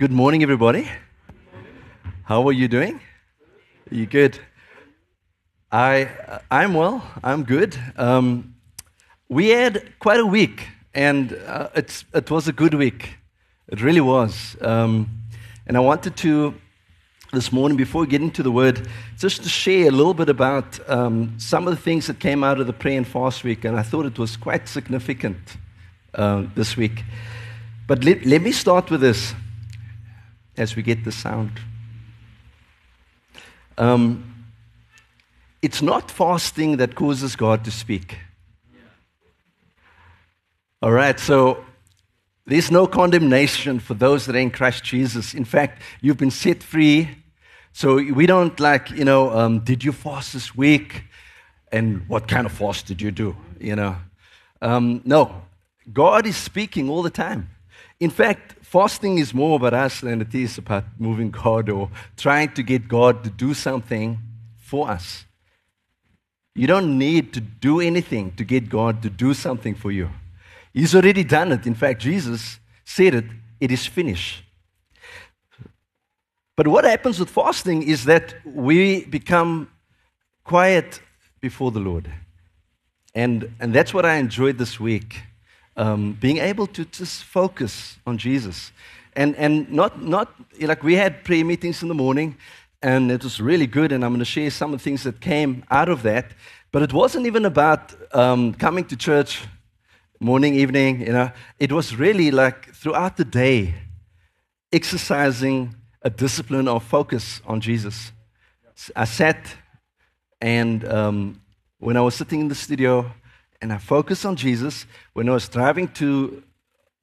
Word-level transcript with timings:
Good 0.00 0.12
morning, 0.12 0.44
everybody. 0.44 0.88
How 2.22 2.46
are 2.46 2.52
you 2.52 2.68
doing? 2.68 3.00
Are 3.90 3.94
you 3.96 4.06
good? 4.06 4.38
I, 5.72 6.08
I'm 6.52 6.74
well. 6.74 7.02
I'm 7.24 7.42
good. 7.42 7.76
Um, 7.96 8.54
we 9.28 9.48
had 9.48 9.98
quite 9.98 10.20
a 10.20 10.24
week, 10.24 10.68
and 10.94 11.32
uh, 11.32 11.70
it's, 11.74 12.04
it 12.14 12.30
was 12.30 12.46
a 12.46 12.52
good 12.52 12.74
week. 12.74 13.16
It 13.66 13.82
really 13.82 14.00
was. 14.00 14.56
Um, 14.60 15.08
and 15.66 15.76
I 15.76 15.80
wanted 15.80 16.16
to, 16.18 16.54
this 17.32 17.50
morning, 17.50 17.76
before 17.76 18.02
we 18.02 18.06
get 18.06 18.22
into 18.22 18.44
the 18.44 18.52
word, 18.52 18.86
just 19.18 19.42
to 19.42 19.48
share 19.48 19.88
a 19.88 19.90
little 19.90 20.14
bit 20.14 20.28
about 20.28 20.78
um, 20.88 21.34
some 21.40 21.66
of 21.66 21.74
the 21.74 21.82
things 21.82 22.06
that 22.06 22.20
came 22.20 22.44
out 22.44 22.60
of 22.60 22.68
the 22.68 22.72
prayer 22.72 22.98
and 22.98 23.06
fast 23.06 23.42
week, 23.42 23.64
and 23.64 23.76
I 23.76 23.82
thought 23.82 24.06
it 24.06 24.16
was 24.16 24.36
quite 24.36 24.68
significant 24.68 25.56
uh, 26.14 26.44
this 26.54 26.76
week. 26.76 27.02
But 27.88 28.04
let, 28.04 28.24
let 28.24 28.42
me 28.42 28.52
start 28.52 28.92
with 28.92 29.00
this 29.00 29.34
as 30.58 30.76
we 30.76 30.82
get 30.82 31.04
the 31.04 31.12
sound. 31.12 31.52
Um, 33.78 34.34
it's 35.62 35.80
not 35.80 36.10
fasting 36.10 36.76
that 36.78 36.94
causes 36.94 37.36
God 37.36 37.64
to 37.64 37.70
speak. 37.70 38.18
All 40.82 40.92
right, 40.92 41.18
so 41.18 41.64
there's 42.46 42.70
no 42.70 42.86
condemnation 42.86 43.78
for 43.78 43.94
those 43.94 44.26
that 44.26 44.36
are 44.36 44.38
in 44.38 44.50
Christ 44.50 44.84
Jesus. 44.84 45.34
In 45.34 45.44
fact, 45.44 45.82
you've 46.00 46.16
been 46.16 46.30
set 46.30 46.62
free. 46.62 47.08
So 47.72 47.96
we 47.96 48.26
don't 48.26 48.58
like, 48.58 48.90
you 48.90 49.04
know, 49.04 49.30
um, 49.30 49.60
did 49.60 49.84
you 49.84 49.92
fast 49.92 50.32
this 50.32 50.56
week? 50.56 51.04
And 51.70 52.08
what 52.08 52.26
kind 52.26 52.46
of 52.46 52.52
fast 52.52 52.86
did 52.86 53.02
you 53.02 53.10
do? 53.10 53.36
You 53.60 53.76
know, 53.76 53.96
um, 54.62 55.02
no, 55.04 55.42
God 55.92 56.26
is 56.26 56.36
speaking 56.36 56.88
all 56.88 57.02
the 57.02 57.10
time. 57.10 57.50
In 58.00 58.10
fact, 58.10 58.57
fasting 58.68 59.16
is 59.18 59.32
more 59.32 59.56
about 59.56 59.72
us 59.72 60.02
than 60.02 60.20
it 60.20 60.34
is 60.34 60.58
about 60.58 60.84
moving 60.98 61.30
God 61.30 61.70
or 61.70 61.88
trying 62.18 62.52
to 62.52 62.62
get 62.62 62.86
God 62.86 63.24
to 63.24 63.30
do 63.30 63.54
something 63.54 64.18
for 64.58 64.90
us. 64.90 65.24
You 66.54 66.66
don't 66.66 66.98
need 66.98 67.32
to 67.32 67.40
do 67.40 67.80
anything 67.80 68.32
to 68.32 68.44
get 68.44 68.68
God 68.68 69.00
to 69.02 69.08
do 69.08 69.32
something 69.32 69.74
for 69.74 69.90
you. 69.90 70.10
He's 70.74 70.94
already 70.94 71.24
done 71.24 71.52
it. 71.52 71.66
In 71.66 71.74
fact, 71.74 72.02
Jesus 72.02 72.58
said 72.84 73.14
it, 73.14 73.24
it 73.58 73.72
is 73.72 73.86
finished. 73.86 74.42
But 76.54 76.68
what 76.68 76.84
happens 76.84 77.18
with 77.18 77.30
fasting 77.30 77.84
is 77.84 78.04
that 78.04 78.34
we 78.44 79.04
become 79.06 79.70
quiet 80.44 81.00
before 81.40 81.70
the 81.70 81.80
Lord. 81.80 82.10
And, 83.14 83.54
and 83.60 83.72
that's 83.72 83.94
what 83.94 84.04
I 84.04 84.16
enjoyed 84.16 84.58
this 84.58 84.78
week 84.78 85.22
um, 85.78 86.12
being 86.20 86.38
able 86.38 86.66
to 86.66 86.84
just 86.84 87.24
focus 87.24 87.96
on 88.06 88.18
Jesus. 88.18 88.72
And, 89.14 89.34
and 89.36 89.70
not, 89.70 90.02
not 90.02 90.34
like 90.60 90.82
we 90.82 90.96
had 90.96 91.24
prayer 91.24 91.44
meetings 91.44 91.82
in 91.82 91.88
the 91.88 91.94
morning, 91.94 92.36
and 92.82 93.10
it 93.10 93.24
was 93.24 93.40
really 93.40 93.66
good, 93.66 93.92
and 93.92 94.04
I'm 94.04 94.10
going 94.10 94.18
to 94.18 94.24
share 94.24 94.50
some 94.50 94.74
of 94.74 94.80
the 94.80 94.84
things 94.84 95.04
that 95.04 95.20
came 95.20 95.64
out 95.70 95.88
of 95.88 96.02
that. 96.02 96.32
But 96.70 96.82
it 96.82 96.92
wasn't 96.92 97.26
even 97.26 97.44
about 97.44 97.94
um, 98.14 98.54
coming 98.54 98.84
to 98.86 98.96
church 98.96 99.44
morning, 100.20 100.54
evening, 100.54 101.00
you 101.00 101.12
know. 101.12 101.30
It 101.58 101.72
was 101.72 101.96
really 101.96 102.30
like 102.30 102.74
throughout 102.74 103.16
the 103.16 103.24
day, 103.24 103.74
exercising 104.72 105.74
a 106.02 106.10
discipline 106.10 106.68
of 106.68 106.84
focus 106.84 107.40
on 107.46 107.60
Jesus. 107.60 108.12
I 108.94 109.04
sat, 109.04 109.38
and 110.40 110.86
um, 110.88 111.40
when 111.78 111.96
I 111.96 112.00
was 112.00 112.14
sitting 112.14 112.40
in 112.40 112.48
the 112.48 112.54
studio, 112.54 113.12
and 113.60 113.72
I 113.72 113.78
focused 113.78 114.24
on 114.24 114.36
Jesus. 114.36 114.86
When 115.12 115.28
I 115.28 115.32
was 115.32 115.48
driving 115.48 115.88
to 115.94 116.42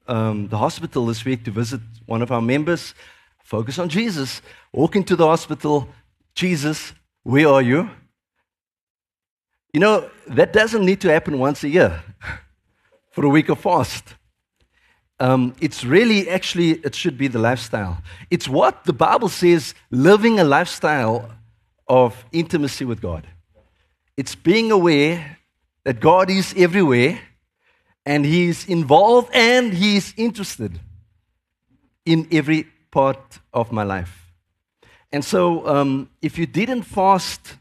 um, 0.07 0.47
the 0.47 0.57
hospital 0.57 1.05
this 1.05 1.25
week 1.25 1.43
to 1.45 1.51
visit 1.51 1.81
one 2.05 2.21
of 2.21 2.31
our 2.31 2.41
members, 2.41 2.93
focus 3.43 3.79
on 3.79 3.89
Jesus. 3.89 4.41
Walk 4.71 4.95
into 4.95 5.15
the 5.15 5.25
hospital, 5.25 5.89
Jesus, 6.33 6.93
where 7.23 7.47
are 7.47 7.61
you? 7.61 7.89
You 9.73 9.79
know, 9.79 10.09
that 10.27 10.53
doesn't 10.53 10.85
need 10.85 11.01
to 11.01 11.11
happen 11.11 11.37
once 11.39 11.63
a 11.63 11.69
year 11.69 12.03
for 13.11 13.25
a 13.25 13.29
week 13.29 13.49
of 13.49 13.59
fast. 13.59 14.15
Um, 15.19 15.55
it's 15.61 15.83
really, 15.83 16.29
actually, 16.29 16.71
it 16.71 16.93
should 16.93 17.17
be 17.17 17.27
the 17.27 17.39
lifestyle. 17.39 18.01
It's 18.29 18.49
what 18.49 18.83
the 18.83 18.93
Bible 18.93 19.29
says 19.29 19.73
living 19.89 20.39
a 20.39 20.43
lifestyle 20.43 21.31
of 21.87 22.25
intimacy 22.31 22.83
with 22.83 23.01
God. 23.01 23.27
It's 24.17 24.35
being 24.35 24.71
aware 24.71 25.37
that 25.85 25.99
God 26.01 26.29
is 26.29 26.53
everywhere 26.57 27.19
and 28.05 28.25
He 28.25 28.49
is 28.49 28.67
involved 28.67 29.29
and 29.33 29.73
He 29.73 29.95
is 29.95 30.13
interested 30.17 30.79
in 32.05 32.27
every 32.31 32.67
part 32.91 33.39
of 33.53 33.71
my 33.71 33.83
life. 33.83 34.31
And 35.11 35.23
so, 35.23 35.65
um, 35.67 36.09
if 36.21 36.37
you 36.37 36.45
didn't 36.45 36.83
fast, 36.83 37.55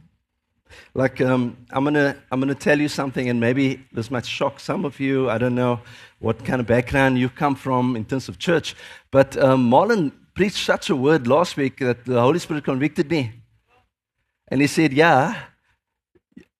like 0.94 1.20
um, 1.20 1.56
I'm 1.70 1.84
gonna 1.84 2.16
I'm 2.30 2.40
gonna 2.40 2.54
tell 2.54 2.80
you 2.80 2.88
something, 2.88 3.28
and 3.28 3.38
maybe 3.38 3.84
this 3.92 4.10
might 4.10 4.26
shock 4.26 4.58
some 4.58 4.84
of 4.84 4.98
you. 4.98 5.30
I 5.30 5.38
don't 5.38 5.54
know 5.54 5.80
what 6.18 6.44
kind 6.44 6.60
of 6.60 6.66
background 6.66 7.18
you 7.18 7.28
come 7.28 7.54
from 7.54 7.96
in 7.96 8.04
terms 8.04 8.28
of 8.28 8.38
church, 8.38 8.74
but 9.10 9.36
um, 9.36 9.70
Marlon 9.70 10.10
preached 10.34 10.64
such 10.64 10.90
a 10.90 10.96
word 10.96 11.26
last 11.26 11.56
week 11.56 11.78
that 11.78 12.04
the 12.04 12.20
Holy 12.20 12.38
Spirit 12.38 12.64
convicted 12.64 13.10
me, 13.10 13.32
and 14.48 14.60
he 14.60 14.66
said, 14.66 14.92
"Yeah, 14.92 15.40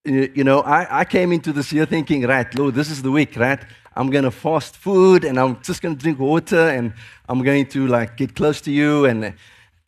you 0.05 0.43
know, 0.43 0.61
I, 0.61 1.01
I 1.01 1.05
came 1.05 1.31
into 1.31 1.51
this 1.51 1.73
year 1.73 1.85
thinking, 1.85 2.23
right, 2.23 2.53
Lord, 2.55 2.75
this 2.75 2.91
is 2.91 3.01
the 3.01 3.11
week, 3.11 3.35
right? 3.35 3.59
I'm 3.95 4.09
going 4.09 4.23
to 4.23 4.31
fast 4.31 4.75
food 4.75 5.23
and 5.23 5.39
I'm 5.39 5.61
just 5.61 5.81
going 5.81 5.95
to 5.95 6.01
drink 6.01 6.19
water 6.19 6.69
and 6.69 6.93
I'm 7.27 7.41
going 7.43 7.65
to 7.67 7.87
like 7.87 8.17
get 8.17 8.35
close 8.35 8.61
to 8.61 8.71
you. 8.71 9.05
And, 9.05 9.33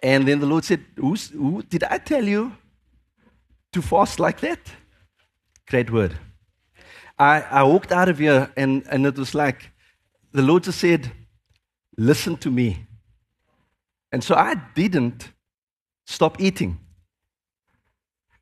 and 0.01 0.27
then 0.27 0.39
the 0.39 0.45
Lord 0.45 0.63
said, 0.63 0.83
Who's, 0.95 1.29
who, 1.29 1.61
Did 1.63 1.83
I 1.83 1.97
tell 1.97 2.23
you 2.23 2.53
to 3.73 3.81
fast 3.81 4.19
like 4.19 4.39
that? 4.41 4.59
Great 5.67 5.91
word. 5.91 6.17
I, 7.19 7.41
I 7.41 7.63
walked 7.63 7.91
out 7.91 8.09
of 8.09 8.19
here 8.19 8.51
and, 8.55 8.83
and 8.89 9.05
it 9.05 9.17
was 9.17 9.35
like 9.35 9.71
the 10.31 10.41
Lord 10.41 10.63
just 10.63 10.79
said, 10.79 11.11
Listen 11.97 12.37
to 12.37 12.49
me. 12.49 12.85
And 14.11 14.23
so 14.23 14.35
I 14.35 14.55
didn't 14.73 15.31
stop 16.05 16.39
eating. 16.39 16.79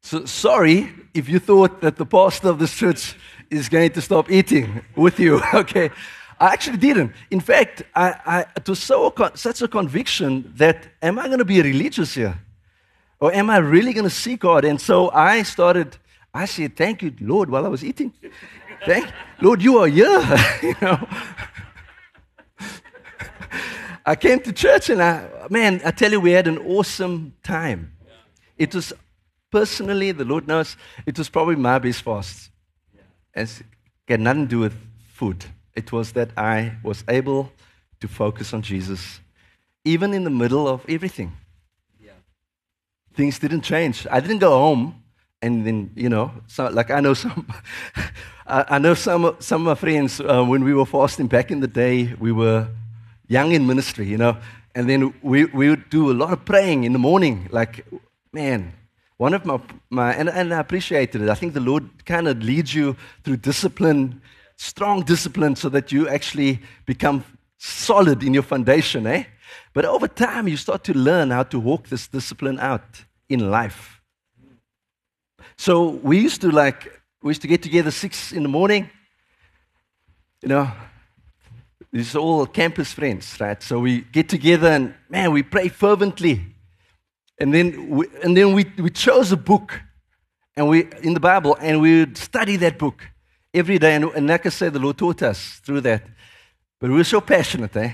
So 0.06 0.24
sorry 0.26 0.94
if 1.16 1.28
you 1.28 1.40
thought 1.40 1.82
that 1.82 1.96
the 1.96 2.06
pastor 2.06 2.50
of 2.50 2.60
this 2.60 2.76
church 2.76 3.16
is 3.50 3.68
going 3.70 3.90
to 3.94 4.02
stop 4.02 4.30
eating 4.30 4.86
with 4.96 5.20
you. 5.20 5.42
Okay. 5.54 5.90
I 6.40 6.54
actually 6.54 6.78
didn't. 6.78 7.12
In 7.32 7.40
fact, 7.40 7.82
I, 7.96 8.14
I, 8.26 8.46
it 8.56 8.70
was 8.70 8.84
so, 8.84 9.12
such 9.34 9.64
a 9.64 9.68
conviction 9.68 10.54
that 10.58 10.86
am 11.02 11.18
I 11.18 11.26
going 11.26 11.40
to 11.40 11.46
be 11.46 11.60
religious 11.60 12.14
here? 12.14 12.38
Or 13.20 13.34
am 13.34 13.50
I 13.50 13.58
really 13.58 13.94
going 13.94 14.04
to 14.04 14.16
see 14.16 14.36
God? 14.36 14.64
And 14.64 14.80
so 14.80 15.10
I 15.10 15.42
started, 15.42 15.98
I 16.36 16.46
said, 16.46 16.76
Thank 16.76 17.02
you, 17.02 17.12
Lord, 17.20 17.50
while 17.50 17.66
I 17.66 17.70
was 17.70 17.84
eating. 17.84 18.14
Thank 18.86 19.10
Lord, 19.42 19.64
you 19.64 19.80
are 19.80 19.88
here. 19.88 20.22
you 20.62 20.76
know. 20.84 21.08
I 24.06 24.16
came 24.16 24.40
to 24.42 24.54
church 24.54 24.92
and 24.92 25.02
I, 25.02 25.28
man, 25.50 25.82
I 25.84 25.90
tell 25.90 26.12
you, 26.12 26.20
we 26.20 26.34
had 26.34 26.46
an 26.46 26.60
awesome 26.60 27.34
time. 27.42 27.94
It 28.58 28.76
was 28.76 28.94
personally, 29.56 30.12
the 30.12 30.26
Lord 30.26 30.50
knows, 30.50 30.76
it 31.06 31.18
was 31.18 31.30
probably 31.30 31.56
my 31.56 31.80
best 31.80 32.02
fast. 32.02 32.50
It 33.34 33.64
had 34.06 34.20
nothing 34.20 34.44
to 34.44 34.50
do 34.50 34.60
with 34.60 34.76
food. 35.14 35.46
It 35.74 35.94
was 35.94 36.12
that 36.12 36.30
I 36.36 36.74
was 36.84 37.06
able 37.08 37.54
to 38.02 38.08
focus 38.10 38.54
on 38.54 38.62
Jesus, 38.62 39.22
even 39.86 40.14
in 40.14 40.26
the 40.26 40.30
middle 40.30 40.68
of 40.68 40.84
everything. 40.90 41.32
Yeah. 42.04 42.20
Things 43.14 43.40
didn't 43.40 43.62
change. 43.62 44.06
I 44.12 44.20
didn't 44.20 44.40
go 44.40 44.52
home 44.52 45.02
and 45.42 45.66
then, 45.66 45.92
you 45.96 46.10
know, 46.10 46.32
so, 46.48 46.68
like 46.68 46.92
I 46.92 47.00
know 47.00 47.14
some, 47.14 47.48
I 48.48 48.78
know 48.78 48.94
some, 48.94 49.38
some 49.40 49.62
of 49.62 49.68
my 49.68 49.76
friends, 49.76 50.20
uh, 50.20 50.44
when 50.44 50.66
we 50.66 50.74
were 50.74 50.86
fasting 50.86 51.28
back 51.28 51.50
in 51.50 51.62
the 51.62 51.72
day, 51.86 52.14
we 52.20 52.34
were 52.34 52.68
young 53.30 53.54
in 53.54 53.66
ministry, 53.66 54.06
you 54.06 54.18
know, 54.18 54.36
and 54.76 54.90
then 54.90 55.14
we, 55.22 55.46
we 55.46 55.70
would 55.70 55.90
do 55.90 56.12
a 56.12 56.16
lot 56.22 56.34
of 56.34 56.44
praying 56.44 56.84
in 56.84 56.92
the 56.92 57.00
morning. 57.00 57.48
Like, 57.52 57.86
man, 58.34 58.74
one 59.18 59.34
of 59.34 59.46
my, 59.46 59.60
my 59.90 60.14
and, 60.14 60.30
and 60.30 60.54
I 60.54 60.60
appreciated 60.60 61.22
it. 61.22 61.30
I 61.30 61.36
think 61.36 61.54
the 61.54 61.60
Lord 61.60 62.06
kind 62.06 62.28
of 62.28 62.44
leads 62.44 62.74
you 62.74 62.96
through 63.24 63.38
discipline, 63.38 64.22
strong 64.58 65.04
discipline, 65.04 65.56
so 65.56 65.70
that 65.70 65.92
you 65.92 66.10
actually 66.10 66.60
become 66.86 67.24
solid 67.58 68.24
in 68.24 68.34
your 68.34 68.44
foundation, 68.44 69.08
eh? 69.08 69.24
But 69.74 69.86
over 69.86 70.08
time, 70.08 70.48
you 70.48 70.58
start 70.58 70.84
to 70.86 70.94
learn 70.94 71.32
how 71.32 71.44
to 71.44 71.60
walk 71.60 71.88
this 71.88 72.08
discipline 72.08 72.60
out 72.60 73.06
in 73.30 73.50
life. 73.50 74.02
So 75.58 75.90
we 76.04 76.20
used 76.20 76.42
to 76.42 76.52
like, 76.52 77.02
we 77.22 77.30
used 77.30 77.42
to 77.42 77.48
get 77.48 77.62
together 77.62 77.92
six 77.92 78.32
in 78.32 78.44
the 78.44 78.50
morning. 78.50 78.90
You 80.42 80.50
know, 80.50 80.72
these 81.92 82.16
are 82.16 82.20
all 82.20 82.46
campus 82.46 82.92
friends, 82.92 83.38
right? 83.40 83.62
So 83.64 83.80
we 83.80 84.02
get 84.02 84.30
together 84.30 84.68
and, 84.68 84.94
man, 85.10 85.32
we 85.32 85.44
pray 85.44 85.70
fervently. 85.70 86.55
And 87.40 87.54
then 87.54 87.90
we, 87.90 88.08
and 88.24 88.36
then 88.36 88.54
we, 88.54 88.66
we 88.78 88.90
chose 88.90 89.32
a 89.32 89.38
book 89.38 89.82
and 90.56 90.70
we, 90.70 90.88
in 91.02 91.14
the 91.14 91.20
Bible 91.20 91.58
and 91.60 91.82
we 91.82 92.00
would 92.00 92.18
study 92.18 92.56
that 92.58 92.78
book 92.78 93.04
every 93.54 93.78
day. 93.78 93.96
And, 93.96 94.06
and 94.06 94.28
like 94.28 94.46
I 94.46 94.50
said, 94.50 94.74
the 94.74 94.80
Lord 94.80 94.98
taught 94.98 95.22
us 95.24 95.60
through 95.64 95.82
that. 95.82 96.04
But 96.80 96.90
we 96.90 96.98
were 96.98 97.04
so 97.04 97.22
passionate, 97.22 97.76
eh? 97.76 97.94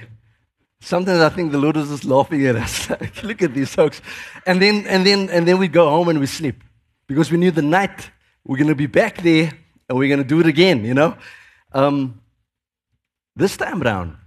Sometimes 0.79 1.21
I 1.21 1.29
think 1.29 1.51
the 1.51 1.59
Lord 1.59 1.77
is 1.77 1.89
just 1.89 2.05
laughing 2.05 2.45
at 2.45 2.55
us. 2.55 2.89
like, 2.89 3.23
look 3.23 3.41
at 3.41 3.53
these 3.53 3.73
folks. 3.73 4.01
And 4.45 4.61
then, 4.61 4.85
and, 4.87 5.05
then, 5.05 5.29
and 5.29 5.47
then 5.47 5.57
we 5.57 5.67
go 5.67 5.89
home 5.89 6.09
and 6.09 6.19
we 6.19 6.25
sleep 6.25 6.63
because 7.07 7.31
we 7.31 7.37
knew 7.37 7.51
the 7.51 7.61
night 7.61 8.09
we're 8.43 8.57
going 8.57 8.67
to 8.67 8.75
be 8.75 8.87
back 8.87 9.21
there 9.21 9.53
and 9.87 9.97
we're 9.97 10.07
going 10.07 10.23
to 10.23 10.27
do 10.27 10.39
it 10.39 10.47
again, 10.47 10.85
you 10.85 10.93
know? 10.93 11.15
Um, 11.73 12.21
this 13.35 13.57
time 13.57 13.81
around, 13.81 14.17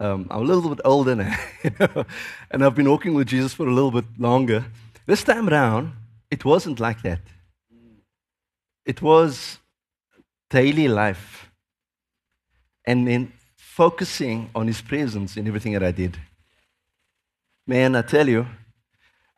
um, 0.00 0.26
I'm 0.30 0.40
a 0.40 0.44
little 0.44 0.74
bit 0.74 0.80
older 0.84 1.14
now, 1.14 1.36
you 1.62 1.70
know? 1.78 2.04
and 2.50 2.64
I've 2.64 2.74
been 2.74 2.88
walking 2.88 3.14
with 3.14 3.28
Jesus 3.28 3.52
for 3.52 3.68
a 3.68 3.72
little 3.72 3.90
bit 3.90 4.06
longer. 4.18 4.64
This 5.06 5.22
time 5.22 5.48
around, 5.48 5.92
it 6.30 6.44
wasn't 6.44 6.80
like 6.80 7.02
that. 7.02 7.20
It 8.86 9.02
was 9.02 9.58
daily 10.48 10.88
life. 10.88 11.50
And 12.86 13.06
then 13.06 13.32
focusing 13.56 14.50
on 14.54 14.66
His 14.66 14.80
presence 14.80 15.36
in 15.36 15.46
everything 15.46 15.74
that 15.74 15.82
I 15.82 15.92
did. 15.92 16.18
Man, 17.66 17.94
I 17.94 18.02
tell 18.02 18.28
you, 18.28 18.46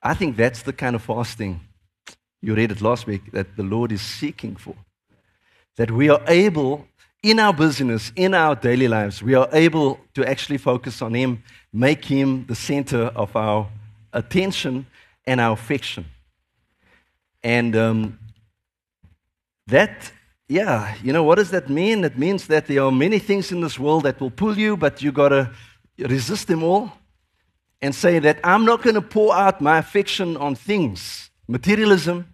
I 0.01 0.15
think 0.15 0.37
that's 0.37 0.63
the 0.63 0.73
kind 0.73 0.97
of 0.97 1.03
fasting 1.03 1.61
you 2.41 2.55
read 2.55 2.73
it 2.73 2.81
last 2.81 3.07
week 3.07 3.33
that 3.33 3.57
the 3.57 3.63
Lord 3.63 3.93
is 3.93 4.01
seeking 4.01 4.57
for. 4.57 4.75
That 5.77 5.91
we 5.91 6.09
are 6.09 6.21
able, 6.29 6.87
in 7.23 7.39
our 7.39 7.53
business, 7.53 8.13
in 8.17 8.35
our 8.35 8.57
daily 8.57 8.89
lives, 8.89 9.23
we 9.23 9.35
are 9.35 9.49
able 9.53 10.01
to 10.15 10.25
actually 10.29 10.59
focus 10.59 11.03
on 11.03 11.15
Him, 11.15 11.43
make 11.73 12.05
Him 12.05 12.47
the 12.47 12.55
center 12.55 13.05
of 13.15 13.35
our 13.37 13.69
attention 14.13 14.87
and 15.27 15.41
our 15.41 15.53
affection. 15.53 16.05
And 17.43 17.77
um, 17.77 18.19
that 19.67 20.13
yeah, 20.53 20.95
you 21.03 21.15
know, 21.15 21.23
what 21.23 21.37
does 21.37 21.51
that 21.51 21.71
mean? 21.71 22.05
It 22.05 22.19
means 22.19 22.47
that 22.49 22.67
there 22.67 22.83
are 22.83 22.93
many 22.93 23.19
things 23.19 23.51
in 23.53 23.63
this 23.63 23.79
world 23.79 24.03
that 24.03 24.21
will 24.21 24.31
pull 24.31 24.59
you, 24.59 24.77
but 24.77 25.01
you 25.01 25.11
got 25.11 25.31
to 25.31 25.51
resist 25.99 26.47
them 26.49 26.63
all 26.63 26.93
and 27.81 27.95
say 27.95 28.19
that 28.19 28.39
I'm 28.45 28.67
not 28.67 28.83
going 28.83 28.95
to 28.95 29.03
pour 29.03 29.35
out 29.35 29.63
my 29.63 29.79
affection 29.79 30.37
on 30.37 30.55
things, 30.55 31.31
materialism, 31.49 32.32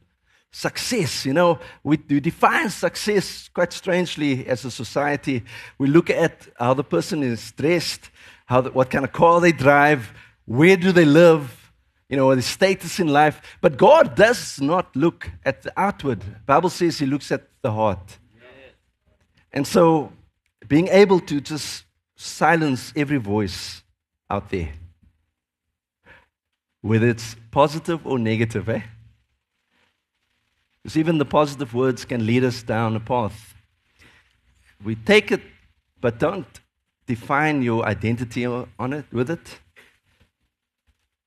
success. 0.51 1.27
You 1.27 1.33
know, 1.33 1.59
we, 1.83 1.99
we 2.09 2.21
define 2.21 2.71
success 2.71 3.49
quite 3.49 3.73
strangely 3.73 4.47
as 4.47 4.65
a 4.65 4.71
society. 4.71 5.45
We 5.79 5.89
look 5.89 6.11
at 6.11 6.49
how 6.59 6.75
the 6.75 6.85
person 6.85 7.23
is 7.23 7.53
dressed, 7.53 8.11
how 8.47 8.63
the, 8.63 8.71
what 8.71 8.91
kind 8.91 9.05
of 9.05 9.13
car 9.13 9.41
they 9.41 9.53
drive, 9.53 10.13
where 10.47 10.77
do 10.77 10.93
they 10.93 11.05
live, 11.05 11.73
you 12.09 12.17
know, 12.17 12.35
the 12.35 12.43
status 12.43 12.99
in 12.99 13.09
life. 13.09 13.41
But 13.61 13.77
God 13.77 14.15
does 14.15 14.61
not 14.61 14.95
look 14.97 15.31
at 15.45 15.63
the 15.63 15.73
outward. 15.77 16.21
The 16.21 16.41
Bible 16.47 16.71
says 16.71 16.99
He 16.99 17.07
looks 17.07 17.31
at 17.31 17.49
the 17.63 17.73
heart. 17.73 18.19
And 19.53 19.67
so, 19.67 20.13
being 20.67 20.89
able 20.89 21.21
to 21.21 21.41
just 21.41 21.85
silence 22.17 22.93
every 22.95 23.17
voice 23.17 23.83
out 24.29 24.51
there, 24.51 24.71
whether 26.83 27.09
it's 27.09 27.35
positive 27.51 28.07
or 28.07 28.19
negative, 28.19 28.69
eh? 28.69 28.83
Because 30.89 31.01
even 31.01 31.19
the 31.19 31.27
positive 31.27 31.75
words 31.75 32.07
can 32.07 32.25
lead 32.25 32.45
us 32.45 32.63
down 32.63 32.97
a 32.97 33.01
path. 33.01 33.55
We 34.83 34.95
take 34.95 35.31
it, 35.31 35.43
but 36.01 36.19
don't 36.19 36.47
define 37.07 37.61
your 37.61 37.85
identity 37.85 38.47
on 38.47 38.93
it 38.95 39.05
with 39.13 39.29
it. 39.29 39.59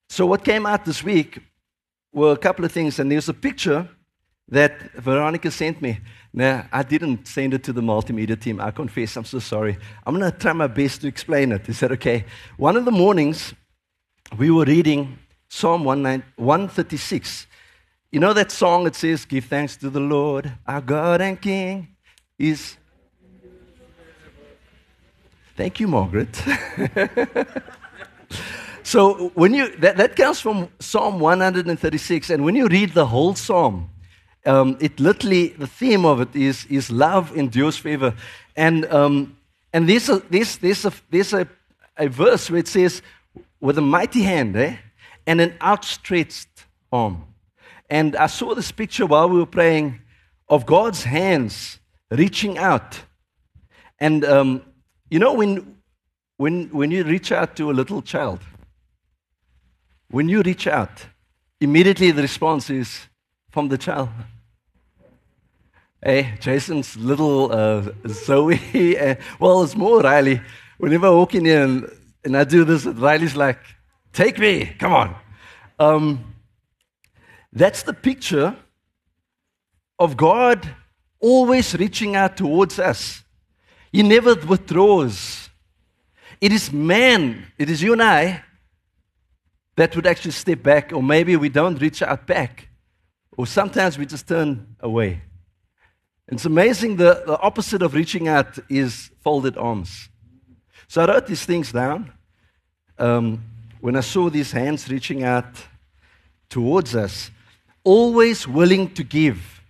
So, 0.09 0.25
what 0.25 0.43
came 0.43 0.65
out 0.65 0.83
this 0.83 1.03
week 1.03 1.37
were 2.11 2.31
a 2.31 2.37
couple 2.37 2.65
of 2.65 2.71
things, 2.71 2.97
and 2.97 3.11
there's 3.11 3.29
a 3.29 3.35
picture 3.35 3.87
that 4.47 4.93
Veronica 4.93 5.51
sent 5.51 5.79
me. 5.79 5.99
Now, 6.33 6.65
I 6.71 6.81
didn't 6.81 7.27
send 7.27 7.53
it 7.53 7.63
to 7.65 7.71
the 7.71 7.81
multimedia 7.81 8.41
team. 8.41 8.59
I 8.59 8.71
confess, 8.71 9.15
I'm 9.15 9.25
so 9.25 9.37
sorry. 9.37 9.77
I'm 10.07 10.17
going 10.17 10.31
to 10.31 10.35
try 10.35 10.53
my 10.53 10.65
best 10.65 11.01
to 11.01 11.07
explain 11.07 11.51
it. 11.51 11.69
Is 11.69 11.81
that 11.81 11.91
okay? 11.91 12.25
One 12.57 12.77
of 12.77 12.85
the 12.85 12.91
mornings, 12.91 13.53
we 14.39 14.49
were 14.49 14.65
reading 14.65 15.19
Psalm 15.49 15.83
136. 15.83 17.45
You 18.11 18.19
know 18.19 18.33
that 18.33 18.51
song 18.51 18.83
that 18.83 18.95
says, 18.95 19.25
Give 19.25 19.45
thanks 19.45 19.77
to 19.77 19.89
the 19.89 19.99
Lord, 19.99 20.51
our 20.67 20.81
God 20.81 21.21
and 21.21 21.39
King 21.39 21.95
is. 22.37 22.77
Thank 25.55 25.79
you, 25.79 25.87
Margaret. 25.87 26.41
So 28.83 29.29
when 29.35 29.53
you 29.53 29.73
that, 29.77 29.97
that 29.97 30.15
comes 30.15 30.41
from 30.41 30.67
Psalm 30.79 31.19
136, 31.19 32.29
and 32.29 32.43
when 32.43 32.55
you 32.55 32.67
read 32.67 32.93
the 32.93 33.05
whole 33.05 33.35
psalm, 33.35 33.89
um, 34.45 34.77
it 34.81 34.99
literally 34.99 35.49
the 35.49 35.67
theme 35.67 36.05
of 36.05 36.19
it 36.19 36.35
is 36.35 36.65
is 36.65 36.91
love 36.91 37.35
endures 37.37 37.77
forever, 37.77 38.13
and 38.55 38.85
um, 38.91 39.37
and 39.71 39.87
there's 39.87 40.09
a 40.09 40.19
there's 40.29 40.57
there's 40.57 40.83
a 40.83 40.91
there's 41.09 41.33
a, 41.33 41.47
a 41.97 42.07
verse 42.09 42.49
where 42.49 42.59
it 42.59 42.67
says 42.67 43.01
with 43.59 43.77
a 43.77 43.81
mighty 43.81 44.23
hand, 44.23 44.55
eh, 44.55 44.75
and 45.27 45.39
an 45.39 45.53
outstretched 45.61 46.65
arm, 46.91 47.23
and 47.91 48.15
I 48.15 48.25
saw 48.25 48.55
this 48.55 48.71
picture 48.71 49.05
while 49.05 49.29
we 49.29 49.37
were 49.37 49.45
praying 49.45 50.01
of 50.49 50.65
God's 50.65 51.03
hands 51.03 51.79
reaching 52.09 52.57
out, 52.57 53.03
and 53.99 54.25
um, 54.25 54.63
you 55.11 55.19
know 55.19 55.33
when 55.33 55.77
when 56.37 56.69
when 56.69 56.89
you 56.89 57.03
reach 57.03 57.31
out 57.31 57.55
to 57.57 57.69
a 57.69 57.73
little 57.73 58.01
child 58.01 58.39
when 60.11 60.27
you 60.27 60.41
reach 60.41 60.67
out, 60.67 61.05
immediately 61.59 62.11
the 62.11 62.21
response 62.21 62.69
is 62.69 63.07
from 63.49 63.69
the 63.69 63.77
child. 63.77 64.09
Hey, 66.03 66.33
Jason's 66.39 66.97
little 66.97 67.51
uh, 67.51 67.89
Zoe, 68.07 68.97
uh, 68.97 69.15
well, 69.39 69.63
it's 69.63 69.75
more 69.75 70.01
Riley. 70.01 70.41
Whenever 70.77 71.07
I 71.07 71.11
walk 71.11 71.35
in 71.35 71.45
here 71.45 71.63
and, 71.63 71.89
and 72.25 72.35
I 72.35 72.43
do 72.43 72.65
this, 72.65 72.85
Riley's 72.85 73.35
like, 73.35 73.59
take 74.11 74.37
me, 74.37 74.65
come 74.79 74.93
on. 74.93 75.15
Um, 75.79 76.30
that's 77.53 77.83
the 77.83 77.93
picture 77.93 78.55
of 79.99 80.17
God 80.17 80.75
always 81.19 81.75
reaching 81.75 82.15
out 82.15 82.37
towards 82.37 82.79
us. 82.79 83.23
He 83.91 84.03
never 84.03 84.35
withdraws. 84.35 85.49
It 86.39 86.51
is 86.51 86.71
man, 86.71 87.45
it 87.57 87.69
is 87.69 87.83
you 87.83 87.93
and 87.93 88.01
I 88.01 88.43
that 89.75 89.95
would 89.95 90.07
actually 90.07 90.31
step 90.31 90.63
back, 90.63 90.91
or 90.93 91.01
maybe 91.01 91.35
we 91.35 91.49
don't 91.49 91.79
reach 91.79 92.01
out 92.01 92.27
back, 92.27 92.67
or 93.37 93.47
sometimes 93.47 93.97
we 93.97 94.05
just 94.05 94.27
turn 94.27 94.75
away. 94.79 95.21
It's 96.27 96.45
amazing 96.45 96.95
the, 96.95 97.23
the 97.25 97.37
opposite 97.39 97.81
of 97.81 97.93
reaching 97.93 98.27
out 98.27 98.57
is 98.69 99.11
folded 99.21 99.57
arms. 99.57 100.09
So 100.87 101.01
I 101.01 101.07
wrote 101.07 101.27
these 101.27 101.45
things 101.45 101.71
down. 101.71 102.11
Um, 102.97 103.43
when 103.81 103.95
I 103.95 104.01
saw 104.01 104.29
these 104.29 104.51
hands 104.51 104.89
reaching 104.89 105.23
out 105.23 105.55
towards 106.49 106.95
us, 106.95 107.31
always 107.83 108.47
willing 108.47 108.93
to 108.93 109.03
give. 109.03 109.61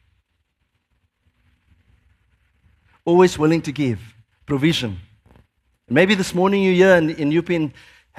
Always 3.05 3.37
willing 3.37 3.61
to 3.63 3.71
give. 3.71 3.99
Provision. 4.45 4.99
Maybe 5.89 6.15
this 6.15 6.33
morning 6.33 6.63
you're 6.63 6.73
here 6.73 6.95
and, 6.95 7.09
and 7.11 7.33
you've 7.33 7.45
been 7.45 7.73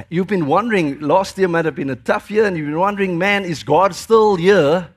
You've 0.08 0.26
been 0.26 0.46
wondering, 0.46 1.00
last 1.00 1.36
year 1.36 1.48
might 1.48 1.66
have 1.66 1.74
been 1.74 1.90
a 1.90 1.96
tough 1.96 2.30
year, 2.30 2.46
and 2.46 2.56
you've 2.56 2.66
been 2.66 2.78
wondering, 2.78 3.18
man, 3.18 3.44
is 3.44 3.62
God 3.62 3.94
still 3.94 4.36
here? 4.36 4.88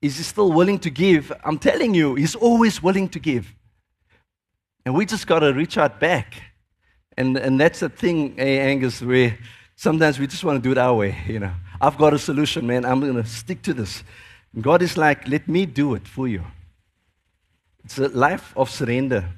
Is 0.00 0.16
He 0.16 0.22
still 0.22 0.52
willing 0.52 0.78
to 0.80 0.90
give? 0.90 1.32
I'm 1.44 1.58
telling 1.58 1.94
you, 1.94 2.14
He's 2.14 2.36
always 2.36 2.82
willing 2.82 3.08
to 3.10 3.18
give. 3.18 3.52
And 4.84 4.94
we 4.94 5.06
just 5.06 5.26
got 5.26 5.40
to 5.40 5.52
reach 5.52 5.76
out 5.76 5.98
back. 5.98 6.40
And, 7.16 7.36
and 7.36 7.60
that's 7.60 7.80
the 7.80 7.88
thing, 7.88 8.38
eh, 8.38 8.60
Angus, 8.70 9.02
where 9.02 9.36
sometimes 9.74 10.20
we 10.20 10.28
just 10.28 10.44
want 10.44 10.62
to 10.62 10.66
do 10.66 10.70
it 10.70 10.78
our 10.78 10.94
way. 10.94 11.18
You 11.26 11.40
know, 11.40 11.52
I've 11.80 11.98
got 11.98 12.14
a 12.14 12.18
solution, 12.18 12.64
man. 12.64 12.84
I'm 12.84 13.00
going 13.00 13.16
to 13.16 13.26
stick 13.26 13.60
to 13.62 13.74
this. 13.74 14.04
God 14.60 14.82
is 14.82 14.96
like, 14.96 15.28
let 15.28 15.48
me 15.48 15.66
do 15.66 15.94
it 15.94 16.06
for 16.06 16.28
you. 16.28 16.44
It's 17.84 17.98
a 17.98 18.08
life 18.08 18.52
of 18.56 18.70
surrender. 18.70 19.28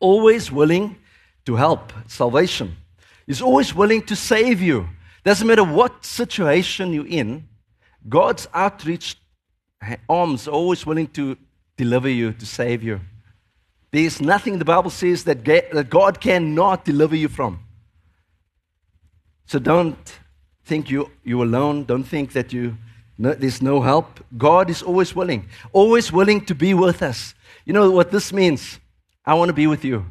Always 0.00 0.50
willing 0.50 0.96
to 1.44 1.56
help. 1.56 1.92
Salvation. 2.06 2.76
He's 3.26 3.42
always 3.42 3.74
willing 3.74 4.02
to 4.02 4.16
save 4.16 4.60
you. 4.60 4.88
Doesn't 5.24 5.46
matter 5.46 5.64
what 5.64 6.04
situation 6.04 6.92
you're 6.92 7.06
in, 7.06 7.48
God's 8.08 8.46
outreach 8.54 9.16
arms 10.08 10.46
are 10.48 10.52
always 10.52 10.86
willing 10.86 11.08
to 11.08 11.36
deliver 11.76 12.08
you, 12.08 12.32
to 12.32 12.46
save 12.46 12.82
you. 12.82 13.00
There's 13.90 14.20
nothing 14.20 14.58
the 14.58 14.64
Bible 14.64 14.90
says 14.90 15.24
that 15.24 15.42
God 15.88 16.20
cannot 16.20 16.84
deliver 16.84 17.16
you 17.16 17.28
from. 17.28 17.60
So 19.46 19.58
don't 19.58 20.18
think 20.64 20.90
you, 20.90 21.10
you're 21.24 21.44
alone. 21.44 21.84
Don't 21.84 22.04
think 22.04 22.32
that 22.32 22.52
you, 22.52 22.76
no, 23.18 23.32
there's 23.32 23.62
no 23.62 23.80
help. 23.80 24.20
God 24.36 24.70
is 24.70 24.82
always 24.82 25.14
willing, 25.14 25.48
always 25.72 26.12
willing 26.12 26.44
to 26.46 26.54
be 26.54 26.74
with 26.74 27.02
us. 27.02 27.34
You 27.64 27.72
know 27.72 27.90
what 27.90 28.10
this 28.10 28.32
means? 28.32 28.78
I 29.24 29.34
want 29.34 29.48
to 29.48 29.52
be 29.52 29.66
with 29.66 29.84
you. 29.84 30.04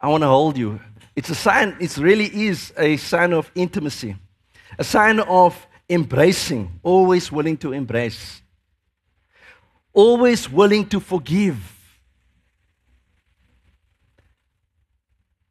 I 0.00 0.08
want 0.08 0.22
to 0.22 0.28
hold 0.28 0.56
you. 0.56 0.80
It's 1.16 1.30
a 1.30 1.34
sign, 1.34 1.76
it 1.80 1.96
really 1.96 2.26
is 2.46 2.72
a 2.76 2.96
sign 2.96 3.32
of 3.32 3.50
intimacy, 3.54 4.16
a 4.78 4.84
sign 4.84 5.20
of 5.20 5.66
embracing, 5.88 6.80
always 6.82 7.32
willing 7.32 7.56
to 7.58 7.72
embrace, 7.72 8.40
always 9.92 10.48
willing 10.48 10.86
to 10.86 11.00
forgive. 11.00 11.56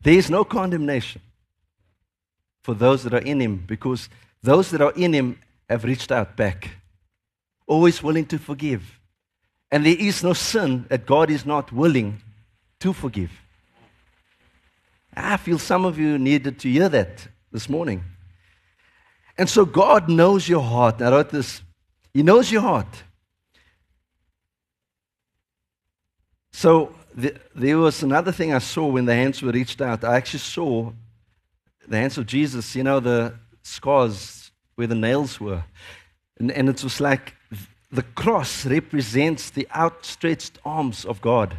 There 0.02 0.14
is 0.14 0.30
no 0.30 0.44
condemnation. 0.44 1.22
for 2.70 2.76
those 2.76 3.02
that 3.02 3.16
are 3.16 3.26
in 3.26 3.40
Him 3.40 3.64
because 3.66 4.10
those 4.44 4.70
that 4.70 4.80
are 4.80 4.94
in 4.96 5.12
Him 5.14 5.40
have 5.70 5.84
reached 5.84 6.12
out 6.12 6.36
back, 6.36 6.72
always 7.68 8.02
willing 8.02 8.26
to 8.26 8.40
forgive. 8.40 9.00
And 9.72 9.86
there 9.86 9.96
is 9.98 10.24
no 10.24 10.34
sin 10.34 10.86
that 10.90 11.06
God 11.06 11.30
is 11.30 11.46
not 11.46 11.72
willing 11.72 12.22
to 12.80 12.92
forgive. 12.92 13.32
I 15.16 15.38
feel 15.38 15.60
some 15.60 15.86
of 15.86 16.00
you 16.00 16.18
needed 16.18 16.60
to 16.60 16.70
hear 16.70 16.90
that 16.90 17.28
this 17.52 17.70
morning. 17.70 18.04
And 19.38 19.50
so 19.50 19.66
God 19.66 20.10
knows 20.10 20.50
your 20.50 20.62
heart. 20.62 21.02
I 21.02 21.12
wrote 21.12 21.30
this. 21.30 21.62
He 22.14 22.24
knows 22.24 22.52
your 22.52 22.62
heart. 22.62 23.04
So 26.52 26.94
the, 27.16 27.36
there 27.56 27.78
was 27.78 28.02
another 28.04 28.32
thing 28.32 28.54
I 28.54 28.60
saw 28.60 28.88
when 28.88 29.06
the 29.06 29.14
hands 29.14 29.42
were 29.42 29.52
reached 29.52 29.82
out. 29.82 30.04
I 30.04 30.18
actually 30.18 30.40
saw 30.40 30.92
the 31.88 31.98
hands 31.98 32.18
of 32.18 32.26
Jesus, 32.26 32.76
you 32.76 32.84
know, 32.84 33.00
the 33.00 33.34
scars 33.62 34.49
where 34.80 34.88
the 34.88 34.96
nails 34.96 35.42
were. 35.42 35.62
And, 36.40 36.54
and 36.54 36.70
it 36.70 36.82
was 36.86 37.02
like 37.02 37.36
the 37.92 38.02
cross 38.02 38.66
represents 38.66 39.50
the 39.50 39.68
outstretched 39.76 40.58
arms 40.64 41.04
of 41.04 41.20
God 41.20 41.58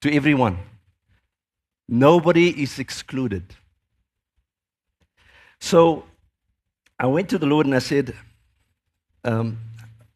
to 0.00 0.12
everyone. 0.12 0.58
Nobody 1.88 2.48
is 2.60 2.80
excluded. 2.80 3.44
So 5.60 6.04
I 6.98 7.06
went 7.06 7.28
to 7.28 7.38
the 7.38 7.46
Lord 7.46 7.66
and 7.66 7.76
I 7.76 7.78
said, 7.78 8.12
um, 9.22 9.58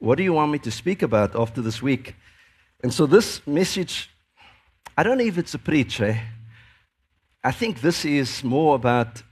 What 0.00 0.18
do 0.18 0.24
you 0.24 0.32
want 0.32 0.50
me 0.50 0.58
to 0.58 0.70
speak 0.72 1.02
about 1.02 1.36
after 1.36 1.62
this 1.62 1.80
week? 1.80 2.16
And 2.82 2.92
so 2.92 3.06
this 3.06 3.40
message, 3.46 4.10
I 4.98 5.04
don't 5.04 5.16
know 5.16 5.24
if 5.24 5.38
it's 5.38 5.54
a 5.54 5.60
preach, 5.60 6.00
eh? 6.00 6.18
I 7.44 7.52
think 7.52 7.80
this 7.80 8.04
is 8.04 8.42
more 8.42 8.74
about 8.74 9.22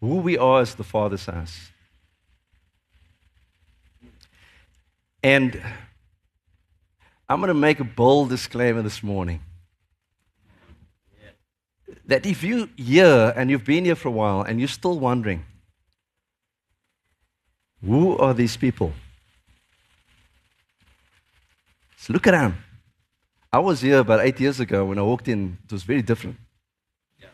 who 0.00 0.16
we 0.16 0.38
are 0.38 0.60
as 0.60 0.74
the 0.74 0.84
Father's 0.84 1.26
house. 1.26 1.70
And 5.22 5.60
I'm 7.28 7.40
going 7.40 7.48
to 7.48 7.54
make 7.54 7.80
a 7.80 7.84
bold 7.84 8.30
disclaimer 8.30 8.82
this 8.82 9.02
morning. 9.02 9.40
That 12.06 12.24
if 12.24 12.42
you 12.42 12.70
here 12.76 13.34
and 13.36 13.50
you've 13.50 13.64
been 13.64 13.84
here 13.84 13.96
for 13.96 14.08
a 14.08 14.12
while 14.12 14.42
and 14.42 14.58
you're 14.58 14.68
still 14.68 14.98
wondering, 14.98 15.44
who 17.84 18.16
are 18.16 18.32
these 18.32 18.56
people? 18.56 18.92
So 21.96 22.12
look 22.12 22.26
around. 22.26 22.54
I 23.52 23.58
was 23.58 23.80
here 23.80 23.98
about 23.98 24.20
eight 24.20 24.40
years 24.40 24.60
ago 24.60 24.86
when 24.86 24.98
I 24.98 25.02
walked 25.02 25.28
in, 25.28 25.58
it 25.64 25.72
was 25.72 25.82
very 25.82 26.02
different. 26.02 26.36
Yeah. 27.20 27.28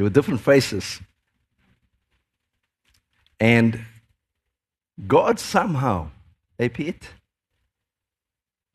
There 0.00 0.04
were 0.04 0.08
different 0.08 0.40
faces. 0.40 0.98
And 3.38 3.84
God 5.06 5.38
somehow, 5.38 6.08
Pete, 6.56 7.10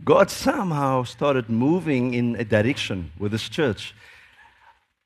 God 0.04 0.30
somehow 0.30 1.02
started 1.02 1.50
moving 1.50 2.14
in 2.14 2.36
a 2.36 2.46
direction 2.46 3.12
with 3.18 3.32
this 3.32 3.50
church 3.50 3.96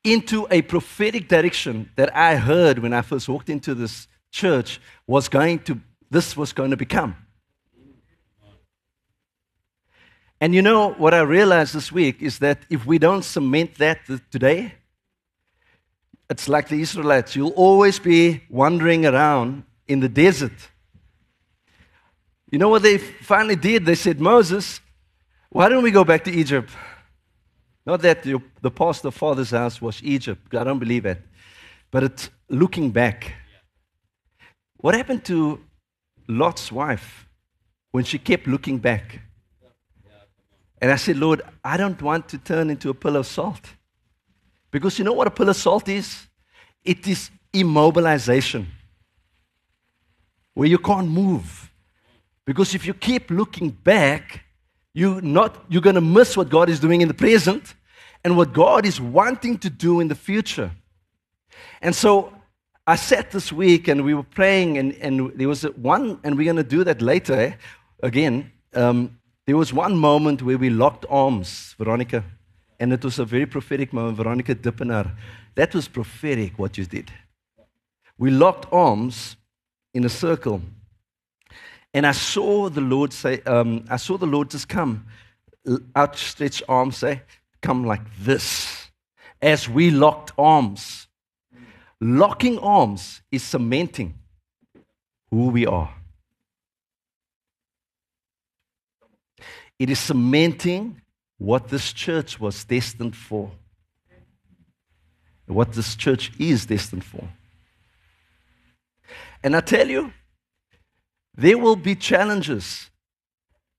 into 0.04 0.46
a 0.50 0.60
prophetic 0.60 1.26
direction 1.26 1.88
that 1.96 2.14
I 2.14 2.36
heard 2.36 2.80
when 2.80 2.92
I 2.92 3.00
first 3.00 3.26
walked 3.26 3.48
into 3.48 3.74
this 3.74 4.06
church 4.30 4.78
was 5.06 5.26
going 5.26 5.60
to, 5.60 5.80
this 6.10 6.36
was 6.36 6.52
going 6.52 6.72
to 6.72 6.76
become. 6.76 7.16
And 10.38 10.54
you 10.54 10.60
know 10.60 10.92
what 10.92 11.14
I 11.14 11.20
realized 11.20 11.74
this 11.74 11.90
week 11.90 12.20
is 12.20 12.40
that 12.40 12.58
if 12.68 12.84
we 12.84 12.98
don't 12.98 13.22
cement 13.24 13.76
that 13.76 14.00
today, 14.30 14.74
it's 16.30 16.48
like 16.48 16.68
the 16.68 16.80
Israelites. 16.80 17.34
You'll 17.36 17.50
always 17.50 17.98
be 17.98 18.44
wandering 18.48 19.04
around 19.04 19.64
in 19.88 20.00
the 20.00 20.08
desert. 20.08 20.52
You 22.50 22.58
know 22.58 22.68
what 22.68 22.82
they 22.82 22.98
finally 22.98 23.56
did? 23.56 23.84
They 23.84 23.96
said, 23.96 24.20
Moses, 24.20 24.80
why 25.50 25.68
don't 25.68 25.82
we 25.82 25.90
go 25.90 26.04
back 26.04 26.24
to 26.24 26.30
Egypt? 26.30 26.70
Not 27.84 28.02
that 28.02 28.22
the 28.22 28.70
past 28.70 29.04
of 29.04 29.14
father's 29.14 29.50
house 29.50 29.82
was 29.82 30.00
Egypt. 30.02 30.54
I 30.54 30.64
don't 30.64 30.78
believe 30.78 31.04
it. 31.06 31.20
But 31.90 32.04
it's 32.04 32.30
looking 32.48 32.90
back. 32.90 33.34
What 34.76 34.94
happened 34.94 35.24
to 35.24 35.60
Lot's 36.28 36.70
wife 36.70 37.26
when 37.90 38.04
she 38.04 38.18
kept 38.18 38.46
looking 38.46 38.78
back? 38.78 39.20
And 40.80 40.90
I 40.90 40.96
said, 40.96 41.16
Lord, 41.16 41.42
I 41.64 41.76
don't 41.76 42.00
want 42.00 42.28
to 42.28 42.38
turn 42.38 42.70
into 42.70 42.88
a 42.88 42.94
pillar 42.94 43.20
of 43.20 43.26
salt. 43.26 43.74
Because 44.70 44.98
you 44.98 45.04
know 45.04 45.12
what 45.12 45.26
a 45.26 45.30
pillar 45.30 45.50
of 45.50 45.56
salt 45.56 45.88
is? 45.88 46.26
It 46.84 47.06
is 47.06 47.30
immobilization, 47.52 48.66
where 50.54 50.68
you 50.68 50.78
can't 50.78 51.08
move. 51.08 51.70
Because 52.44 52.74
if 52.74 52.86
you 52.86 52.94
keep 52.94 53.30
looking 53.30 53.70
back, 53.70 54.44
you 54.94 55.20
not, 55.20 55.64
you're 55.68 55.82
going 55.82 55.94
to 55.94 56.00
miss 56.00 56.36
what 56.36 56.48
God 56.48 56.68
is 56.68 56.80
doing 56.80 57.00
in 57.00 57.08
the 57.08 57.14
present 57.14 57.74
and 58.24 58.36
what 58.36 58.52
God 58.52 58.86
is 58.86 59.00
wanting 59.00 59.58
to 59.58 59.70
do 59.70 60.00
in 60.00 60.08
the 60.08 60.14
future. 60.14 60.70
And 61.82 61.94
so 61.94 62.32
I 62.86 62.96
sat 62.96 63.30
this 63.30 63.52
week 63.52 63.88
and 63.88 64.04
we 64.04 64.14
were 64.14 64.22
praying, 64.24 64.78
and, 64.78 64.94
and 64.94 65.32
there 65.36 65.48
was 65.48 65.62
one, 65.62 66.18
and 66.24 66.36
we're 66.36 66.44
going 66.44 66.56
to 66.56 66.62
do 66.62 66.84
that 66.84 67.00
later 67.00 67.34
eh? 67.34 67.52
again. 68.02 68.50
Um, 68.74 69.18
there 69.46 69.56
was 69.56 69.72
one 69.72 69.96
moment 69.96 70.42
where 70.42 70.58
we 70.58 70.70
locked 70.70 71.06
arms, 71.08 71.74
Veronica, 71.78 72.24
and 72.80 72.92
it 72.92 73.04
was 73.04 73.18
a 73.18 73.24
very 73.24 73.46
prophetic 73.46 73.92
moment. 73.92 74.16
Veronica 74.16 74.54
Dippener. 74.54 75.14
That 75.54 75.74
was 75.74 75.86
prophetic 75.86 76.58
what 76.58 76.76
you 76.78 76.86
did. 76.86 77.12
We 78.18 78.30
locked 78.30 78.66
arms 78.72 79.36
in 79.94 80.04
a 80.04 80.08
circle 80.08 80.62
and 81.92 82.06
I 82.06 82.12
saw 82.12 82.68
the 82.68 82.80
Lord 82.80 83.12
say, 83.12 83.40
um, 83.42 83.84
I 83.88 83.96
saw 83.96 84.16
the 84.16 84.26
Lord 84.26 84.50
just 84.50 84.68
come, 84.68 85.06
outstretched 85.96 86.62
arms 86.68 86.98
say, 86.98 87.22
come 87.60 87.84
like 87.84 88.02
this, 88.18 88.90
as 89.42 89.68
we 89.68 89.90
locked 89.90 90.32
arms. 90.38 91.08
Locking 92.00 92.58
arms 92.60 93.20
is 93.30 93.42
cementing 93.42 94.14
who 95.30 95.48
we 95.48 95.66
are. 95.66 95.92
It 99.78 99.90
is 99.90 99.98
cementing 99.98 101.02
what 101.40 101.68
this 101.68 101.94
church 101.94 102.38
was 102.38 102.64
destined 102.64 103.16
for, 103.16 103.50
what 105.46 105.72
this 105.72 105.96
church 105.96 106.30
is 106.38 106.66
destined 106.66 107.02
for. 107.02 107.26
And 109.42 109.56
I 109.56 109.60
tell 109.60 109.88
you, 109.88 110.12
there 111.34 111.56
will 111.56 111.76
be 111.76 111.94
challenges 111.94 112.90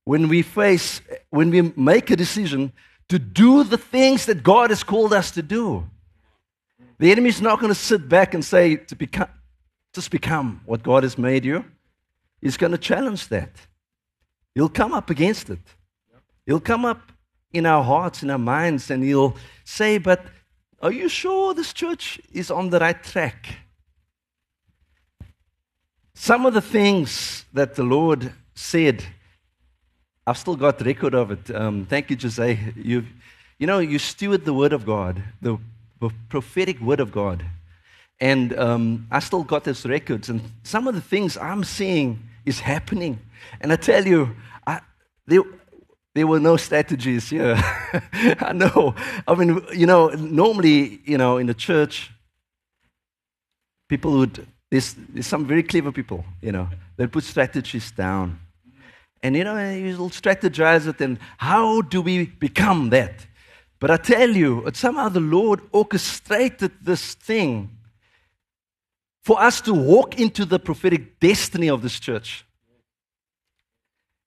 when 0.05 0.27
we 0.27 0.41
face, 0.41 1.01
when 1.29 1.51
we 1.51 1.61
make 1.75 2.09
a 2.09 2.15
decision 2.15 2.73
to 3.09 3.19
do 3.19 3.63
the 3.63 3.77
things 3.77 4.25
that 4.25 4.41
God 4.41 4.71
has 4.71 4.83
called 4.83 5.13
us 5.13 5.29
to 5.31 5.43
do. 5.43 5.87
The 6.97 7.11
enemy 7.11 7.29
is 7.29 7.41
not 7.41 7.59
going 7.59 7.71
to 7.71 7.79
sit 7.79 8.09
back 8.09 8.33
and 8.33 8.43
say, 8.43 8.77
to 8.77 8.95
become, 8.95 9.27
just 9.93 10.09
become 10.09 10.61
what 10.65 10.81
God 10.81 11.03
has 11.03 11.15
made 11.15 11.45
you. 11.45 11.63
He's 12.41 12.57
going 12.57 12.71
to 12.71 12.77
challenge 12.79 13.27
that. 13.27 13.51
He'll 14.55 14.67
come 14.67 14.93
up 14.93 15.11
against 15.11 15.51
it. 15.51 15.59
He'll 16.47 16.59
come 16.59 16.85
up 16.85 17.11
in 17.53 17.65
our 17.65 17.83
hearts, 17.83 18.23
in 18.23 18.29
our 18.29 18.37
minds, 18.37 18.89
and 18.89 19.03
he'll 19.03 19.35
say, 19.63 19.97
But 19.97 20.25
are 20.81 20.91
you 20.91 21.09
sure 21.09 21.53
this 21.53 21.73
church 21.73 22.19
is 22.31 22.49
on 22.49 22.69
the 22.69 22.79
right 22.79 23.01
track? 23.03 23.57
Some 26.13 26.45
of 26.45 26.53
the 26.53 26.61
things 26.61 27.45
that 27.53 27.75
the 27.75 27.83
Lord 27.83 28.31
said, 28.53 29.03
I've 30.25 30.37
still 30.37 30.55
got 30.55 30.81
record 30.81 31.15
of 31.15 31.31
it. 31.31 31.53
Um, 31.53 31.85
thank 31.85 32.09
you, 32.09 32.17
Jose. 32.21 32.73
You, 32.75 33.05
you 33.57 33.67
know, 33.67 33.79
you 33.79 33.97
steward 33.99 34.45
the 34.45 34.53
Word 34.53 34.73
of 34.73 34.85
God, 34.85 35.23
the, 35.41 35.57
prophetic 36.29 36.79
Word 36.79 36.99
of 36.99 37.11
God. 37.11 37.45
And 38.19 38.57
um, 38.57 39.07
I 39.11 39.19
still 39.19 39.43
got 39.43 39.63
those 39.63 39.85
records. 39.85 40.29
And 40.29 40.41
some 40.63 40.87
of 40.87 40.95
the 40.95 41.01
things 41.01 41.37
I'm 41.37 41.63
seeing 41.63 42.21
is 42.45 42.59
happening. 42.59 43.19
And 43.59 43.71
I 43.71 43.75
tell 43.75 44.05
you, 44.05 44.35
I, 44.65 44.81
there, 45.25 45.43
there 46.13 46.27
were 46.27 46.39
no 46.39 46.57
strategies 46.57 47.29
here. 47.29 47.55
I 48.39 48.51
know. 48.53 48.95
I 49.27 49.35
mean, 49.35 49.61
you 49.73 49.85
know, 49.85 50.09
normally, 50.09 51.01
you 51.05 51.17
know, 51.17 51.37
in 51.37 51.47
the 51.47 51.53
church, 51.53 52.11
people 53.87 54.11
would 54.19 54.47
there's, 54.71 54.95
there's 55.09 55.27
some 55.27 55.45
very 55.45 55.63
clever 55.63 55.91
people, 55.91 56.23
you 56.41 56.53
know, 56.53 56.69
that 56.95 57.11
put 57.11 57.25
strategies 57.25 57.91
down. 57.91 58.39
And, 59.21 59.35
you 59.35 59.43
know, 59.43 59.69
you'll 59.69 60.09
strategize 60.09 60.87
it 60.87 61.01
and 61.01 61.19
how 61.37 61.81
do 61.81 62.01
we 62.01 62.25
become 62.25 62.89
that? 62.89 63.27
But 63.79 63.91
I 63.91 63.97
tell 63.97 64.29
you, 64.29 64.67
somehow 64.73 65.09
the 65.09 65.19
Lord 65.19 65.61
orchestrated 65.73 66.71
this 66.81 67.15
thing 67.15 67.77
for 69.23 69.39
us 69.41 69.59
to 69.61 69.73
walk 69.73 70.19
into 70.19 70.45
the 70.45 70.57
prophetic 70.57 71.19
destiny 71.19 71.69
of 71.69 71.81
this 71.81 71.99
church. 71.99 72.45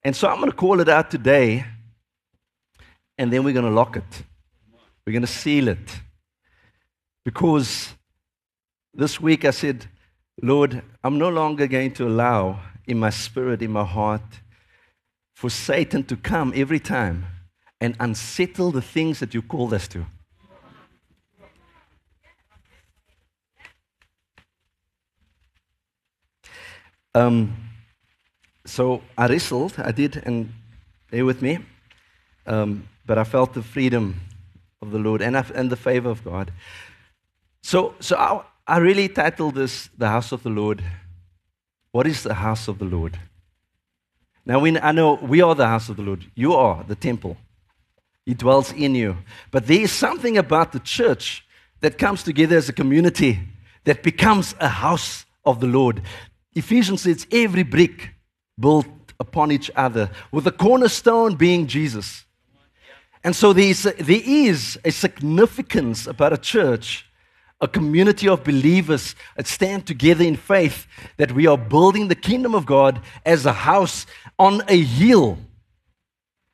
And 0.03 0.15
so 0.15 0.29
I'm 0.29 0.39
going 0.39 0.51
to 0.51 0.57
call 0.57 0.81
it 0.81 0.89
out 0.89 1.11
today, 1.11 1.65
and 3.19 3.33
then 3.33 3.45
we're 3.45 3.53
going 3.53 3.65
to 3.65 3.71
lock 3.71 3.97
it. 3.97 4.23
We're 5.07 5.13
going 5.13 5.23
to 5.23 5.27
seal 5.27 5.69
it. 5.69 6.01
Because 7.25 7.95
this 8.93 9.21
week 9.21 9.45
I 9.45 9.51
said, 9.51 9.87
Lord, 10.43 10.83
I'm 11.03 11.19
no 11.19 11.29
longer 11.29 11.67
going 11.67 11.93
to 11.95 12.07
allow 12.07 12.61
in 12.87 12.99
my 12.99 13.11
spirit, 13.11 13.63
in 13.63 13.71
my 13.71 13.85
heart, 13.85 14.41
for 15.35 15.51
Satan 15.51 16.05
to 16.05 16.17
come 16.17 16.53
every 16.55 16.81
time 16.81 17.27
and 17.81 17.97
unsettle 18.01 18.71
the 18.71 18.83
things 18.83 19.21
that 19.21 19.35
you 19.35 19.43
called 19.43 19.75
us 19.75 19.89
to. 19.89 20.07
Um, 27.15 27.57
so 28.67 29.03
I 29.17 29.29
wrestled, 29.29 29.75
I 29.79 29.93
did, 29.93 30.23
and 30.25 30.53
they 31.11 31.23
with 31.23 31.43
me. 31.43 31.59
Um, 32.47 32.89
but 33.07 33.19
I 33.19 33.25
felt 33.25 33.55
the 33.55 33.63
freedom 33.63 34.21
of 34.81 34.91
the 34.91 34.99
Lord 34.99 35.23
and, 35.23 35.37
and 35.37 35.71
the 35.71 35.77
favor 35.77 36.11
of 36.11 36.25
God. 36.25 36.53
So, 37.63 37.95
so 38.01 38.17
I, 38.17 38.75
I 38.75 38.79
really 38.79 39.09
titled 39.09 39.55
this 39.55 39.89
The 39.97 40.09
House 40.09 40.33
of 40.33 40.43
the 40.43 40.51
Lord. 40.51 40.83
What 41.93 42.07
is 42.07 42.23
the 42.23 42.35
house 42.35 42.69
of 42.69 42.79
the 42.79 42.85
Lord? 42.85 43.19
Now, 44.47 44.59
we, 44.59 44.79
I 44.79 44.93
know 44.93 45.15
we 45.15 45.41
are 45.41 45.55
the 45.55 45.67
house 45.67 45.89
of 45.89 45.97
the 45.97 46.03
Lord. 46.03 46.25
You 46.35 46.55
are 46.55 46.85
the 46.85 46.95
temple. 46.95 47.37
He 48.27 48.35
dwells 48.35 48.73
in 48.73 48.95
you. 48.95 49.19
But 49.51 49.67
there 49.67 49.81
is 49.81 49.93
something 49.93 50.37
about 50.37 50.73
the 50.73 50.81
church 50.81 51.45
that 51.81 51.99
comes 51.99 52.23
together 52.23 52.57
as 52.57 52.69
a 52.69 52.73
community 52.73 53.39
that 53.85 54.03
becomes 54.03 54.55
a 54.61 54.69
house 54.69 55.25
of 55.45 55.61
the 55.61 55.67
Lord. 55.67 56.03
Ephesians 56.55 57.03
says 57.03 57.27
every 57.31 57.63
brick 57.63 58.11
built 58.59 58.87
upon 59.21 59.53
each 59.53 59.71
other, 59.77 60.11
with 60.33 60.45
the 60.45 60.53
cornerstone 60.53 61.37
being 61.37 61.67
Jesus. 61.67 62.24
And 63.25 63.35
so 63.35 63.55
there 63.55 63.65
is, 63.65 63.83
there 63.83 64.23
is 64.23 64.79
a 64.85 64.91
significance 64.91 66.07
about 66.07 66.35
a 66.35 66.39
church, 66.39 67.07
a 67.59 67.67
community 67.67 68.29
of 68.29 68.45
believers 68.45 69.15
that 69.37 69.47
stand 69.47 69.87
together 69.87 70.23
in 70.23 70.37
faith, 70.37 70.87
that 71.17 71.33
we 71.33 71.47
are 71.47 71.57
building 71.57 72.09
the 72.09 72.15
kingdom 72.15 72.55
of 72.55 72.67
God 72.67 73.01
as 73.25 73.47
a 73.47 73.53
house 73.55 74.05
on 74.39 74.61
a 74.69 74.79
hill. 74.79 75.39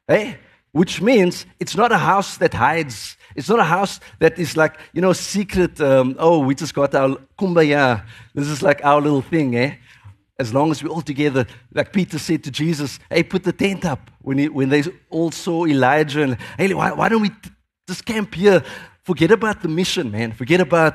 Eh? 0.08 0.34
Which 0.70 1.02
means 1.02 1.44
it's 1.58 1.76
not 1.76 1.90
a 1.90 1.98
house 1.98 2.36
that 2.36 2.54
hides. 2.54 3.16
It's 3.34 3.48
not 3.48 3.58
a 3.58 3.64
house 3.64 3.98
that 4.20 4.38
is 4.38 4.56
like, 4.56 4.78
you 4.92 5.00
know, 5.00 5.12
secret. 5.12 5.80
Um, 5.80 6.14
oh, 6.20 6.38
we 6.38 6.54
just 6.54 6.74
got 6.74 6.94
our 6.94 7.16
kumbaya. 7.36 8.04
This 8.32 8.46
is 8.46 8.62
like 8.62 8.84
our 8.84 9.00
little 9.00 9.22
thing, 9.22 9.56
eh? 9.56 9.74
As 10.40 10.54
long 10.54 10.70
as 10.70 10.82
we're 10.82 10.88
all 10.88 11.02
together, 11.02 11.46
like 11.74 11.92
Peter 11.92 12.18
said 12.18 12.42
to 12.44 12.50
Jesus, 12.50 12.98
hey, 13.10 13.22
put 13.22 13.44
the 13.44 13.52
tent 13.52 13.84
up. 13.84 14.10
When, 14.22 14.38
he, 14.38 14.48
when 14.48 14.70
they 14.70 14.82
all 15.10 15.30
saw 15.30 15.66
Elijah, 15.66 16.22
and 16.22 16.38
hey, 16.56 16.72
why, 16.72 16.92
why 16.92 17.10
don't 17.10 17.20
we 17.20 17.28
t- 17.28 17.50
just 17.86 18.06
camp 18.06 18.34
here? 18.34 18.64
Forget 19.02 19.30
about 19.30 19.60
the 19.60 19.68
mission, 19.68 20.10
man. 20.10 20.32
Forget 20.32 20.62
about 20.62 20.94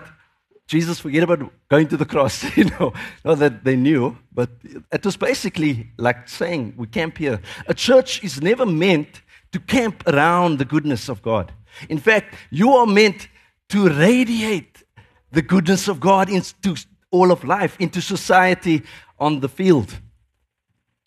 Jesus, 0.68 1.00
forget 1.00 1.22
about 1.22 1.52
going 1.70 1.88
to 1.90 1.98
the 1.98 2.06
cross. 2.06 2.44
you 2.58 2.66
know, 2.66 2.92
not 3.24 3.38
that 3.38 3.64
they 3.64 3.76
knew, 3.76 4.18
but 4.34 4.50
it 4.92 5.06
was 5.06 5.16
basically 5.16 5.92
like 5.98 6.28
saying, 6.28 6.74
we 6.76 6.88
camp 6.88 7.20
here. 7.20 7.40
A 7.68 7.76
church 7.76 8.24
is 8.24 8.42
never 8.42 8.66
meant 8.66 9.22
to 9.52 9.60
camp 9.60 10.04
around 10.08 10.58
the 10.58 10.66
goodness 10.66 11.08
of 11.08 11.22
God. 11.22 11.54
In 11.88 12.00
fact, 12.00 12.34
you 12.50 12.72
are 12.72 12.88
meant 12.88 13.28
to 13.70 13.90
radiate 13.90 14.84
the 15.32 15.44
goodness 15.44 15.88
of 15.88 16.00
God 16.00 16.30
into 16.30 16.76
all 17.16 17.32
of 17.32 17.44
life, 17.44 17.78
into 17.80 18.02
society, 18.02 18.84
on 19.18 19.40
the 19.40 19.50
field. 19.50 19.90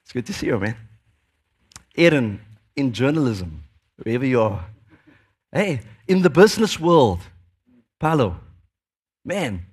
It's 0.03 0.13
good 0.13 0.27
to 0.27 0.33
see 0.33 0.47
you, 0.47 0.59
man. 0.59 0.77
Aaron, 1.97 2.41
in 2.77 2.93
journalism, 2.93 3.65
wherever 3.97 4.25
you 4.25 4.41
are. 4.41 4.65
Hey, 5.53 5.81
in 6.07 6.23
the 6.23 6.31
business 6.31 6.81
world, 6.81 7.21
Paulo, 7.99 8.41
man, 9.25 9.67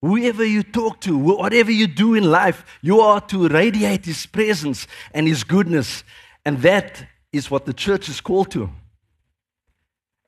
whoever 0.00 0.44
you 0.44 0.62
talk 0.62 1.00
to, 1.00 1.16
whatever 1.16 1.72
you 1.72 1.86
do 1.86 2.14
in 2.14 2.30
life, 2.30 2.64
you 2.82 3.00
are 3.00 3.20
to 3.22 3.48
radiate 3.48 4.04
His 4.04 4.26
presence 4.26 4.86
and 5.12 5.26
His 5.26 5.42
goodness. 5.42 6.04
And 6.44 6.58
that 6.62 7.04
is 7.32 7.50
what 7.50 7.64
the 7.64 7.72
church 7.72 8.08
is 8.08 8.20
called 8.20 8.50
to. 8.52 8.70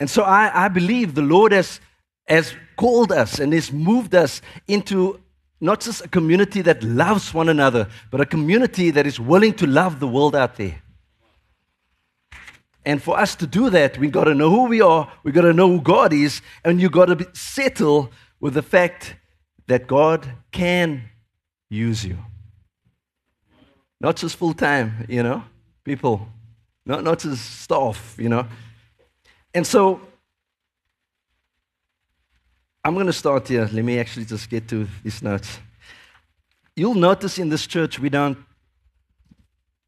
And 0.00 0.10
so 0.10 0.22
I, 0.22 0.66
I 0.66 0.68
believe 0.68 1.14
the 1.14 1.22
Lord 1.22 1.52
has, 1.52 1.80
has 2.26 2.54
called 2.76 3.12
us 3.12 3.38
and 3.38 3.52
has 3.52 3.70
moved 3.70 4.14
us 4.14 4.42
into 4.66 5.20
not 5.60 5.80
just 5.80 6.04
a 6.04 6.08
community 6.08 6.62
that 6.62 6.82
loves 6.82 7.32
one 7.32 7.48
another, 7.48 7.88
but 8.10 8.20
a 8.20 8.26
community 8.26 8.90
that 8.90 9.06
is 9.06 9.18
willing 9.18 9.54
to 9.54 9.66
love 9.66 10.00
the 10.00 10.08
world 10.08 10.36
out 10.36 10.56
there. 10.56 10.82
And 12.84 13.02
for 13.02 13.18
us 13.18 13.34
to 13.36 13.46
do 13.46 13.68
that, 13.70 13.98
we've 13.98 14.12
got 14.12 14.24
to 14.24 14.34
know 14.34 14.50
who 14.50 14.66
we 14.66 14.80
are, 14.80 15.10
we've 15.24 15.34
got 15.34 15.42
to 15.42 15.52
know 15.52 15.68
who 15.68 15.80
God 15.80 16.12
is, 16.12 16.40
and 16.64 16.80
you've 16.80 16.92
got 16.92 17.06
to 17.06 17.28
settle 17.32 18.12
with 18.38 18.54
the 18.54 18.62
fact 18.62 19.16
that 19.66 19.86
God 19.86 20.30
can 20.52 21.02
use 21.68 22.04
you. 22.04 22.18
Not 24.00 24.16
just 24.16 24.36
full 24.36 24.54
time, 24.54 25.06
you 25.08 25.22
know, 25.22 25.42
people, 25.84 26.28
not, 26.84 27.02
not 27.02 27.18
just 27.18 27.62
staff, 27.62 28.14
you 28.18 28.28
know. 28.28 28.46
And 29.54 29.66
so 29.66 30.00
I'm 32.86 32.94
going 32.94 33.06
to 33.06 33.12
start 33.12 33.48
here. 33.48 33.68
Let 33.72 33.84
me 33.84 33.98
actually 33.98 34.26
just 34.26 34.48
get 34.48 34.68
to 34.68 34.86
these 35.02 35.20
notes. 35.20 35.58
You'll 36.76 36.94
notice 36.94 37.36
in 37.36 37.48
this 37.48 37.66
church 37.66 37.98
we 37.98 38.08
don't 38.08 38.38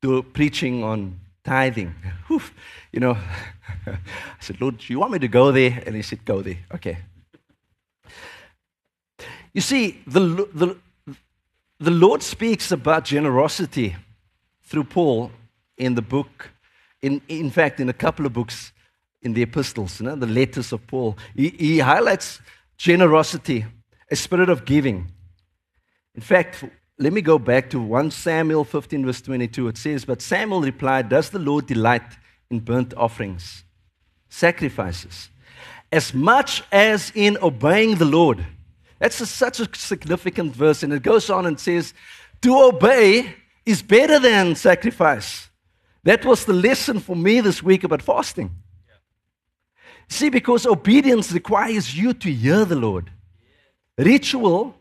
do 0.02 0.20
preaching 0.24 0.82
on 0.82 1.20
tithing. 1.44 1.94
Whew. 2.26 2.42
You 2.90 2.98
know, 2.98 3.16
I 3.86 3.98
said, 4.40 4.60
Lord, 4.60 4.78
do 4.78 4.92
you 4.92 4.98
want 4.98 5.12
me 5.12 5.20
to 5.20 5.28
go 5.28 5.52
there? 5.52 5.80
And 5.86 5.94
he 5.94 6.02
said, 6.02 6.24
Go 6.24 6.42
there. 6.42 6.58
Okay. 6.74 6.98
You 9.54 9.60
see, 9.60 10.02
the, 10.04 10.48
the, 10.52 10.76
the 11.78 11.92
Lord 11.92 12.20
speaks 12.20 12.72
about 12.72 13.04
generosity 13.04 13.94
through 14.64 14.84
Paul 14.84 15.30
in 15.76 15.94
the 15.94 16.02
book, 16.02 16.50
in, 17.00 17.22
in 17.28 17.50
fact, 17.50 17.78
in 17.78 17.88
a 17.88 17.92
couple 17.92 18.26
of 18.26 18.32
books 18.32 18.72
in 19.22 19.34
the 19.34 19.42
epistles, 19.42 20.00
you 20.00 20.06
know, 20.06 20.16
the 20.16 20.26
letters 20.26 20.72
of 20.72 20.84
Paul. 20.88 21.16
He, 21.36 21.50
he 21.50 21.78
highlights 21.78 22.40
generosity, 22.78 23.66
a 24.10 24.16
spirit 24.16 24.48
of 24.48 24.64
giving. 24.64 25.12
In 26.14 26.22
fact, 26.22 26.64
let 26.98 27.12
me 27.12 27.20
go 27.20 27.38
back 27.38 27.70
to 27.70 27.80
1 27.80 28.10
Samuel 28.12 28.64
15, 28.64 29.04
verse 29.04 29.20
22. 29.20 29.68
It 29.68 29.76
says, 29.76 30.04
But 30.04 30.22
Samuel 30.22 30.62
replied, 30.62 31.08
Does 31.08 31.30
the 31.30 31.38
Lord 31.38 31.66
delight 31.66 32.02
in 32.50 32.60
burnt 32.60 32.94
offerings, 32.96 33.64
sacrifices, 34.30 35.28
as 35.92 36.14
much 36.14 36.62
as 36.72 37.12
in 37.14 37.36
obeying 37.42 37.96
the 37.96 38.04
Lord? 38.04 38.44
That's 38.98 39.20
a, 39.20 39.26
such 39.26 39.60
a 39.60 39.68
significant 39.74 40.54
verse. 40.54 40.82
And 40.82 40.92
it 40.92 41.02
goes 41.02 41.30
on 41.30 41.46
and 41.46 41.60
says, 41.60 41.94
To 42.42 42.62
obey 42.62 43.34
is 43.66 43.82
better 43.82 44.18
than 44.18 44.54
sacrifice. 44.54 45.48
That 46.04 46.24
was 46.24 46.46
the 46.46 46.52
lesson 46.52 47.00
for 47.00 47.14
me 47.14 47.40
this 47.40 47.62
week 47.62 47.84
about 47.84 48.02
fasting. 48.02 48.50
See, 50.08 50.30
because 50.30 50.66
obedience 50.66 51.32
requires 51.32 51.96
you 51.96 52.14
to 52.14 52.32
hear 52.32 52.64
the 52.64 52.76
Lord. 52.76 53.10
Ritual 53.96 54.74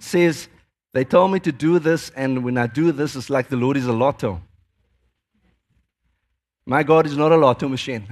says, 0.00 0.48
they 0.92 1.04
told 1.04 1.32
me 1.32 1.40
to 1.40 1.52
do 1.52 1.78
this, 1.78 2.10
and 2.10 2.42
when 2.42 2.58
I 2.58 2.66
do 2.66 2.92
this, 2.92 3.14
it's 3.14 3.30
like 3.30 3.48
the 3.48 3.56
Lord 3.56 3.76
is 3.76 3.86
a 3.86 3.92
lotto. 3.92 4.40
My 6.66 6.82
God 6.82 7.06
is 7.06 7.16
not 7.16 7.32
a 7.32 7.36
lotto 7.36 7.68
machine. 7.68 8.06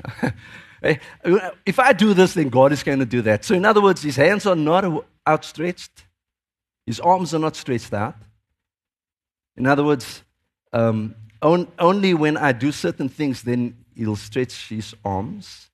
if 0.82 1.78
I 1.78 1.92
do 1.92 2.14
this, 2.14 2.34
then 2.34 2.48
God 2.48 2.72
is 2.72 2.82
going 2.82 3.00
to 3.00 3.06
do 3.06 3.22
that. 3.22 3.44
So, 3.44 3.54
in 3.54 3.64
other 3.64 3.82
words, 3.82 4.02
his 4.02 4.16
hands 4.16 4.46
are 4.46 4.56
not 4.56 5.04
outstretched, 5.26 6.04
his 6.86 7.00
arms 7.00 7.34
are 7.34 7.38
not 7.38 7.56
stretched 7.56 7.92
out. 7.92 8.14
In 9.56 9.66
other 9.66 9.82
words, 9.82 10.22
um, 10.72 11.14
on, 11.42 11.68
only 11.78 12.14
when 12.14 12.36
I 12.36 12.52
do 12.52 12.72
certain 12.72 13.08
things, 13.08 13.42
then 13.42 13.76
he'll 13.94 14.16
stretch 14.16 14.68
his 14.68 14.94
arms. 15.04 15.70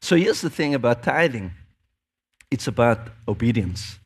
So 0.00 0.16
here's 0.16 0.40
the 0.40 0.50
thing 0.50 0.74
about 0.74 1.02
tithing 1.02 1.52
it's 2.50 2.66
about 2.66 3.08
obedience. 3.26 3.98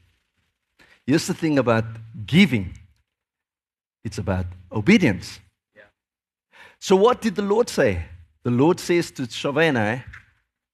Here's 1.06 1.26
the 1.26 1.34
thing 1.34 1.58
about 1.58 1.84
giving 2.26 2.74
it's 4.04 4.18
about 4.18 4.46
obedience. 4.70 5.38
Yeah. 5.76 5.82
So, 6.78 6.96
what 6.96 7.20
did 7.20 7.36
the 7.36 7.42
Lord 7.42 7.68
say? 7.68 8.04
The 8.42 8.50
Lord 8.50 8.80
says 8.80 9.10
to 9.12 9.28
I 9.78 10.04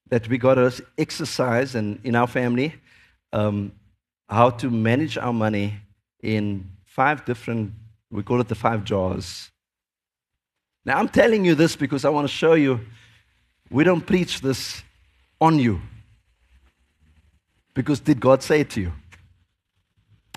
that 0.08 0.28
we 0.28 0.38
got 0.38 0.54
to 0.54 0.72
exercise 0.96 1.74
and 1.74 2.00
in 2.04 2.14
our 2.14 2.26
family 2.26 2.74
um, 3.32 3.72
how 4.28 4.50
to 4.50 4.70
manage 4.70 5.18
our 5.18 5.34
money 5.34 5.74
in 6.22 6.70
five 6.86 7.26
different, 7.26 7.72
we 8.10 8.22
call 8.22 8.40
it 8.40 8.48
the 8.48 8.54
five 8.54 8.84
jars. 8.84 9.50
Now, 10.86 10.98
I'm 10.98 11.08
telling 11.08 11.44
you 11.44 11.54
this 11.54 11.76
because 11.76 12.06
I 12.06 12.08
want 12.08 12.26
to 12.26 12.32
show 12.32 12.54
you 12.54 12.80
we 13.70 13.84
don't 13.84 14.06
preach 14.06 14.40
this 14.40 14.82
on 15.40 15.58
you. 15.58 15.80
Because 17.74 18.00
did 18.00 18.20
God 18.20 18.42
say 18.42 18.60
it 18.60 18.70
to 18.70 18.80
you? 18.80 18.92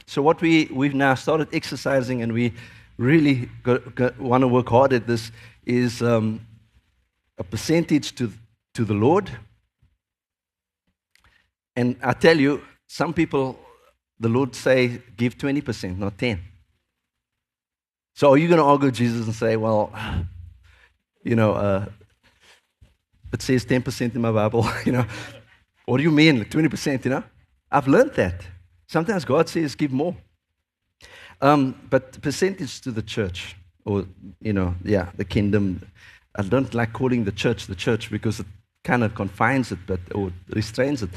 So, 0.06 0.22
what 0.22 0.42
we, 0.42 0.66
we've 0.72 0.94
now 0.94 1.16
started 1.16 1.48
exercising 1.54 2.22
and 2.22 2.34
we 2.34 2.54
really 2.98 3.50
want 4.20 4.42
to 4.42 4.48
work 4.48 4.70
hard 4.70 4.94
at 4.94 5.08
this 5.08 5.32
is 5.66 6.02
um, 6.02 6.46
a 7.38 7.44
percentage 7.44 8.14
to, 8.16 8.32
to 8.74 8.86
the 8.86 8.94
Lord, 8.94 9.32
And 11.76 11.96
I 12.04 12.14
tell 12.14 12.38
you, 12.40 12.62
some 12.88 13.14
people, 13.14 13.58
the 14.20 14.30
Lord 14.30 14.56
say, 14.56 15.02
give 15.16 15.38
20%, 15.38 15.98
not 15.98 16.18
10. 16.18 16.40
So 18.14 18.32
are 18.32 18.38
you 18.38 18.48
going 18.48 18.60
to 18.60 18.66
argue 18.66 18.92
Jesus 18.92 19.26
and 19.26 19.36
say, 19.36 19.56
well, 19.56 19.92
you 21.24 21.36
know, 21.36 21.54
uh, 21.54 21.86
it 23.34 23.42
says 23.42 23.66
10% 23.66 24.16
in 24.16 24.22
my 24.22 24.32
Bible, 24.32 24.68
you 24.86 24.92
know? 24.92 25.06
What 25.86 25.98
do 25.98 26.04
you 26.04 26.12
mean, 26.12 26.40
like 26.40 26.50
20%, 26.50 27.06
you 27.06 27.12
know? 27.12 27.24
I've 27.72 27.88
learned 27.88 28.14
that. 28.14 28.42
Sometimes 28.88 29.26
God 29.26 29.48
says, 29.50 29.76
give 29.76 29.92
more. 29.92 30.16
Um, 31.42 31.76
but 31.90 32.22
percentage 32.22 32.82
to 32.82 32.92
the 32.92 33.02
church, 33.02 33.56
or, 33.86 34.06
you 34.42 34.54
know, 34.54 34.76
yeah, 34.84 35.10
the 35.16 35.26
kingdom. 35.26 35.82
I 36.36 36.44
don't 36.44 36.74
like 36.74 36.94
calling 36.94 37.24
the 37.24 37.32
church 37.32 37.68
the 37.68 37.76
church 37.76 38.12
because 38.12 38.40
it 38.40 38.46
kind 38.84 39.04
of 39.04 39.16
confines 39.16 39.72
it 39.72 39.80
but, 39.88 40.00
or 40.14 40.32
restrains 40.50 41.04
it. 41.04 41.10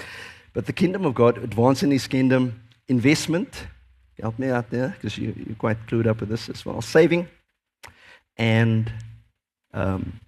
But 0.55 0.67
the 0.67 0.73
kingdom 0.73 1.05
of 1.05 1.15
God, 1.15 1.39
advancing 1.39 1.91
his 1.91 2.07
kingdom, 2.07 2.63
investment, 2.89 3.67
help 4.21 4.39
me 4.39 4.49
out 4.49 4.71
there 4.71 4.89
because 4.89 5.19
you, 5.19 5.35
you're 5.37 5.57
quite 5.57 5.87
clued 5.87 6.07
up 6.07 6.21
with 6.21 6.29
this 6.29 6.49
as 6.49 6.65
well, 6.65 6.81
saving, 6.81 7.29
and 8.37 8.93
um, 9.73 10.21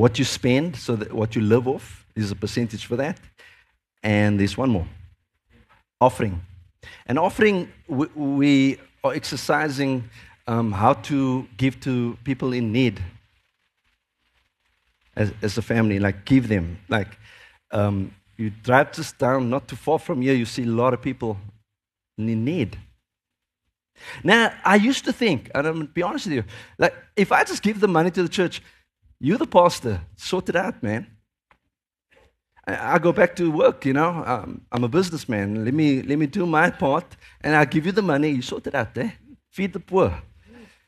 what 0.00 0.18
you 0.18 0.24
spend, 0.24 0.76
so 0.76 0.96
that 0.96 1.12
what 1.12 1.36
you 1.36 1.42
live 1.42 1.68
off, 1.68 2.06
is 2.16 2.30
a 2.30 2.34
percentage 2.34 2.86
for 2.86 2.96
that. 2.96 3.20
And 4.02 4.40
there's 4.40 4.56
one 4.56 4.70
more 4.70 4.86
offering. 6.00 6.40
An 7.06 7.18
offering, 7.18 7.68
we, 7.86 8.06
we 8.14 8.78
are 9.04 9.12
exercising 9.12 10.08
um, 10.46 10.72
how 10.72 10.94
to 11.10 11.46
give 11.58 11.78
to 11.80 12.16
people 12.24 12.54
in 12.54 12.72
need 12.72 12.98
as, 15.16 15.32
as 15.42 15.58
a 15.58 15.62
family, 15.62 15.98
like 15.98 16.24
give 16.24 16.48
them. 16.48 16.78
Like 16.88 17.18
um, 17.70 18.14
you 18.38 18.48
drive 18.48 18.92
just 18.92 19.18
down, 19.18 19.50
not 19.50 19.68
too 19.68 19.76
far 19.76 19.98
from 19.98 20.22
here, 20.22 20.32
you 20.34 20.46
see 20.46 20.62
a 20.62 20.74
lot 20.82 20.94
of 20.94 21.02
people 21.02 21.36
in 22.16 22.42
need. 22.42 22.78
Now, 24.24 24.50
I 24.64 24.76
used 24.76 25.04
to 25.04 25.12
think, 25.12 25.50
and 25.54 25.66
I'm 25.66 25.74
going 25.74 25.86
to 25.88 25.92
be 25.92 26.02
honest 26.02 26.24
with 26.24 26.36
you, 26.36 26.44
like 26.78 26.94
if 27.16 27.32
I 27.32 27.44
just 27.44 27.62
give 27.62 27.80
the 27.80 27.88
money 27.88 28.10
to 28.12 28.22
the 28.22 28.30
church, 28.30 28.62
you, 29.20 29.36
the 29.36 29.46
pastor, 29.46 30.00
sort 30.16 30.48
it 30.48 30.56
out, 30.56 30.82
man. 30.82 31.06
I, 32.66 32.98
go 32.98 33.12
back 33.12 33.36
to 33.36 33.50
work, 33.50 33.84
you 33.84 33.92
know. 33.92 34.22
Um, 34.24 34.62
I'm 34.72 34.84
a 34.84 34.88
businessman. 34.88 35.64
Let 35.64 35.74
me, 35.74 36.02
let 36.02 36.18
me 36.18 36.26
do 36.26 36.46
my 36.46 36.70
part, 36.70 37.16
and 37.40 37.54
I'll 37.54 37.66
give 37.66 37.84
you 37.86 37.92
the 37.92 38.02
money. 38.02 38.30
You 38.30 38.42
sort 38.42 38.66
it 38.66 38.74
out 38.74 38.94
there. 38.94 39.14
Feed 39.50 39.72
the 39.72 39.80
poor. 39.80 40.22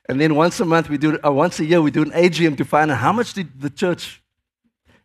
And 0.08 0.20
then 0.20 0.34
once 0.34 0.60
a 0.60 0.64
month, 0.64 0.88
we 0.88 0.98
do, 0.98 1.18
uh, 1.24 1.32
once 1.32 1.60
a 1.60 1.64
year, 1.64 1.82
we 1.82 1.90
do 1.90 2.02
an 2.02 2.10
AGM 2.10 2.56
to 2.58 2.64
find 2.64 2.90
out 2.90 2.98
how 2.98 3.12
much 3.12 3.34
did 3.34 3.60
the 3.60 3.70
church 3.70 4.22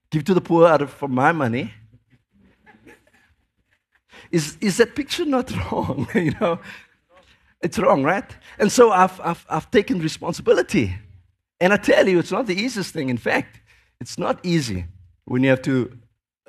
give 0.09 0.23
to 0.25 0.33
the 0.33 0.41
poor 0.41 0.67
out 0.67 0.81
of 0.81 0.91
from 0.91 1.13
my 1.13 1.31
money. 1.31 1.73
Is, 4.31 4.57
is 4.59 4.77
that 4.77 4.95
picture 4.95 5.25
not 5.25 5.51
wrong? 5.71 6.07
you 6.13 6.31
know, 6.39 6.59
it's 7.61 7.79
wrong, 7.79 8.03
right? 8.03 8.29
And 8.59 8.71
so 8.71 8.91
I've, 8.91 9.19
I've, 9.21 9.45
I've 9.49 9.71
taken 9.71 9.99
responsibility. 9.99 10.95
And 11.59 11.73
I 11.73 11.77
tell 11.77 12.07
you, 12.07 12.19
it's 12.19 12.31
not 12.31 12.45
the 12.45 12.55
easiest 12.55 12.93
thing. 12.93 13.09
In 13.09 13.17
fact, 13.17 13.61
it's 13.99 14.17
not 14.17 14.39
easy 14.43 14.85
when 15.25 15.43
you 15.43 15.49
have 15.49 15.61
to 15.63 15.97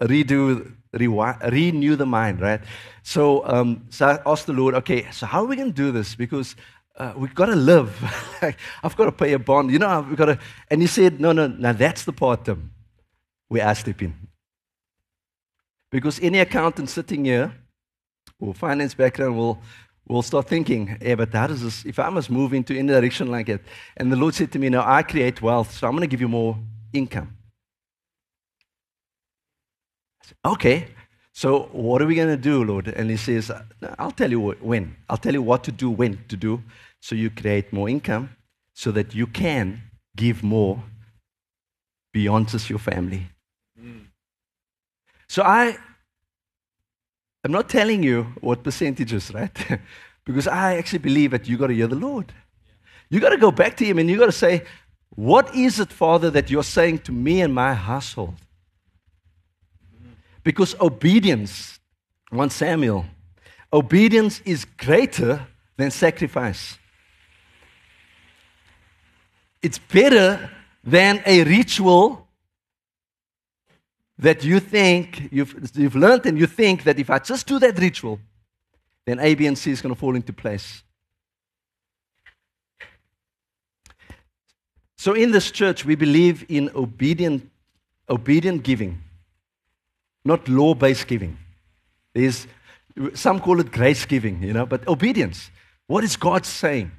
redo, 0.01 0.73
renew 0.93 1.97
the 1.97 2.07
mind, 2.07 2.41
right? 2.41 2.61
So, 3.03 3.47
um, 3.47 3.87
so 3.91 4.07
I 4.07 4.31
asked 4.31 4.47
the 4.47 4.53
Lord, 4.53 4.75
okay, 4.75 5.11
so 5.11 5.27
how 5.27 5.43
are 5.43 5.47
we 5.47 5.57
going 5.57 5.73
to 5.73 5.75
do 5.75 5.91
this? 5.93 6.15
Because 6.15 6.55
uh, 6.97 7.15
we've 7.17 7.35
got 7.35 7.47
to 7.47 7.57
live. 7.57 7.97
I've 8.83 8.97
got 8.97 9.07
to 9.07 9.13
pay 9.13 9.33
a 9.33 9.39
bond. 9.39 9.71
You 9.71 9.79
know, 9.79 10.05
we've 10.07 10.17
got 10.17 10.27
to. 10.27 10.39
And 10.71 10.83
he 10.83 10.89
said, 10.89 11.21
no, 11.21 11.33
no, 11.33 11.47
now 11.47 11.73
that's 11.73 12.05
the 12.05 12.13
part 12.13 12.49
um, 12.49 12.71
where 13.49 13.67
I 13.67 13.73
step 13.73 14.03
in. 14.03 14.15
Because 15.91 16.21
any 16.21 16.39
accountant 16.39 16.91
sitting 16.91 17.25
here 17.25 17.53
or 18.39 18.53
finance 18.53 18.95
background 18.95 19.39
will, 19.39 19.61
will 20.09 20.23
start 20.23 20.49
thinking, 20.49 20.97
yeah, 21.01 21.15
but 21.15 21.33
how 21.33 21.47
does 21.47 21.63
this, 21.63 21.85
if 21.85 21.99
I 21.99 22.09
must 22.09 22.31
move 22.31 22.55
into 22.55 22.77
any 22.77 22.89
direction 22.89 23.31
like 23.31 23.49
it? 23.49 23.63
And 23.97 24.11
the 24.11 24.17
Lord 24.17 24.35
said 24.35 24.51
to 24.53 24.59
me, 24.59 24.69
no, 24.71 24.83
I 24.85 25.03
create 25.03 25.43
wealth, 25.43 25.73
so 25.73 25.87
I'm 25.87 25.93
going 25.93 26.03
to 26.03 26.07
give 26.07 26.21
you 26.21 26.29
more 26.29 26.59
income. 26.93 27.37
Said, 30.23 30.37
okay, 30.45 30.89
so 31.33 31.69
what 31.73 32.01
are 32.03 32.07
we 32.07 32.15
going 32.15 32.29
to 32.29 32.37
do, 32.37 32.65
Lord? 32.65 32.89
And 32.89 33.11
he 33.11 33.17
says, 33.17 33.51
I'll 33.99 34.11
tell 34.11 34.31
you 34.31 34.41
when. 34.41 34.97
I'll 35.09 35.19
tell 35.19 35.35
you 35.35 35.43
what 35.43 35.63
to 35.65 35.73
do, 35.73 35.91
when 35.91 36.25
to 36.29 36.37
do, 36.37 36.63
so 37.01 37.15
you 37.15 37.31
create 37.31 37.73
more 37.73 37.89
income 37.89 38.31
so 38.73 38.91
that 38.93 39.15
you 39.15 39.27
can 39.27 39.83
give 40.17 40.43
more 40.43 40.83
beyond 42.13 42.49
just 42.49 42.71
your 42.71 42.79
family. 42.79 43.29
Mm. 43.81 44.07
So 45.29 45.43
I 45.43 45.77
I'm 47.45 47.53
not 47.53 47.69
telling 47.69 48.03
you 48.03 48.25
what 48.41 48.63
percentages, 48.63 49.33
right? 49.33 49.57
because 50.25 50.47
I 50.47 50.77
actually 50.77 50.99
believe 50.99 51.31
that 51.31 51.49
you 51.49 51.57
got 51.57 51.69
to 51.69 51.75
hear 51.75 51.87
the 51.87 51.97
Lord. 51.97 52.33
You 53.09 53.21
got 53.21 53.31
to 53.31 53.39
go 53.39 53.51
back 53.51 53.77
to 53.79 53.85
Him 53.85 53.99
and 53.99 54.11
you 54.11 54.19
got 54.19 54.27
to 54.27 54.33
say, 54.33 54.65
What 55.11 55.55
is 55.55 55.81
it, 55.81 55.93
Father, 55.93 56.31
that 56.31 56.51
you're 56.51 56.63
saying 56.63 57.01
to 57.01 57.13
me 57.13 57.41
and 57.41 57.55
my 57.55 57.75
household? 57.75 58.35
Because 60.43 60.75
obedience, 60.81 61.79
1 62.31 62.51
Samuel, 62.51 63.07
obedience 63.73 64.41
is 64.45 64.65
greater 64.65 65.47
than 65.77 65.91
sacrifice. 65.91 66.79
It's 69.63 69.79
better 69.79 70.51
than 70.85 71.23
a 71.27 71.45
ritual 71.45 72.28
that 74.19 74.43
you 74.43 74.61
think, 74.61 75.29
you've, 75.31 75.71
you've 75.75 75.95
learned 75.95 76.27
and 76.27 76.39
you 76.39 76.47
think 76.47 76.85
that 76.85 76.99
if 76.99 77.09
I 77.09 77.19
just 77.19 77.47
do 77.47 77.59
that 77.61 77.79
ritual, 77.79 78.19
then 79.07 79.21
A, 79.21 79.35
B, 79.35 79.47
and 79.47 79.57
C 79.57 79.71
is 79.71 79.81
going 79.81 79.95
to 79.95 79.99
fall 79.99 80.17
into 80.17 80.33
place. 80.33 80.83
So 84.97 85.15
in 85.15 85.31
this 85.31 85.51
church, 85.53 85.85
we 85.85 85.95
believe 85.95 86.45
in 86.49 86.71
obedient, 86.75 87.49
obedient 88.11 88.65
giving, 88.65 89.01
not 90.25 90.49
law 90.49 90.75
based 90.75 91.07
giving. 91.07 91.39
There's, 92.13 92.49
some 93.15 93.39
call 93.39 93.61
it 93.61 93.71
grace 93.71 94.05
giving, 94.05 94.43
you 94.43 94.53
know, 94.53 94.67
but 94.67 94.87
obedience. 94.89 95.51
What 95.87 96.03
is 96.03 96.17
God 96.17 96.45
saying? 96.45 96.91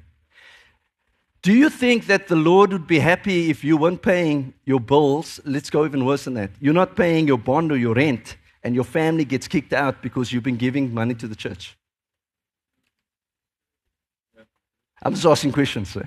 Do 1.42 1.54
you 1.54 1.70
think 1.70 2.06
that 2.06 2.28
the 2.28 2.36
Lord 2.36 2.72
would 2.72 2.86
be 2.86 2.98
happy 2.98 3.48
if 3.48 3.64
you 3.64 3.78
weren't 3.78 4.02
paying 4.02 4.52
your 4.66 4.80
bills? 4.80 5.40
Let's 5.44 5.70
go 5.70 5.86
even 5.86 6.04
worse 6.04 6.24
than 6.24 6.34
that. 6.34 6.50
You're 6.60 6.74
not 6.74 6.96
paying 6.96 7.26
your 7.26 7.38
bond 7.38 7.72
or 7.72 7.78
your 7.78 7.94
rent, 7.94 8.36
and 8.62 8.74
your 8.74 8.84
family 8.84 9.24
gets 9.24 9.48
kicked 9.48 9.72
out 9.72 10.02
because 10.02 10.32
you've 10.32 10.42
been 10.42 10.58
giving 10.58 10.92
money 10.92 11.14
to 11.14 11.26
the 11.26 11.34
church. 11.34 11.78
I'm 15.02 15.14
just 15.14 15.24
asking 15.24 15.52
questions, 15.52 15.88
sir. 15.88 16.06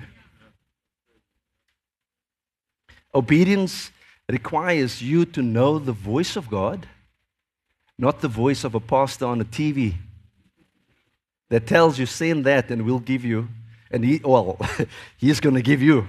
Obedience 3.12 3.90
requires 4.28 5.02
you 5.02 5.24
to 5.24 5.42
know 5.42 5.80
the 5.80 5.92
voice 5.92 6.36
of 6.36 6.48
God, 6.48 6.86
not 7.98 8.20
the 8.20 8.28
voice 8.28 8.62
of 8.62 8.76
a 8.76 8.80
pastor 8.80 9.26
on 9.26 9.40
a 9.40 9.44
TV 9.44 9.94
that 11.48 11.66
tells 11.66 11.98
you, 11.98 12.06
send 12.06 12.44
that 12.46 12.70
and 12.70 12.82
we'll 12.82 13.00
give 13.00 13.24
you 13.24 13.48
and 13.94 14.04
he, 14.04 14.20
well, 14.24 14.58
he's 15.16 15.38
going 15.38 15.54
to 15.54 15.62
give 15.62 15.80
you. 15.80 16.08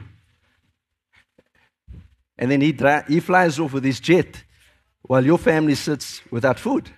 And 2.36 2.50
then 2.50 2.60
he, 2.60 2.72
dra- 2.72 3.06
he 3.08 3.20
flies 3.20 3.60
off 3.60 3.74
with 3.74 3.84
his 3.84 4.00
jet 4.00 4.44
while 5.04 5.24
your 5.24 5.38
family 5.38 5.76
sits 5.76 6.22
without 6.32 6.58
food. 6.60 6.90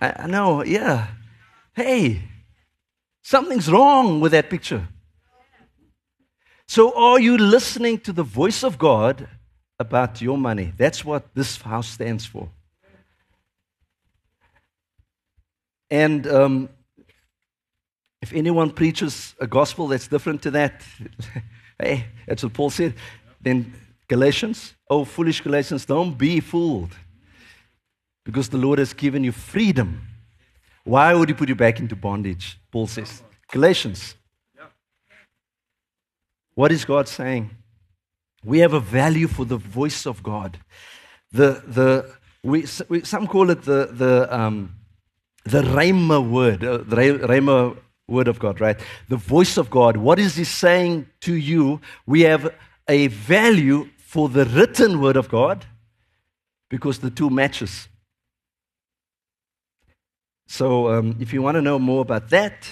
I, 0.00 0.24
I 0.24 0.26
know, 0.26 0.64
yeah. 0.64 1.06
Hey, 1.72 2.22
something's 3.22 3.70
wrong 3.70 4.20
with 4.20 4.32
that 4.32 4.50
picture. 4.50 4.88
So, 6.66 6.92
are 6.98 7.20
you 7.20 7.38
listening 7.38 8.00
to 8.00 8.12
the 8.12 8.24
voice 8.24 8.64
of 8.64 8.76
God 8.76 9.28
about 9.78 10.20
your 10.20 10.36
money? 10.36 10.72
That's 10.76 11.04
what 11.04 11.32
this 11.34 11.60
house 11.60 11.88
stands 11.88 12.26
for. 12.26 12.48
And 15.90 16.26
um, 16.26 16.68
if 18.24 18.32
anyone 18.32 18.70
preaches 18.70 19.34
a 19.38 19.46
gospel 19.46 19.86
that's 19.88 20.08
different 20.08 20.40
to 20.40 20.50
that, 20.52 20.82
hey, 21.78 22.06
that's 22.26 22.42
what 22.42 22.54
Paul 22.54 22.70
said. 22.70 22.94
Then 23.38 23.74
Galatians, 24.08 24.74
oh, 24.88 25.04
foolish 25.04 25.42
Galatians, 25.42 25.84
don't 25.84 26.16
be 26.16 26.40
fooled. 26.40 26.94
Because 28.24 28.48
the 28.48 28.56
Lord 28.56 28.78
has 28.78 28.94
given 28.94 29.24
you 29.24 29.32
freedom. 29.32 30.00
Why 30.84 31.12
would 31.12 31.28
he 31.28 31.34
put 31.34 31.50
you 31.50 31.54
back 31.54 31.80
into 31.80 31.96
bondage? 31.96 32.58
Paul 32.72 32.86
says. 32.86 33.22
Galatians. 33.52 34.14
What 36.54 36.72
is 36.72 36.86
God 36.86 37.08
saying? 37.08 37.50
We 38.42 38.60
have 38.60 38.72
a 38.72 38.80
value 38.80 39.28
for 39.28 39.44
the 39.44 39.58
voice 39.58 40.06
of 40.06 40.22
God. 40.22 40.58
The, 41.30 41.62
the, 41.66 42.10
we, 42.42 42.64
we 42.88 43.04
some 43.04 43.26
call 43.26 43.50
it 43.50 43.64
the, 43.64 43.90
the, 43.92 44.34
um, 44.34 44.76
the 45.44 45.60
Rhema 45.60 46.26
word, 46.26 46.64
uh, 46.64 46.78
the 46.78 46.96
Rhema 46.96 47.76
Word 48.08 48.28
of 48.28 48.38
God, 48.38 48.60
right? 48.60 48.78
The 49.08 49.16
voice 49.16 49.56
of 49.56 49.70
God. 49.70 49.96
What 49.96 50.18
is 50.18 50.36
He 50.36 50.44
saying 50.44 51.06
to 51.20 51.34
you? 51.34 51.80
We 52.06 52.22
have 52.22 52.54
a 52.88 53.06
value 53.08 53.88
for 53.96 54.28
the 54.28 54.44
written 54.44 55.00
Word 55.00 55.16
of 55.16 55.28
God 55.28 55.64
because 56.68 56.98
the 56.98 57.10
two 57.10 57.30
matches. 57.30 57.88
So 60.46 60.88
um, 60.88 61.16
if 61.18 61.32
you 61.32 61.40
want 61.42 61.56
to 61.56 61.62
know 61.62 61.78
more 61.78 62.02
about 62.02 62.28
that, 62.30 62.68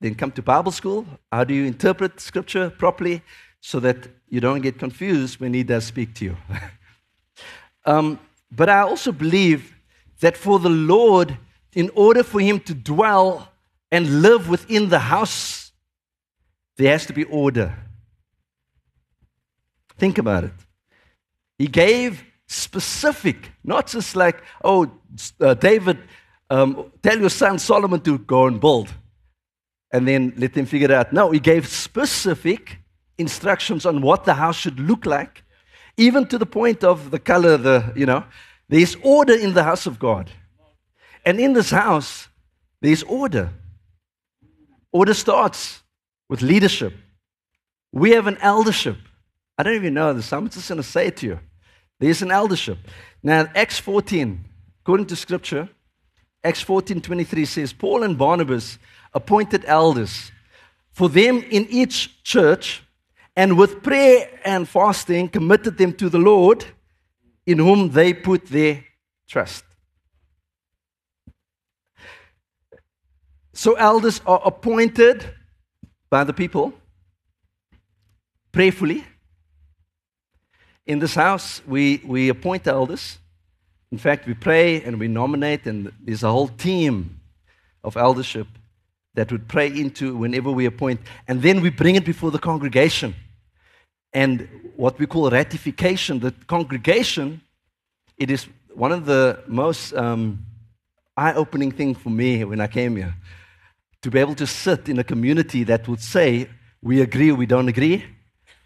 then 0.00 0.14
come 0.14 0.32
to 0.32 0.42
Bible 0.42 0.72
school. 0.72 1.06
How 1.32 1.44
do 1.44 1.54
you 1.54 1.64
interpret 1.64 2.20
scripture 2.20 2.70
properly 2.70 3.22
so 3.60 3.80
that 3.80 4.08
you 4.28 4.40
don't 4.40 4.60
get 4.60 4.78
confused 4.78 5.40
when 5.40 5.54
he 5.54 5.62
does 5.62 5.84
speak 5.84 6.14
to 6.16 6.24
you? 6.24 6.36
um, 7.86 8.18
but 8.50 8.68
I 8.68 8.80
also 8.80 9.12
believe 9.12 9.74
that 10.20 10.36
for 10.36 10.58
the 10.58 10.70
Lord, 10.70 11.36
in 11.74 11.90
order 11.94 12.22
for 12.22 12.40
him 12.40 12.60
to 12.60 12.74
dwell 12.74 13.48
and 13.90 14.22
live 14.22 14.48
within 14.48 14.88
the 14.88 14.98
house, 14.98 15.72
there 16.76 16.92
has 16.92 17.06
to 17.06 17.12
be 17.12 17.24
order. 17.24 17.74
Think 19.98 20.18
about 20.18 20.44
it. 20.44 20.52
He 21.58 21.66
gave 21.66 22.22
specific, 22.46 23.50
not 23.64 23.88
just 23.88 24.14
like, 24.14 24.42
oh, 24.62 24.90
uh, 25.40 25.54
David, 25.54 25.98
um, 26.50 26.92
tell 27.02 27.18
your 27.18 27.30
son 27.30 27.58
Solomon 27.58 28.00
to 28.00 28.18
go 28.18 28.46
and 28.46 28.60
build 28.60 28.92
and 29.90 30.06
then 30.06 30.32
let 30.36 30.54
them 30.54 30.66
figure 30.66 30.86
it 30.86 30.90
out. 30.90 31.12
No, 31.12 31.30
he 31.30 31.40
gave 31.40 31.66
specific 31.66 32.78
instructions 33.16 33.84
on 33.84 34.00
what 34.00 34.24
the 34.24 34.34
house 34.34 34.56
should 34.56 34.78
look 34.78 35.04
like, 35.04 35.42
even 35.96 36.26
to 36.26 36.38
the 36.38 36.46
point 36.46 36.84
of 36.84 37.10
the 37.10 37.18
color, 37.18 37.56
the, 37.56 37.92
you 37.96 38.06
know, 38.06 38.24
there's 38.68 38.96
order 39.02 39.34
in 39.34 39.54
the 39.54 39.64
house 39.64 39.86
of 39.86 39.98
God. 39.98 40.30
And 41.24 41.40
in 41.40 41.54
this 41.54 41.70
house, 41.70 42.28
there's 42.80 43.02
order. 43.02 43.50
Order 44.92 45.14
starts 45.14 45.82
with 46.28 46.42
leadership. 46.42 46.94
We 47.92 48.10
have 48.12 48.26
an 48.26 48.38
eldership. 48.40 48.96
I 49.56 49.62
don't 49.62 49.74
even 49.74 49.94
know 49.94 50.12
this. 50.12 50.32
I'm 50.32 50.48
just 50.48 50.68
going 50.68 50.76
to 50.76 50.82
say 50.82 51.08
it 51.08 51.16
to 51.18 51.26
you. 51.26 51.40
There's 51.98 52.22
an 52.22 52.30
eldership. 52.30 52.78
Now, 53.22 53.48
Acts 53.54 53.78
14, 53.78 54.44
according 54.82 55.06
to 55.06 55.16
scripture, 55.16 55.68
Acts 56.44 56.60
14 56.62 57.00
23 57.00 57.44
says, 57.44 57.72
Paul 57.72 58.04
and 58.04 58.16
Barnabas 58.16 58.78
appointed 59.12 59.64
elders 59.66 60.30
for 60.92 61.08
them 61.08 61.44
in 61.50 61.66
each 61.70 62.22
church, 62.22 62.82
and 63.36 63.56
with 63.56 63.82
prayer 63.82 64.28
and 64.44 64.68
fasting 64.68 65.28
committed 65.28 65.78
them 65.78 65.92
to 65.94 66.08
the 66.08 66.18
Lord, 66.18 66.64
in 67.46 67.58
whom 67.58 67.90
they 67.90 68.12
put 68.12 68.46
their 68.46 68.84
trust. 69.26 69.64
So, 73.58 73.74
elders 73.74 74.20
are 74.24 74.40
appointed 74.44 75.24
by 76.10 76.22
the 76.22 76.32
people 76.32 76.72
prayerfully. 78.52 79.04
In 80.86 81.00
this 81.00 81.16
house, 81.16 81.60
we, 81.66 82.00
we 82.06 82.28
appoint 82.28 82.68
elders. 82.68 83.18
In 83.90 83.98
fact, 83.98 84.28
we 84.28 84.34
pray 84.34 84.80
and 84.82 85.00
we 85.00 85.08
nominate, 85.08 85.66
and 85.66 85.90
there's 86.00 86.22
a 86.22 86.30
whole 86.30 86.46
team 86.46 87.18
of 87.82 87.96
eldership 87.96 88.46
that 89.14 89.32
would 89.32 89.48
pray 89.48 89.66
into 89.66 90.16
whenever 90.16 90.52
we 90.52 90.64
appoint. 90.64 91.00
And 91.26 91.42
then 91.42 91.60
we 91.60 91.70
bring 91.70 91.96
it 91.96 92.04
before 92.04 92.30
the 92.30 92.38
congregation. 92.38 93.16
And 94.12 94.48
what 94.76 95.00
we 95.00 95.06
call 95.06 95.30
ratification, 95.30 96.20
the 96.20 96.30
congregation, 96.46 97.40
it 98.16 98.30
is 98.30 98.46
one 98.72 98.92
of 98.92 99.04
the 99.04 99.42
most 99.48 99.94
um, 99.94 100.46
eye 101.16 101.34
opening 101.34 101.72
things 101.72 101.98
for 101.98 102.10
me 102.10 102.44
when 102.44 102.60
I 102.60 102.68
came 102.68 102.94
here 102.94 103.16
to 104.02 104.10
be 104.10 104.18
able 104.18 104.34
to 104.36 104.46
sit 104.46 104.88
in 104.88 104.98
a 104.98 105.04
community 105.04 105.64
that 105.64 105.88
would 105.88 106.00
say, 106.00 106.48
we 106.82 107.00
agree, 107.00 107.32
we 107.32 107.46
don't 107.46 107.68
agree. 107.68 108.04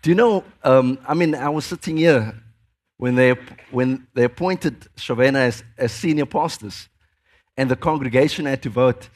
Do 0.02 0.10
you 0.10 0.16
know, 0.16 0.44
um, 0.62 0.98
I 1.06 1.14
mean, 1.14 1.34
I 1.34 1.48
was 1.48 1.64
sitting 1.64 1.96
here 1.96 2.34
when 2.98 3.14
they, 3.14 3.30
when 3.70 4.06
they 4.14 4.24
appointed 4.24 4.88
Shavena 4.96 5.36
as, 5.36 5.64
as 5.78 5.92
senior 5.92 6.26
pastors, 6.26 6.88
and 7.56 7.70
the 7.70 7.76
congregation 7.76 8.46
had 8.46 8.62
to 8.62 8.70
vote. 8.70 9.08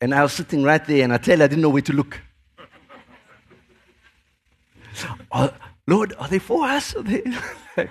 And 0.00 0.14
I 0.14 0.22
was 0.22 0.32
sitting 0.32 0.62
right 0.62 0.84
there, 0.84 1.04
and 1.04 1.12
I 1.12 1.18
tell 1.18 1.38
you, 1.38 1.44
I 1.44 1.46
didn't 1.46 1.62
know 1.62 1.70
where 1.70 1.82
to 1.82 1.92
look. 1.92 2.20
oh, 5.32 5.52
Lord, 5.86 6.14
are 6.18 6.28
they 6.28 6.38
for 6.38 6.64
us? 6.64 6.94
They... 6.98 7.22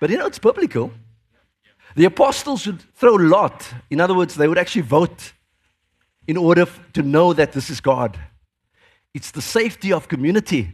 but 0.00 0.10
you 0.10 0.18
know, 0.18 0.26
it's 0.26 0.38
biblical. 0.38 0.92
The 1.96 2.04
apostles 2.04 2.66
would 2.66 2.80
throw 2.94 3.14
lot. 3.14 3.72
In 3.90 4.00
other 4.00 4.14
words, 4.14 4.36
they 4.36 4.46
would 4.46 4.58
actually 4.58 4.82
vote 4.82 5.32
in 6.26 6.36
order 6.36 6.66
to 6.92 7.02
know 7.02 7.32
that 7.32 7.52
this 7.52 7.70
is 7.70 7.80
God. 7.80 8.18
It's 9.14 9.30
the 9.30 9.42
safety 9.42 9.92
of 9.92 10.08
community. 10.08 10.70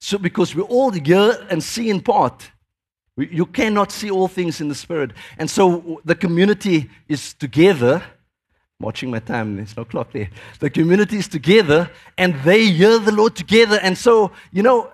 So, 0.00 0.16
because 0.18 0.54
we 0.54 0.62
all 0.62 0.90
hear 0.90 1.46
and 1.50 1.62
see 1.62 1.90
in 1.90 2.00
part, 2.00 2.50
you 3.16 3.46
cannot 3.46 3.90
see 3.90 4.10
all 4.10 4.28
things 4.28 4.60
in 4.60 4.68
the 4.68 4.74
spirit. 4.74 5.10
And 5.38 5.50
so 5.50 6.00
the 6.04 6.14
community 6.14 6.88
is 7.08 7.34
together. 7.34 8.02
Watching 8.80 9.10
my 9.10 9.18
time, 9.18 9.56
there's 9.56 9.76
no 9.76 9.84
clock 9.84 10.12
there. 10.12 10.30
The 10.60 10.70
community 10.70 11.18
is 11.18 11.26
together 11.26 11.90
and 12.16 12.34
they 12.44 12.66
hear 12.66 13.00
the 13.00 13.10
Lord 13.10 13.34
together. 13.34 13.80
And 13.82 13.98
so, 13.98 14.30
you 14.52 14.62
know, 14.62 14.92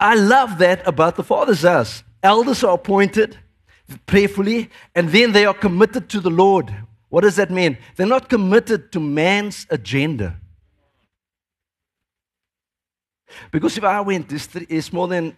I 0.00 0.14
love 0.14 0.58
that 0.58 0.86
about 0.86 1.16
the 1.16 1.22
Father's 1.22 1.62
house. 1.62 2.02
Elders 2.22 2.64
are 2.64 2.74
appointed 2.74 3.36
prayerfully, 4.06 4.70
and 4.94 5.10
then 5.10 5.32
they 5.32 5.46
are 5.46 5.54
committed 5.54 6.08
to 6.10 6.20
the 6.20 6.30
Lord. 6.30 6.74
What 7.08 7.22
does 7.22 7.36
that 7.36 7.50
mean? 7.50 7.78
They're 7.96 8.06
not 8.06 8.28
committed 8.28 8.92
to 8.92 9.00
man's 9.00 9.66
agenda. 9.70 10.36
Because 13.50 13.76
if 13.76 13.84
I 13.84 14.00
went, 14.00 14.32
is 14.32 14.92
more 14.92 15.08
than 15.08 15.36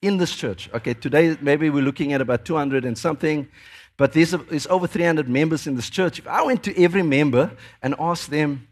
in 0.00 0.16
this 0.16 0.34
church. 0.34 0.68
Okay, 0.74 0.94
today 0.94 1.36
maybe 1.40 1.70
we're 1.70 1.84
looking 1.84 2.12
at 2.12 2.20
about 2.20 2.44
200 2.44 2.84
and 2.84 2.98
something, 2.98 3.48
but 3.96 4.12
there's, 4.12 4.32
there's 4.32 4.66
over 4.66 4.86
300 4.86 5.28
members 5.28 5.66
in 5.66 5.76
this 5.76 5.88
church. 5.88 6.18
If 6.18 6.26
I 6.26 6.42
went 6.42 6.62
to 6.64 6.82
every 6.82 7.02
member 7.02 7.52
and 7.82 7.94
asked 7.98 8.30
them, 8.30 8.66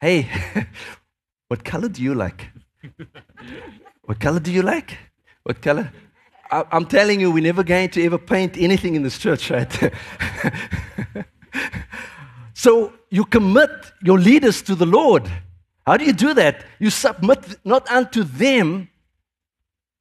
hey, 0.00 0.28
what 1.48 1.64
color 1.64 1.88
do 1.88 2.02
you 2.02 2.14
like? 2.14 2.48
what 4.04 4.18
color 4.18 4.40
do 4.40 4.50
you 4.50 4.62
like? 4.62 4.96
What 5.42 5.60
color? 5.60 5.92
I, 6.50 6.64
I'm 6.72 6.86
telling 6.86 7.20
you, 7.20 7.30
we're 7.30 7.42
never 7.42 7.62
going 7.62 7.90
to 7.90 8.04
ever 8.04 8.18
paint 8.18 8.56
anything 8.56 8.94
in 8.94 9.02
this 9.02 9.18
church, 9.18 9.50
right? 9.50 9.92
so 12.54 12.92
you 13.10 13.24
commit 13.24 13.70
your 14.02 14.18
leaders 14.18 14.62
to 14.62 14.74
the 14.74 14.86
Lord. 14.86 15.30
How 15.86 15.96
do 15.96 16.04
you 16.04 16.12
do 16.12 16.34
that? 16.34 16.64
You 16.78 16.90
submit 16.90 17.64
not 17.64 17.90
unto 17.90 18.22
them, 18.22 18.88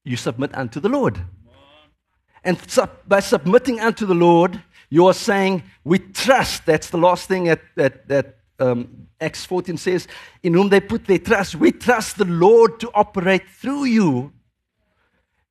you 0.03 0.17
submit 0.17 0.55
unto 0.55 0.79
the 0.79 0.89
Lord. 0.89 1.19
And 2.43 2.57
sub- 2.69 3.07
by 3.07 3.19
submitting 3.19 3.79
unto 3.79 4.05
the 4.05 4.15
Lord, 4.15 4.61
you 4.89 5.07
are 5.07 5.13
saying, 5.13 5.63
We 5.83 5.99
trust. 5.99 6.65
That's 6.65 6.89
the 6.89 6.97
last 6.97 7.27
thing 7.27 7.45
that, 7.45 7.61
that, 7.75 8.07
that 8.07 8.39
um, 8.59 9.07
Acts 9.21 9.45
14 9.45 9.77
says, 9.77 10.07
in 10.43 10.53
whom 10.53 10.69
they 10.69 10.79
put 10.79 11.05
their 11.05 11.19
trust. 11.19 11.55
We 11.55 11.71
trust 11.71 12.17
the 12.17 12.25
Lord 12.25 12.79
to 12.79 12.91
operate 12.93 13.47
through 13.49 13.85
you. 13.85 14.33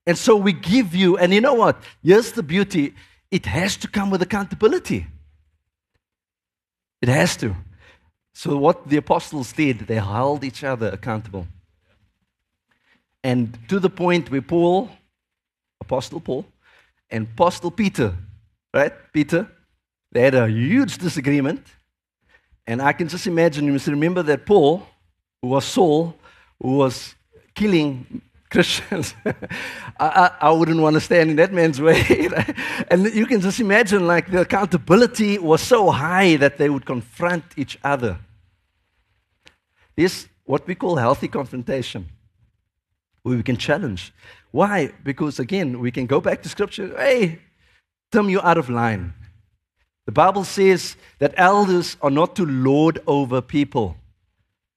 And 0.07 0.17
so 0.17 0.37
we 0.37 0.53
give 0.53 0.95
you, 0.95 1.19
and 1.19 1.35
you 1.35 1.41
know 1.41 1.55
what? 1.55 1.83
Here's 2.03 2.33
the 2.33 2.43
beauty 2.43 2.95
it 3.31 3.45
has 3.45 3.77
to 3.79 3.89
come 3.89 4.09
with 4.09 4.23
accountability. 4.23 5.07
It 7.01 7.09
has 7.09 7.37
to. 7.39 7.55
So, 8.35 8.57
what 8.57 8.89
the 8.89 8.97
apostles 8.97 9.53
did, 9.53 9.81
they 9.81 9.97
held 9.97 10.45
each 10.45 10.63
other 10.63 10.89
accountable. 10.89 11.47
And 13.23 13.59
to 13.69 13.81
the 13.81 13.91
point 13.91 14.31
where 14.31 14.43
Paul, 14.43 14.91
Apostle 15.81 16.21
Paul, 16.21 16.47
and 17.11 17.27
Apostle 17.27 17.71
Peter, 17.71 18.15
right? 18.73 18.93
Peter, 19.13 19.49
they 20.13 20.23
had 20.23 20.35
a 20.35 20.49
huge 20.49 20.99
disagreement. 20.99 21.67
And 22.67 22.83
I 22.83 22.93
can 22.93 23.09
just 23.09 23.27
imagine, 23.27 23.65
you 23.65 23.73
must 23.73 23.87
remember 23.87 24.23
that 24.23 24.47
Paul, 24.47 24.87
who 25.41 25.49
was 25.49 25.65
Saul, 25.65 26.15
who 26.61 26.77
was 26.77 27.15
killing 27.55 28.23
Christians, 28.51 29.15
I, 29.27 29.35
I, 30.01 30.31
I, 30.41 30.51
wouldn't 30.51 30.81
want 30.81 30.95
to 30.95 31.01
stand 31.01 31.31
in 31.31 31.37
that 31.37 31.53
man's 31.53 31.81
way. 31.81 32.29
and 32.91 33.05
you 33.15 33.27
can 33.27 33.41
just 33.41 33.61
imagine, 33.61 34.07
like, 34.07 34.31
the 34.31 34.41
accountability 34.41 35.39
was 35.39 35.61
so 35.61 35.91
high 35.91 36.37
that 36.37 36.57
they 36.57 36.71
would 36.71 36.87
confront 36.87 37.45
each 37.57 37.79
other. 37.85 38.19
This, 39.97 40.29
what 40.45 40.67
we 40.67 40.75
call 40.75 40.97
healthy 40.97 41.29
confrontation 41.29 42.09
where 43.23 43.37
we 43.37 43.43
can 43.43 43.57
challenge. 43.57 44.13
Why? 44.51 44.93
Because 45.05 45.39
again, 45.39 45.81
we 45.81 45.91
can 45.91 46.07
go 46.07 46.21
back 46.21 46.43
to 46.43 46.49
scripture. 46.49 46.97
Hey, 46.97 47.41
Tim, 48.11 48.31
you're 48.31 48.45
out 48.45 48.59
of 48.59 48.71
line. 48.71 49.13
The 50.07 50.13
Bible 50.13 50.45
says 50.45 50.97
that 51.19 51.35
elders 51.37 51.97
are 52.01 52.11
not 52.11 52.35
to 52.37 52.47
lord 52.47 53.01
over 53.07 53.43
people. 53.43 53.97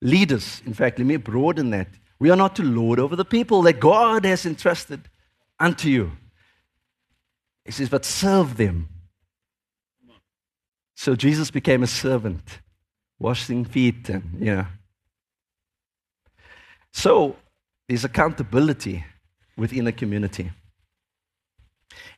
Leaders, 0.01 0.61
in 0.65 0.73
fact, 0.73 0.99
let 0.99 1.07
me 1.07 1.15
broaden 1.15 1.69
that. 1.69 1.87
We 2.21 2.29
are 2.29 2.35
not 2.35 2.55
to 2.57 2.63
lord 2.63 2.99
over 2.99 3.15
the 3.15 3.25
people 3.25 3.63
that 3.63 3.79
God 3.79 4.25
has 4.25 4.45
entrusted 4.45 5.09
unto 5.59 5.89
you. 5.89 6.11
He 7.65 7.71
says, 7.71 7.89
but 7.89 8.05
serve 8.05 8.57
them. 8.57 8.89
So 10.93 11.15
Jesus 11.15 11.49
became 11.49 11.81
a 11.81 11.87
servant, 11.87 12.59
washing 13.17 13.65
feet 13.65 14.07
and, 14.07 14.37
you 14.39 14.55
know. 14.55 14.67
So 16.93 17.37
there's 17.89 18.05
accountability 18.05 19.03
within 19.57 19.87
a 19.87 19.91
community. 19.91 20.51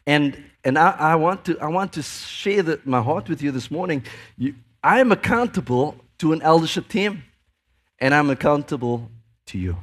And, 0.05 0.37
and 0.65 0.77
I, 0.77 0.89
I, 0.99 1.15
want 1.15 1.45
to, 1.45 1.57
I 1.61 1.67
want 1.67 1.93
to 1.93 2.01
share 2.01 2.61
the, 2.61 2.81
my 2.83 3.01
heart 3.01 3.29
with 3.29 3.41
you 3.41 3.51
this 3.51 3.71
morning. 3.71 4.03
You, 4.37 4.55
I 4.83 4.99
am 4.99 5.13
accountable 5.13 5.95
to 6.17 6.33
an 6.33 6.41
eldership 6.41 6.89
team, 6.89 7.23
and 7.99 8.13
I'm 8.13 8.29
accountable 8.29 9.09
to 9.45 9.57
you. 9.57 9.77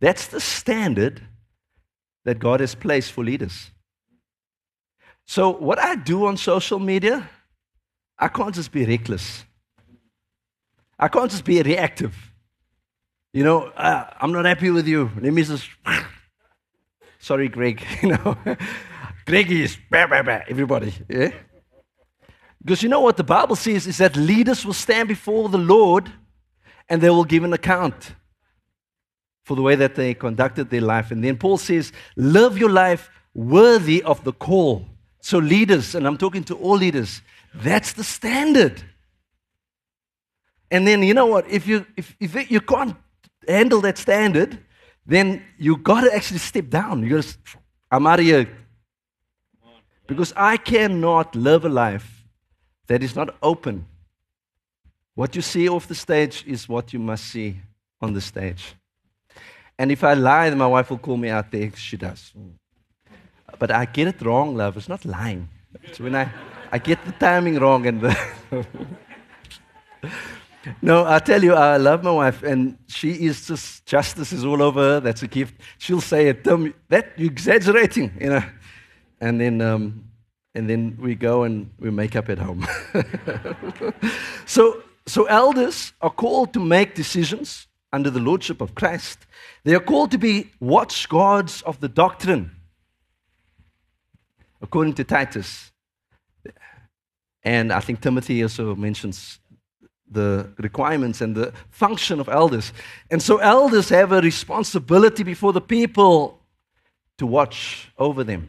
That's 0.00 0.28
the 0.28 0.40
standard 0.40 1.22
that 2.24 2.38
God 2.38 2.60
has 2.60 2.74
placed 2.74 3.12
for 3.12 3.24
leaders. 3.24 3.70
So, 5.26 5.50
what 5.50 5.78
I 5.78 5.94
do 5.94 6.26
on 6.26 6.36
social 6.36 6.78
media, 6.78 7.28
I 8.18 8.28
can't 8.28 8.54
just 8.54 8.72
be 8.72 8.84
reckless. 8.84 9.44
I 10.98 11.08
can't 11.08 11.30
just 11.30 11.44
be 11.44 11.62
reactive. 11.62 12.16
You 13.32 13.44
know, 13.44 13.62
uh, 13.76 14.04
I'm 14.20 14.32
not 14.32 14.44
happy 14.44 14.70
with 14.70 14.88
you. 14.88 15.10
Let 15.20 15.32
me 15.32 15.42
just. 15.44 15.68
Sorry, 17.18 17.48
Greg. 17.48 17.84
You 18.02 18.10
know, 18.10 18.36
Greg 19.26 19.50
is 19.50 19.78
bah, 19.90 20.06
bah, 20.08 20.22
bah, 20.22 20.40
everybody. 20.48 20.92
Yeah? 21.08 21.30
Because 22.62 22.82
you 22.82 22.88
know 22.88 23.00
what 23.00 23.16
the 23.16 23.24
Bible 23.24 23.56
says 23.56 23.86
is 23.86 23.98
that 23.98 24.16
leaders 24.16 24.66
will 24.66 24.74
stand 24.74 25.08
before 25.08 25.48
the 25.48 25.58
Lord 25.58 26.12
and 26.88 27.00
they 27.00 27.08
will 27.08 27.24
give 27.24 27.44
an 27.44 27.52
account 27.52 28.14
for 29.44 29.56
the 29.56 29.62
way 29.62 29.74
that 29.74 29.94
they 29.94 30.14
conducted 30.14 30.70
their 30.70 30.80
life. 30.80 31.10
And 31.10 31.24
then 31.24 31.36
Paul 31.36 31.58
says, 31.58 31.92
Live 32.16 32.58
your 32.58 32.70
life 32.70 33.10
worthy 33.34 34.02
of 34.02 34.22
the 34.24 34.32
call. 34.32 34.86
So, 35.20 35.38
leaders, 35.38 35.94
and 35.94 36.06
I'm 36.06 36.16
talking 36.16 36.44
to 36.44 36.56
all 36.56 36.76
leaders, 36.76 37.22
that's 37.54 37.92
the 37.92 38.04
standard. 38.04 38.82
And 40.70 40.86
then, 40.86 41.02
you 41.02 41.14
know 41.14 41.26
what? 41.26 41.48
If 41.50 41.66
you, 41.66 41.84
if, 41.96 42.16
if 42.20 42.50
you 42.50 42.60
can't 42.60 42.96
handle 43.46 43.80
that 43.82 43.98
standard, 43.98 44.58
then 45.04 45.42
you 45.58 45.76
got 45.76 46.02
to 46.02 46.14
actually 46.14 46.38
step 46.38 46.68
down. 46.68 47.02
You 47.02 47.16
got 47.16 47.24
to, 47.24 47.38
I'm 47.90 48.06
out 48.06 48.20
of 48.20 48.24
here. 48.24 48.48
Because 50.06 50.32
I 50.36 50.56
cannot 50.56 51.34
live 51.34 51.64
a 51.64 51.68
life 51.68 52.24
that 52.86 53.02
is 53.02 53.14
not 53.14 53.36
open. 53.42 53.86
What 55.14 55.36
you 55.36 55.42
see 55.42 55.68
off 55.68 55.86
the 55.86 55.94
stage 55.94 56.44
is 56.46 56.68
what 56.68 56.92
you 56.92 56.98
must 56.98 57.24
see 57.24 57.60
on 58.00 58.14
the 58.14 58.20
stage. 58.20 58.74
And 59.80 59.90
if 59.90 60.04
I 60.04 60.12
lie, 60.12 60.50
then 60.50 60.58
my 60.58 60.66
wife 60.66 60.90
will 60.90 60.98
call 60.98 61.16
me 61.16 61.30
out 61.30 61.50
there. 61.50 61.72
She 61.74 61.96
does. 61.96 62.34
But 63.58 63.70
I 63.70 63.86
get 63.86 64.08
it 64.08 64.20
wrong, 64.20 64.54
love. 64.54 64.76
It's 64.76 64.90
not 64.90 65.06
lying. 65.06 65.48
It's 65.84 65.98
when 65.98 66.14
I, 66.14 66.30
I 66.70 66.76
get 66.76 67.02
the 67.06 67.12
timing 67.12 67.58
wrong 67.58 67.86
and 67.86 68.02
the 68.02 68.14
No, 70.82 71.06
I 71.06 71.18
tell 71.18 71.42
you, 71.42 71.54
I 71.54 71.78
love 71.78 72.04
my 72.04 72.12
wife, 72.12 72.42
and 72.42 72.76
she 72.88 73.12
is 73.24 73.46
just 73.46 73.86
justice 73.86 74.34
is 74.34 74.44
all 74.44 74.62
over 74.62 74.80
her. 74.80 75.00
That's 75.00 75.22
a 75.22 75.26
gift. 75.26 75.54
She'll 75.78 76.02
say 76.02 76.28
it, 76.28 76.44
Tim, 76.44 76.74
that 76.90 77.12
you're 77.16 77.30
exaggerating, 77.30 78.12
you 78.20 78.28
know. 78.28 78.44
And 79.18 79.40
then, 79.40 79.62
um, 79.62 80.04
and 80.54 80.68
then 80.68 80.98
we 81.00 81.14
go 81.14 81.44
and 81.44 81.70
we 81.78 81.90
make 81.90 82.16
up 82.16 82.28
at 82.28 82.38
home. 82.38 82.66
so, 84.44 84.82
so 85.06 85.24
elders 85.24 85.94
are 86.02 86.10
called 86.10 86.52
to 86.52 86.60
make 86.60 86.94
decisions 86.94 87.66
under 87.94 88.10
the 88.10 88.20
lordship 88.20 88.60
of 88.60 88.74
Christ. 88.74 89.26
They 89.64 89.74
are 89.74 89.80
called 89.80 90.10
to 90.12 90.18
be 90.18 90.50
watch 90.58 91.08
guards 91.08 91.62
of 91.62 91.80
the 91.80 91.88
doctrine, 91.88 92.50
according 94.62 94.94
to 94.94 95.04
Titus. 95.04 95.70
And 97.42 97.72
I 97.72 97.80
think 97.80 98.00
Timothy 98.00 98.42
also 98.42 98.74
mentions 98.74 99.38
the 100.10 100.50
requirements 100.58 101.20
and 101.20 101.34
the 101.34 101.52
function 101.70 102.20
of 102.20 102.28
elders. 102.28 102.72
And 103.10 103.22
so, 103.22 103.38
elders 103.38 103.88
have 103.90 104.12
a 104.12 104.20
responsibility 104.20 105.22
before 105.22 105.52
the 105.52 105.60
people 105.60 106.40
to 107.18 107.26
watch 107.26 107.90
over 107.98 108.24
them. 108.24 108.48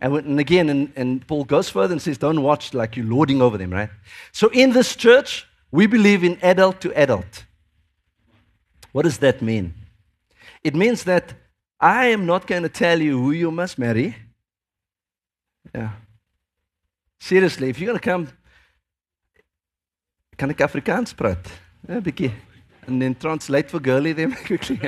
And 0.00 0.38
again, 0.38 0.68
and, 0.68 0.92
and 0.96 1.26
Paul 1.26 1.44
goes 1.44 1.68
further 1.68 1.92
and 1.92 2.02
says, 2.02 2.18
Don't 2.18 2.42
watch 2.42 2.74
like 2.74 2.96
you're 2.96 3.06
lording 3.06 3.42
over 3.42 3.58
them, 3.58 3.70
right? 3.70 3.90
So, 4.32 4.48
in 4.48 4.72
this 4.72 4.96
church, 4.96 5.46
we 5.70 5.86
believe 5.86 6.24
in 6.24 6.38
adult 6.42 6.80
to 6.82 6.92
adult. 6.98 7.44
What 8.92 9.02
does 9.02 9.18
that 9.18 9.42
mean? 9.42 9.74
It 10.66 10.74
means 10.74 11.04
that 11.04 11.32
I 11.78 12.06
am 12.06 12.26
not 12.26 12.48
going 12.48 12.64
to 12.64 12.68
tell 12.68 13.00
you 13.00 13.20
who 13.22 13.30
you 13.30 13.52
must 13.52 13.78
marry. 13.78 14.16
Yeah. 15.72 15.90
Seriously, 17.20 17.68
if 17.70 17.78
you're 17.78 17.86
going 17.86 18.00
to 18.00 18.10
come 18.10 18.28
kan 20.36 20.50
ek 20.50 20.58
Afrikaans 20.58 21.14
praat? 21.14 21.46
And 21.88 23.02
then 23.02 23.14
translate 23.14 23.70
for 23.70 23.78
girlie 23.78 24.12
them 24.12 24.32
quickly. 24.46 24.80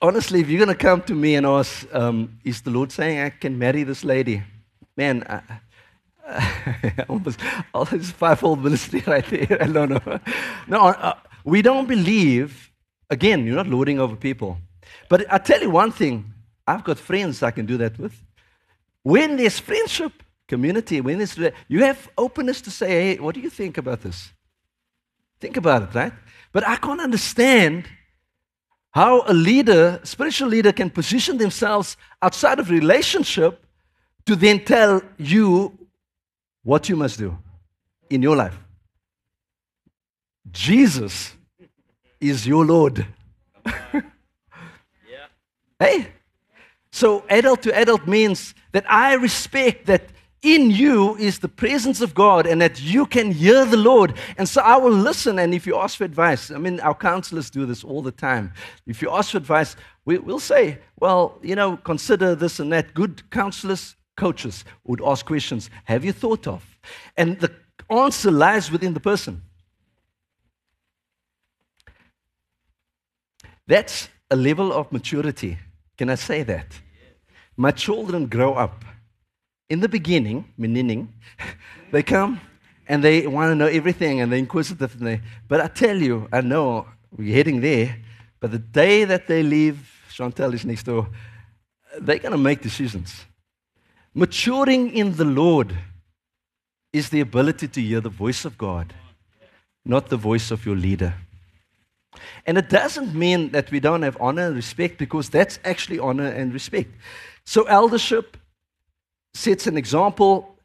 Honestly, 0.00 0.40
if 0.40 0.48
you're 0.48 0.64
going 0.64 0.76
to 0.76 0.84
come 0.88 1.02
to 1.02 1.14
me 1.14 1.34
and 1.34 1.44
ask, 1.44 1.92
um, 1.92 2.38
is 2.44 2.62
the 2.62 2.70
Lord 2.70 2.92
saying 2.92 3.18
I 3.18 3.30
can 3.30 3.58
marry 3.58 3.82
this 3.82 4.04
lady? 4.04 4.42
Man, 4.96 5.24
I, 5.28 5.42
I 6.24 7.04
almost 7.08 7.40
all 7.74 7.84
this 7.84 8.12
fivefold 8.12 8.62
ministry 8.62 9.02
right 9.08 9.26
there. 9.26 9.58
I 9.62 9.66
don't 9.66 9.90
know. 9.90 10.20
No, 10.68 10.86
uh, 10.86 11.14
we 11.44 11.62
don't 11.62 11.88
believe. 11.88 12.70
Again, 13.10 13.46
you're 13.46 13.56
not 13.56 13.68
lording 13.68 14.00
over 14.00 14.16
people. 14.16 14.58
But 15.08 15.32
I 15.32 15.38
tell 15.38 15.60
you 15.60 15.70
one 15.70 15.92
thing. 15.92 16.32
I've 16.66 16.82
got 16.82 16.98
friends 16.98 17.42
I 17.42 17.52
can 17.52 17.66
do 17.66 17.76
that 17.76 17.98
with. 17.98 18.20
When 19.02 19.36
there's 19.36 19.58
friendship, 19.58 20.12
community, 20.48 21.00
when 21.00 21.20
it's, 21.20 21.38
you 21.68 21.84
have 21.84 22.08
openness 22.18 22.60
to 22.62 22.70
say, 22.70 22.88
hey, 22.88 23.16
what 23.18 23.34
do 23.34 23.40
you 23.40 23.50
think 23.50 23.78
about 23.78 24.00
this? 24.00 24.32
Think 25.40 25.56
about 25.56 25.82
it, 25.82 25.94
right? 25.94 26.12
But 26.52 26.66
I 26.66 26.76
can't 26.76 27.00
understand 27.00 27.88
how 28.90 29.22
a 29.26 29.34
leader, 29.34 30.00
spiritual 30.04 30.48
leader, 30.48 30.72
can 30.72 30.90
position 30.90 31.36
themselves 31.36 31.96
outside 32.22 32.58
of 32.58 32.70
relationship 32.70 33.64
to 34.24 34.34
then 34.34 34.64
tell 34.64 35.02
you 35.18 35.78
what 36.62 36.88
you 36.88 36.96
must 36.96 37.18
do 37.18 37.36
in 38.10 38.22
your 38.22 38.34
life. 38.34 38.58
Jesus 40.50 41.34
is 42.20 42.46
your 42.46 42.64
Lord. 42.64 43.06
yeah. 43.66 44.02
Hey, 45.78 46.08
so 46.90 47.24
adult 47.28 47.62
to 47.62 47.76
adult 47.76 48.06
means 48.06 48.54
that 48.72 48.84
I 48.90 49.14
respect 49.14 49.86
that 49.86 50.10
in 50.42 50.70
you 50.70 51.16
is 51.16 51.40
the 51.40 51.48
presence 51.48 52.00
of 52.00 52.14
God 52.14 52.46
and 52.46 52.60
that 52.60 52.80
you 52.80 53.06
can 53.06 53.32
hear 53.32 53.64
the 53.64 53.76
Lord. 53.76 54.14
And 54.38 54.48
so 54.48 54.60
I 54.62 54.76
will 54.76 54.92
listen. 54.92 55.38
And 55.38 55.52
if 55.52 55.66
you 55.66 55.76
ask 55.76 55.98
for 55.98 56.04
advice, 56.04 56.50
I 56.50 56.58
mean, 56.58 56.78
our 56.80 56.94
counselors 56.94 57.50
do 57.50 57.66
this 57.66 57.82
all 57.82 58.02
the 58.02 58.12
time. 58.12 58.52
If 58.86 59.02
you 59.02 59.10
ask 59.10 59.32
for 59.32 59.38
advice, 59.38 59.76
we, 60.04 60.18
will 60.18 60.38
say, 60.38 60.78
well, 61.00 61.38
you 61.42 61.56
know, 61.56 61.76
consider 61.78 62.34
this 62.34 62.60
and 62.60 62.72
that. 62.72 62.94
Good 62.94 63.28
counselors, 63.30 63.96
coaches 64.16 64.64
would 64.84 65.02
ask 65.04 65.26
questions 65.26 65.68
Have 65.84 66.04
you 66.04 66.12
thought 66.12 66.46
of? 66.46 66.64
And 67.16 67.38
the 67.40 67.52
answer 67.90 68.30
lies 68.30 68.70
within 68.70 68.94
the 68.94 69.00
person. 69.00 69.42
That's 73.66 74.08
a 74.30 74.36
level 74.36 74.72
of 74.72 74.92
maturity. 74.92 75.58
Can 75.96 76.10
I 76.10 76.14
say 76.14 76.42
that? 76.44 76.80
My 77.56 77.70
children 77.70 78.26
grow 78.26 78.54
up 78.54 78.84
in 79.68 79.80
the 79.80 79.88
beginning, 79.88 80.52
meaning, 80.56 81.12
they 81.92 82.02
come 82.02 82.40
and 82.88 83.02
they 83.02 83.26
want 83.26 83.50
to 83.50 83.54
know 83.54 83.66
everything 83.66 84.20
and 84.20 84.30
they're 84.30 84.38
inquisitive. 84.38 84.94
And 84.98 85.06
they, 85.06 85.20
but 85.48 85.60
I 85.60 85.66
tell 85.66 85.96
you, 85.96 86.28
I 86.32 86.40
know 86.40 86.86
we're 87.16 87.34
heading 87.34 87.60
there, 87.60 87.96
but 88.40 88.52
the 88.52 88.58
day 88.58 89.04
that 89.04 89.26
they 89.26 89.42
leave, 89.42 89.90
Chantel 90.10 90.54
is 90.54 90.64
next 90.64 90.84
door, 90.84 91.08
they're 91.98 92.18
going 92.18 92.32
to 92.32 92.38
make 92.38 92.62
decisions. 92.62 93.24
Maturing 94.14 94.94
in 94.94 95.16
the 95.16 95.24
Lord 95.24 95.76
is 96.92 97.10
the 97.10 97.20
ability 97.20 97.68
to 97.68 97.80
hear 97.80 98.00
the 98.00 98.08
voice 98.08 98.44
of 98.44 98.56
God, 98.56 98.94
not 99.84 100.08
the 100.08 100.16
voice 100.16 100.50
of 100.50 100.64
your 100.64 100.76
leader. 100.76 101.14
And 102.46 102.58
it 102.58 102.68
doesn't 102.68 103.14
mean 103.14 103.50
that 103.50 103.70
we 103.70 103.80
don't 103.80 104.02
have 104.02 104.16
honor 104.20 104.46
and 104.46 104.56
respect 104.56 104.98
because 104.98 105.28
that's 105.28 105.58
actually 105.64 105.98
honor 105.98 106.26
and 106.26 106.52
respect. 106.52 106.90
So, 107.44 107.64
eldership 107.64 108.36
sets 109.34 109.66
an 109.66 109.76
example. 109.76 110.58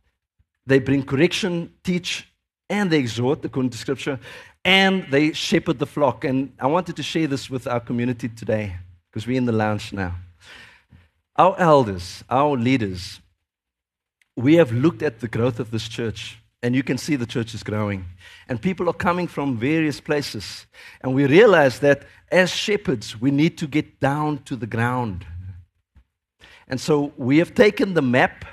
They 0.66 0.80
bring 0.80 1.04
correction, 1.04 1.74
teach, 1.84 2.28
and 2.70 2.90
they 2.90 3.00
exhort, 3.00 3.44
according 3.44 3.72
to 3.72 3.78
Scripture, 3.78 4.20
and 4.64 5.06
they 5.12 5.34
shepherd 5.34 5.80
the 5.80 5.86
flock. 5.86 6.24
And 6.24 6.54
I 6.60 6.68
wanted 6.68 6.96
to 6.96 7.04
share 7.04 7.28
this 7.28 7.50
with 7.50 7.68
our 7.68 7.80
community 7.80 8.30
today 8.30 8.78
because 9.10 9.28
we're 9.28 9.38
in 9.38 9.46
the 9.46 9.52
lounge 9.52 9.92
now. 9.92 10.16
Our 11.36 11.56
elders, 11.58 12.24
our 12.30 12.58
leaders, 12.58 13.20
we 14.36 14.56
have 14.56 14.72
looked 14.72 15.02
at 15.02 15.20
the 15.20 15.28
growth 15.28 15.60
of 15.60 15.72
this 15.72 15.88
church, 15.88 16.41
and 16.64 16.76
you 16.76 16.84
can 16.84 16.98
see 16.98 17.16
the 17.16 17.26
church 17.26 17.54
is 17.54 17.64
growing. 17.64 18.06
And 18.48 18.62
people 18.62 18.88
are 18.90 18.94
coming 18.94 19.28
from 19.28 19.58
various 19.58 20.00
places. 20.00 20.68
And 21.02 21.16
we 21.16 21.26
realize 21.26 21.80
that 21.80 22.04
as 22.32 22.52
shepherds, 22.52 23.20
we 23.20 23.32
need 23.32 23.58
to 23.58 23.68
get 23.68 24.00
down 24.00 24.40
to 24.44 24.56
the 24.56 24.68
ground. 24.68 25.26
And 26.68 26.80
so 26.80 27.14
we 27.18 27.40
have 27.40 27.54
taken 27.56 27.94
the 27.96 28.02
map 28.02 28.46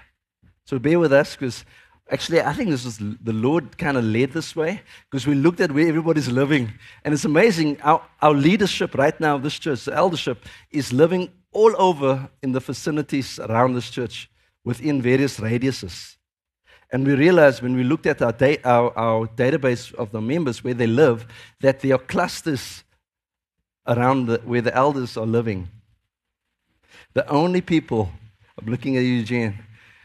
so 0.64 0.78
bear 0.78 0.98
with 0.98 1.12
us 1.12 1.34
because 1.34 1.64
actually, 2.10 2.42
I 2.42 2.52
think 2.52 2.68
this 2.68 2.84
was 2.84 2.98
the 2.98 3.32
Lord 3.32 3.78
kind 3.78 3.96
of 3.96 4.04
led 4.04 4.32
this 4.32 4.54
way 4.54 4.82
because 5.10 5.26
we 5.26 5.34
looked 5.34 5.60
at 5.60 5.72
where 5.72 5.88
everybody's 5.88 6.28
living. 6.28 6.72
And 7.04 7.14
it's 7.14 7.24
amazing. 7.24 7.80
Our, 7.82 8.02
our 8.20 8.34
leadership 8.34 8.94
right 8.94 9.18
now, 9.18 9.38
this 9.38 9.58
church, 9.58 9.84
the 9.86 9.94
eldership, 9.94 10.44
is 10.70 10.92
living 10.92 11.30
all 11.52 11.74
over 11.78 12.28
in 12.42 12.52
the 12.52 12.60
vicinities 12.60 13.38
around 13.38 13.74
this 13.74 13.90
church 13.90 14.30
within 14.62 15.00
various 15.00 15.38
radiuses. 15.40 16.17
And 16.90 17.06
we 17.06 17.14
realized 17.14 17.62
when 17.62 17.76
we 17.76 17.84
looked 17.84 18.06
at 18.06 18.22
our, 18.22 18.32
da- 18.32 18.60
our, 18.64 18.96
our 18.96 19.26
database 19.28 19.92
of 19.94 20.10
the 20.10 20.20
members 20.20 20.64
where 20.64 20.74
they 20.74 20.86
live, 20.86 21.26
that 21.60 21.80
there 21.80 21.94
are 21.96 21.98
clusters 21.98 22.82
around 23.86 24.26
the, 24.26 24.38
where 24.44 24.62
the 24.62 24.74
elders 24.74 25.16
are 25.16 25.26
living. 25.26 25.68
The 27.14 27.28
only 27.28 27.60
people, 27.60 28.10
I'm 28.58 28.66
looking 28.66 28.96
at 28.96 29.02
Eugene, 29.02 29.58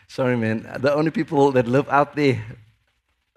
sorry 0.07 0.35
man, 0.35 0.67
the 0.79 0.93
only 0.93 1.11
people 1.11 1.51
that 1.53 1.67
live 1.67 1.87
out 1.89 2.15
there 2.15 2.43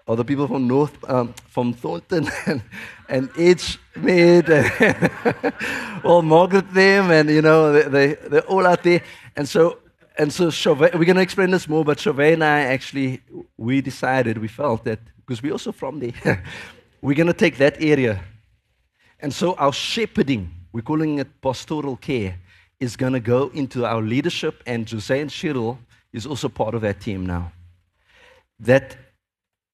are 0.07 0.15
the 0.15 0.25
people 0.25 0.47
from 0.47 0.67
North, 0.67 0.97
um, 1.09 1.33
from 1.49 1.73
Thornton 1.73 2.29
and, 2.45 2.61
and 3.09 3.29
Edgemead, 3.31 4.49
and 4.49 6.03
well, 6.03 6.21
Margaret 6.21 6.73
them, 6.73 7.11
and 7.11 7.29
you 7.29 7.41
know, 7.41 7.73
they, 7.73 7.83
they, 7.83 8.13
they're 8.29 8.41
all 8.47 8.65
out 8.65 8.83
there. 8.83 9.01
And 9.35 9.47
so 9.47 9.79
and 10.17 10.33
so 10.33 10.49
Chauvet, 10.49 10.95
we're 10.95 11.05
going 11.05 11.15
to 11.15 11.21
explain 11.21 11.51
this 11.51 11.67
more, 11.67 11.85
but 11.85 11.99
Chauvet 11.99 12.33
and 12.33 12.43
I 12.43 12.61
actually, 12.61 13.21
we 13.55 13.81
decided, 13.81 14.39
we 14.39 14.47
felt 14.47 14.83
that, 14.85 14.99
because 15.17 15.43
we're 15.43 15.51
also 15.51 15.71
from 15.71 15.99
there, 15.99 16.43
we're 17.01 17.15
going 17.15 17.27
to 17.27 17.33
take 17.33 17.57
that 17.57 17.81
area. 17.81 18.23
And 19.19 19.31
so 19.33 19.53
our 19.55 19.71
shepherding, 19.71 20.49
we're 20.71 20.81
calling 20.81 21.19
it 21.19 21.41
pastoral 21.41 21.97
care, 21.97 22.39
is 22.79 22.95
going 22.95 23.13
to 23.13 23.19
go 23.19 23.49
into 23.53 23.85
our 23.85 24.01
leadership, 24.01 24.63
and 24.65 24.89
Jose 24.89 25.19
and 25.19 25.29
Cheryl 25.29 25.77
is 26.13 26.25
also 26.25 26.49
part 26.49 26.73
of 26.73 26.81
that 26.81 26.99
team 26.99 27.25
now. 27.25 27.51
That 28.59 28.97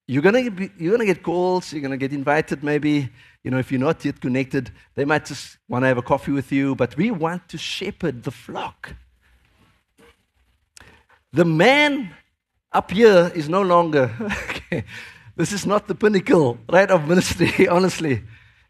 you're 0.08 0.22
to 0.22 0.52
be, 0.52 0.70
you're 0.78 0.98
going 0.98 1.08
to 1.08 1.14
get 1.14 1.24
calls, 1.24 1.72
you're 1.72 1.82
going 1.82 1.92
to 1.92 1.98
get 1.98 2.12
invited 2.12 2.64
maybe, 2.64 3.10
you 3.44 3.52
know, 3.52 3.60
if 3.60 3.72
you're 3.72 3.80
not 3.80 4.04
yet 4.04 4.20
connected, 4.20 4.72
they 4.96 5.06
might 5.06 5.26
just 5.26 5.58
want 5.70 5.84
to 5.84 5.88
have 5.88 5.98
a 5.98 6.02
coffee 6.02 6.34
with 6.34 6.52
you, 6.52 6.76
but 6.76 6.98
we 6.98 7.12
want 7.12 7.48
to 7.50 7.58
shepherd 7.58 8.24
the 8.24 8.32
flock. 8.32 8.96
The 11.34 11.46
man 11.46 12.14
up 12.72 12.92
here 12.92 13.32
is 13.34 13.50
no 13.50 13.64
longer, 13.64 14.12
okay, 14.22 14.84
this 15.36 15.52
is 15.52 15.66
not 15.66 15.88
the 15.88 15.96
pinnacle, 15.96 16.60
right, 16.70 16.90
of 16.92 17.08
ministry, 17.08 17.68
honestly. 17.78 18.22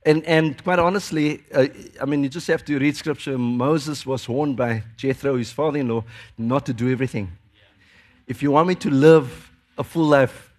And, 0.05 0.24
and 0.26 0.61
quite 0.64 0.80
honestly, 0.80 1.43
uh, 1.53 1.68
I 2.01 2.05
mean, 2.05 2.24
you 2.24 2.30
just 2.30 2.47
have 2.47 2.64
to 2.66 2.80
read 2.80 2.95
scripture. 2.95 3.38
Moses 3.38 4.05
was 4.05 4.30
warned 4.30 4.55
by 4.55 4.84
Jethro, 4.95 5.36
his 5.36 5.51
father 5.51 5.80
in 5.80 5.89
law, 5.89 6.05
not 6.38 6.66
to 6.66 6.74
do 6.74 6.89
everything. 6.89 7.32
If 8.28 8.41
you 8.41 8.51
want 8.51 8.70
me 8.70 8.76
to 8.76 8.89
live 8.89 9.51
a 9.78 9.84
full 9.84 10.05
life, 10.05 10.53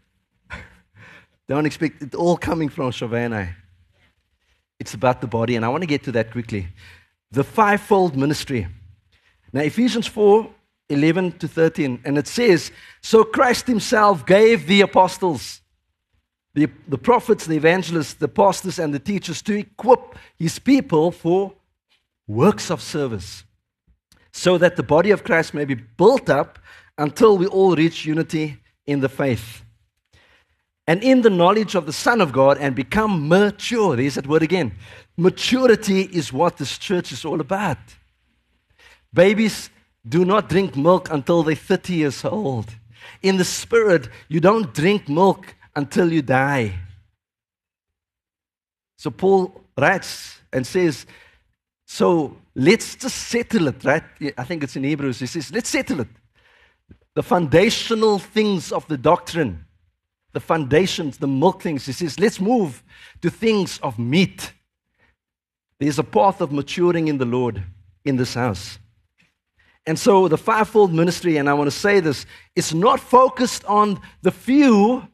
don't 1.48 1.64
expect 1.64 2.02
it 2.02 2.14
all 2.14 2.36
coming 2.36 2.68
from 2.68 2.90
Shavana. 2.90 3.54
It's 4.78 4.92
about 4.92 5.22
the 5.22 5.26
body, 5.26 5.56
and 5.56 5.64
I 5.64 5.68
want 5.68 5.82
to 5.82 5.86
get 5.86 6.02
to 6.04 6.12
that 6.12 6.32
quickly. 6.32 6.68
The 7.30 7.44
fivefold 7.44 8.14
ministry. 8.14 8.66
Now, 9.54 9.62
Ephesians 9.62 10.06
4 10.06 10.50
11 10.88 11.32
to 11.38 11.48
13. 11.48 12.00
And 12.04 12.18
it 12.18 12.26
says, 12.26 12.70
So 13.00 13.24
Christ 13.24 13.66
himself 13.66 14.26
gave 14.26 14.66
the 14.66 14.82
apostles, 14.82 15.60
the, 16.54 16.68
the 16.88 16.98
prophets, 16.98 17.46
the 17.46 17.56
evangelists, 17.56 18.14
the 18.14 18.28
pastors, 18.28 18.78
and 18.78 18.92
the 18.92 18.98
teachers 18.98 19.42
to 19.42 19.58
equip 19.58 20.16
his 20.38 20.58
people 20.58 21.10
for 21.10 21.54
works 22.26 22.70
of 22.70 22.80
service, 22.80 23.44
so 24.32 24.58
that 24.58 24.76
the 24.76 24.82
body 24.82 25.10
of 25.10 25.24
Christ 25.24 25.54
may 25.54 25.64
be 25.64 25.74
built 25.74 26.28
up 26.28 26.58
until 26.96 27.36
we 27.36 27.46
all 27.46 27.74
reach 27.74 28.06
unity 28.06 28.58
in 28.86 29.00
the 29.00 29.08
faith 29.08 29.64
and 30.86 31.02
in 31.02 31.22
the 31.22 31.30
knowledge 31.30 31.74
of 31.74 31.86
the 31.86 31.92
Son 31.92 32.20
of 32.20 32.32
God 32.32 32.58
and 32.58 32.74
become 32.74 33.28
mature. 33.28 33.96
There's 33.96 34.14
that 34.14 34.26
word 34.26 34.42
again. 34.42 34.72
Maturity 35.16 36.02
is 36.02 36.32
what 36.32 36.58
this 36.58 36.76
church 36.78 37.12
is 37.12 37.24
all 37.24 37.40
about. 37.40 37.78
Babies 39.12 39.70
do 40.06 40.24
not 40.24 40.48
drink 40.48 40.76
milk 40.76 41.10
until 41.10 41.42
they're 41.42 41.54
30 41.54 41.94
years 41.94 42.24
old. 42.24 42.66
In 43.22 43.36
the 43.36 43.44
spirit, 43.44 44.08
you 44.28 44.40
don't 44.40 44.72
drink 44.74 45.08
milk 45.08 45.54
until 45.74 46.12
you 46.12 46.22
die. 46.22 46.74
So 48.96 49.10
Paul 49.10 49.60
writes 49.76 50.40
and 50.52 50.66
says, 50.66 51.06
So 51.86 52.36
let's 52.54 52.96
just 52.96 53.16
settle 53.16 53.68
it, 53.68 53.84
right? 53.84 54.04
I 54.36 54.44
think 54.44 54.62
it's 54.62 54.76
in 54.76 54.84
Hebrews. 54.84 55.20
He 55.20 55.26
says, 55.26 55.52
Let's 55.52 55.68
settle 55.68 56.00
it. 56.00 56.08
The 57.14 57.22
foundational 57.22 58.18
things 58.18 58.72
of 58.72 58.86
the 58.88 58.98
doctrine, 58.98 59.64
the 60.32 60.40
foundations, 60.40 61.18
the 61.18 61.26
milk 61.26 61.62
things. 61.62 61.86
He 61.86 61.92
says, 61.92 62.18
Let's 62.18 62.40
move 62.40 62.82
to 63.22 63.30
things 63.30 63.78
of 63.78 63.98
meat. 63.98 64.52
There's 65.78 65.98
a 65.98 66.04
path 66.04 66.40
of 66.40 66.52
maturing 66.52 67.08
in 67.08 67.18
the 67.18 67.24
Lord 67.24 67.62
in 68.04 68.16
this 68.16 68.34
house. 68.34 68.78
And 69.86 69.98
so 69.98 70.28
the 70.28 70.38
fivefold 70.38 70.92
ministry, 70.92 71.36
and 71.36 71.48
I 71.48 71.54
want 71.54 71.70
to 71.70 71.76
say 71.76 72.00
this, 72.00 72.24
it's 72.56 72.72
not 72.72 73.00
focused 73.00 73.64
on 73.66 74.00
the 74.22 74.30
few. 74.30 75.06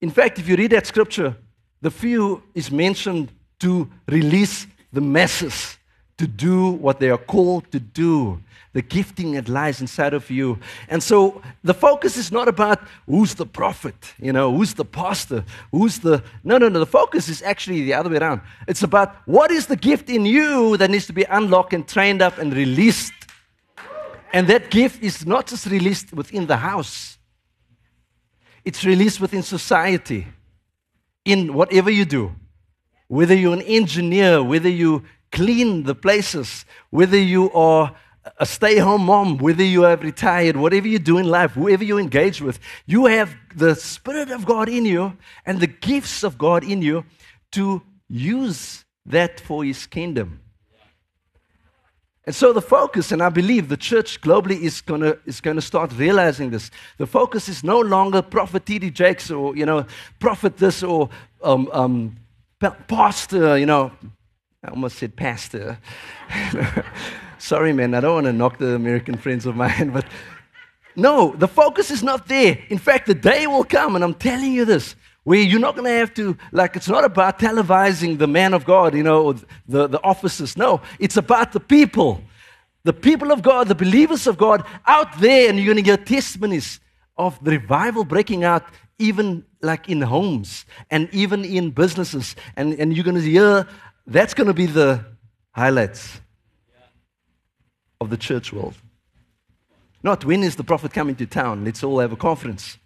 In 0.00 0.10
fact, 0.10 0.38
if 0.38 0.48
you 0.48 0.56
read 0.56 0.70
that 0.70 0.86
scripture, 0.86 1.36
the 1.80 1.90
few 1.90 2.42
is 2.54 2.70
mentioned 2.70 3.32
to 3.60 3.90
release 4.06 4.66
the 4.92 5.00
masses 5.00 5.78
to 6.18 6.26
do 6.26 6.70
what 6.70 7.00
they 7.00 7.10
are 7.10 7.18
called 7.18 7.70
to 7.72 7.80
do, 7.80 8.40
the 8.74 8.82
gifting 8.82 9.32
that 9.32 9.48
lies 9.48 9.80
inside 9.80 10.14
of 10.14 10.30
you. 10.30 10.58
And 10.88 11.02
so 11.02 11.42
the 11.64 11.74
focus 11.74 12.16
is 12.16 12.30
not 12.30 12.46
about 12.46 12.80
who's 13.06 13.34
the 13.34 13.46
prophet, 13.46 13.96
you 14.20 14.32
know, 14.32 14.54
who's 14.54 14.74
the 14.74 14.84
pastor, 14.84 15.44
who's 15.72 15.98
the. 15.98 16.22
No, 16.44 16.58
no, 16.58 16.68
no. 16.68 16.78
The 16.78 16.86
focus 16.86 17.28
is 17.28 17.42
actually 17.42 17.82
the 17.82 17.94
other 17.94 18.10
way 18.10 18.18
around. 18.18 18.42
It's 18.68 18.84
about 18.84 19.16
what 19.26 19.50
is 19.50 19.66
the 19.66 19.76
gift 19.76 20.08
in 20.08 20.24
you 20.24 20.76
that 20.76 20.90
needs 20.90 21.06
to 21.06 21.12
be 21.12 21.24
unlocked 21.24 21.72
and 21.72 21.86
trained 21.88 22.22
up 22.22 22.38
and 22.38 22.54
released 22.54 23.12
and 24.32 24.48
that 24.48 24.70
gift 24.70 25.02
is 25.02 25.26
not 25.26 25.46
just 25.46 25.66
released 25.66 26.12
within 26.12 26.46
the 26.46 26.56
house, 26.56 27.18
it's 28.64 28.84
released 28.84 29.20
within 29.20 29.42
society, 29.42 30.26
in 31.24 31.54
whatever 31.54 31.90
you 31.90 32.04
do. 32.04 32.32
Whether 33.08 33.34
you're 33.34 33.54
an 33.54 33.62
engineer, 33.62 34.42
whether 34.42 34.68
you 34.68 35.04
clean 35.30 35.84
the 35.84 35.94
places, 35.94 36.64
whether 36.90 37.18
you 37.18 37.52
are 37.52 37.94
a 38.38 38.46
stay 38.46 38.78
home 38.78 39.06
mom, 39.06 39.38
whether 39.38 39.64
you 39.64 39.82
have 39.82 40.02
retired, 40.02 40.56
whatever 40.56 40.86
you 40.86 40.98
do 40.98 41.18
in 41.18 41.26
life, 41.26 41.52
whoever 41.52 41.82
you 41.82 41.98
engage 41.98 42.40
with, 42.40 42.60
you 42.86 43.06
have 43.06 43.34
the 43.54 43.74
Spirit 43.74 44.30
of 44.30 44.46
God 44.46 44.68
in 44.68 44.84
you 44.84 45.16
and 45.44 45.60
the 45.60 45.66
gifts 45.66 46.22
of 46.22 46.38
God 46.38 46.62
in 46.62 46.82
you 46.82 47.04
to 47.52 47.82
use 48.08 48.84
that 49.06 49.40
for 49.40 49.64
His 49.64 49.86
kingdom. 49.86 50.41
And 52.24 52.34
so 52.34 52.52
the 52.52 52.62
focus, 52.62 53.10
and 53.10 53.20
I 53.20 53.30
believe 53.30 53.68
the 53.68 53.76
church 53.76 54.20
globally 54.20 54.60
is 54.60 54.80
gonna 54.80 55.16
is 55.26 55.40
gonna 55.40 55.60
start 55.60 55.92
realizing 55.96 56.50
this. 56.50 56.70
The 56.98 57.06
focus 57.06 57.48
is 57.48 57.64
no 57.64 57.80
longer 57.80 58.22
Prophet 58.22 58.64
T.D. 58.64 58.90
Jakes 58.90 59.30
or, 59.30 59.56
you 59.56 59.66
know, 59.66 59.86
Prophet 60.20 60.56
this 60.56 60.84
or 60.84 61.08
um, 61.42 61.68
um, 61.72 62.16
Pastor, 62.86 63.58
you 63.58 63.66
know. 63.66 63.90
I 64.64 64.70
almost 64.70 64.98
said 64.98 65.16
Pastor. 65.16 65.78
Sorry, 67.38 67.72
man, 67.72 67.94
I 67.94 68.00
don't 68.00 68.14
want 68.14 68.26
to 68.26 68.32
knock 68.32 68.58
the 68.58 68.76
American 68.76 69.16
friends 69.16 69.44
of 69.44 69.56
mine, 69.56 69.90
but 69.90 70.04
no, 70.94 71.34
the 71.34 71.48
focus 71.48 71.90
is 71.90 72.04
not 72.04 72.28
there. 72.28 72.56
In 72.68 72.78
fact, 72.78 73.06
the 73.06 73.14
day 73.14 73.48
will 73.48 73.64
come, 73.64 73.96
and 73.96 74.04
I'm 74.04 74.14
telling 74.14 74.52
you 74.52 74.64
this, 74.64 74.94
where 75.24 75.40
you're 75.40 75.60
not 75.60 75.76
going 75.76 75.86
to 75.86 75.98
have 75.98 76.12
to, 76.14 76.36
like, 76.50 76.74
it's 76.76 76.88
not 76.88 77.04
about 77.04 77.38
televising 77.38 78.18
the 78.18 78.26
man 78.26 78.54
of 78.54 78.64
God, 78.64 78.94
you 78.94 79.02
know, 79.02 79.32
the, 79.68 79.86
the 79.86 80.02
officers. 80.02 80.56
No, 80.56 80.80
it's 80.98 81.16
about 81.16 81.52
the 81.52 81.60
people. 81.60 82.22
The 82.84 82.92
people 82.92 83.30
of 83.30 83.42
God, 83.42 83.68
the 83.68 83.76
believers 83.76 84.26
of 84.26 84.36
God 84.36 84.64
out 84.86 85.20
there, 85.20 85.48
and 85.48 85.56
you're 85.58 85.66
going 85.66 85.76
to 85.76 85.82
get 85.82 86.06
testimonies 86.06 86.80
of 87.16 87.42
the 87.44 87.52
revival 87.52 88.04
breaking 88.04 88.42
out, 88.42 88.64
even 88.98 89.44
like 89.60 89.88
in 89.88 90.02
homes 90.02 90.64
and 90.90 91.08
even 91.12 91.44
in 91.44 91.70
businesses. 91.70 92.34
And, 92.56 92.74
and 92.74 92.94
you're 92.94 93.04
going 93.04 93.16
to 93.16 93.22
hear 93.22 93.68
that's 94.06 94.34
going 94.34 94.48
to 94.48 94.54
be 94.54 94.66
the 94.66 95.04
highlights 95.52 96.20
of 98.00 98.10
the 98.10 98.16
church 98.16 98.52
world. 98.52 98.74
Not 100.02 100.24
when 100.24 100.42
is 100.42 100.56
the 100.56 100.64
prophet 100.64 100.92
coming 100.92 101.14
to 101.16 101.26
town? 101.26 101.64
Let's 101.64 101.84
all 101.84 102.00
have 102.00 102.10
a 102.10 102.16
conference. 102.16 102.78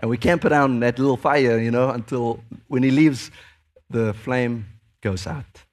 And 0.00 0.10
we 0.10 0.16
camp 0.16 0.44
around 0.44 0.80
that 0.80 0.98
little 0.98 1.16
fire, 1.16 1.58
you 1.58 1.70
know, 1.70 1.90
until 1.90 2.42
when 2.68 2.82
he 2.82 2.90
leaves, 2.90 3.30
the 3.90 4.14
flame 4.14 4.66
goes 5.00 5.26
out. 5.26 5.64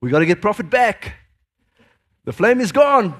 We 0.00 0.10
got 0.10 0.20
to 0.20 0.26
get 0.26 0.40
prophet 0.40 0.70
back. 0.70 1.14
The 2.24 2.32
flame 2.32 2.60
is 2.60 2.72
gone. 2.72 3.14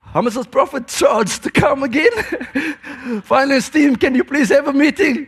How 0.00 0.22
prophet 0.44 0.86
charge 0.86 1.40
to 1.40 1.50
come 1.50 1.82
again? 1.82 2.12
Finance 3.22 3.68
team, 3.70 3.96
can 3.96 4.14
you 4.14 4.22
please 4.22 4.48
have 4.50 4.68
a 4.68 4.72
meeting? 4.72 5.26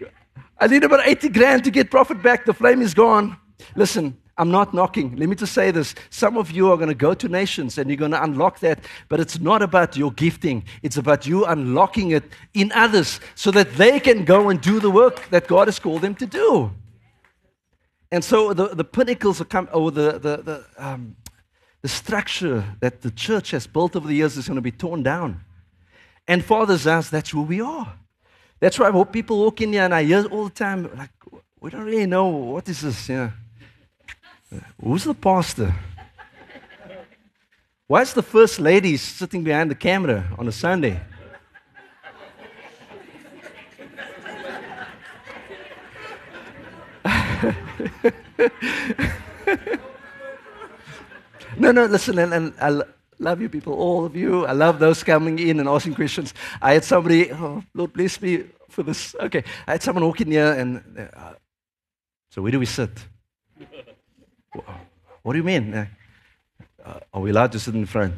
I 0.59 0.69
need 0.69 0.85
about 0.85 1.07
80 1.07 1.29
grand 1.31 1.65
to 1.65 1.71
get 1.71 1.91
prophet 1.91 2.23
back. 2.23 2.45
The 2.45 2.55
flame 2.55 2.81
is 2.81 2.95
gone. 2.95 3.37
Listen, 3.75 4.17
I'm 4.39 4.51
not 4.51 4.75
knocking. 4.75 5.17
Let 5.17 5.29
me 5.31 5.35
just 5.35 5.55
say 5.55 5.71
this. 5.71 5.95
Some 6.11 6.37
of 6.37 6.51
you 6.51 6.71
are 6.71 6.77
going 6.77 6.91
to 6.91 6.95
go 6.95 7.15
to 7.15 7.29
nations 7.29 7.79
and 7.79 7.89
you're 7.89 7.97
going 7.97 8.11
to 8.11 8.23
unlock 8.23 8.61
that, 8.61 8.81
but 9.09 9.19
it's 9.19 9.41
not 9.41 9.63
about 9.63 9.97
your 9.97 10.13
gifting. 10.13 10.65
It's 10.83 10.99
about 10.99 11.27
you 11.27 11.47
unlocking 11.47 12.11
it 12.11 12.25
in 12.53 12.71
others 12.73 13.19
so 13.35 13.51
that 13.53 13.75
they 13.75 13.99
can 13.99 14.25
go 14.25 14.51
and 14.51 14.61
do 14.61 14.79
the 14.79 14.91
work 14.91 15.29
that 15.31 15.47
God 15.47 15.69
has 15.69 15.79
called 15.79 16.03
them 16.03 16.15
to 16.17 16.27
do. 16.27 16.71
And 18.13 18.23
so 18.23 18.53
the, 18.53 18.69
the 18.69 18.85
pinnacles 18.85 19.41
are 19.41 19.47
come, 19.47 19.69
or 19.73 19.91
the, 19.91 20.13
the, 20.13 20.37
the, 20.43 20.67
um, 20.77 21.17
the 21.81 21.89
structure 21.89 22.63
that 22.81 23.01
the 23.01 23.11
church 23.11 23.53
has 23.53 23.67
built 23.67 23.97
over 23.97 24.07
the 24.07 24.15
years 24.15 24.37
is 24.37 24.47
going 24.47 24.57
to 24.57 24.63
be 24.63 24.71
torn 24.71 25.03
down. 25.03 25.41
And 26.29 26.45
Father's 26.45 26.85
house, 26.85 27.09
that's 27.09 27.31
who 27.31 27.43
we 27.43 27.61
are. 27.63 27.95
That's 28.61 28.79
why 28.79 29.05
people 29.05 29.39
walk 29.39 29.61
in 29.61 29.73
here 29.73 29.83
and 29.83 29.95
I 29.95 30.05
hear 30.05 30.25
all 30.27 30.45
the 30.45 30.51
time, 30.51 30.91
like, 30.97 31.11
we 31.59 31.71
don't 31.71 31.85
really 31.85 32.07
know 32.07 32.27
what 32.27 32.69
is 32.69 32.83
this, 32.83 33.09
you 33.09 33.17
know. 33.17 33.33
Who's 34.83 35.05
the 35.05 35.15
pastor? 35.15 35.75
Why 37.89 38.03
is 38.03 38.13
the 38.15 38.23
first 38.23 38.59
lady 38.59 38.97
sitting 38.97 39.45
behind 39.45 39.71
the 39.71 39.75
camera 39.75 40.25
on 40.39 40.49
a 40.49 40.53
Sunday? 40.53 41.01
no, 51.57 51.71
no, 51.73 51.87
listen, 51.87 52.19
and, 52.19 52.35
and 52.35 52.53
I 52.61 52.83
love 53.19 53.41
you 53.41 53.49
people, 53.49 53.73
all 53.75 54.05
of 54.05 54.17
you. 54.17 54.47
I 54.47 54.53
love 54.53 54.79
those 54.79 55.05
coming 55.05 55.39
in 55.39 55.61
and 55.61 55.69
asking 55.69 55.95
questions. 55.95 56.35
I 56.61 56.75
had 56.75 56.85
somebody, 56.85 57.33
oh, 57.33 57.63
Lord 57.75 57.93
bless 57.93 58.21
me 58.21 58.45
for 58.69 58.83
this. 58.83 59.15
Okay, 59.21 59.45
I 59.67 59.73
had 59.73 59.83
someone 59.83 60.05
walk 60.05 60.21
in 60.21 60.31
here 60.31 60.53
and, 60.53 61.09
uh, 61.15 61.35
so 62.31 62.43
where 62.43 62.53
do 62.53 62.59
we 62.59 62.67
sit? 62.67 62.91
What 65.23 65.33
do 65.33 65.39
you 65.39 65.45
mean? 65.45 65.75
Uh, 65.75 67.01
are 67.13 67.21
we 67.21 67.31
allowed 67.31 67.53
to 67.53 67.59
sit 67.59 67.75
in 67.75 67.87
front? 67.87 68.15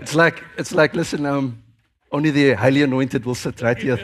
it's 0.00 0.14
like, 0.14 0.42
it's 0.56 0.72
like, 0.72 0.94
listen, 0.94 1.26
um, 1.26 1.62
only 2.10 2.30
the 2.30 2.54
highly 2.54 2.82
anointed 2.82 3.24
will 3.24 3.34
sit 3.34 3.60
right 3.60 3.76
here. 3.76 3.98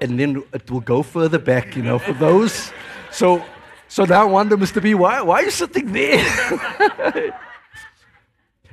and 0.00 0.18
then 0.18 0.42
it 0.52 0.70
will 0.70 0.80
go 0.80 1.02
further 1.02 1.38
back, 1.38 1.76
you 1.76 1.82
know, 1.82 1.98
for 1.98 2.12
those. 2.14 2.72
So, 3.10 3.44
so 3.88 4.04
now 4.04 4.22
I 4.22 4.24
wonder, 4.24 4.56
Mr. 4.56 4.82
B, 4.82 4.94
why, 4.94 5.20
why 5.20 5.40
are 5.40 5.44
you 5.44 5.50
sitting 5.50 5.92
there? 5.92 6.24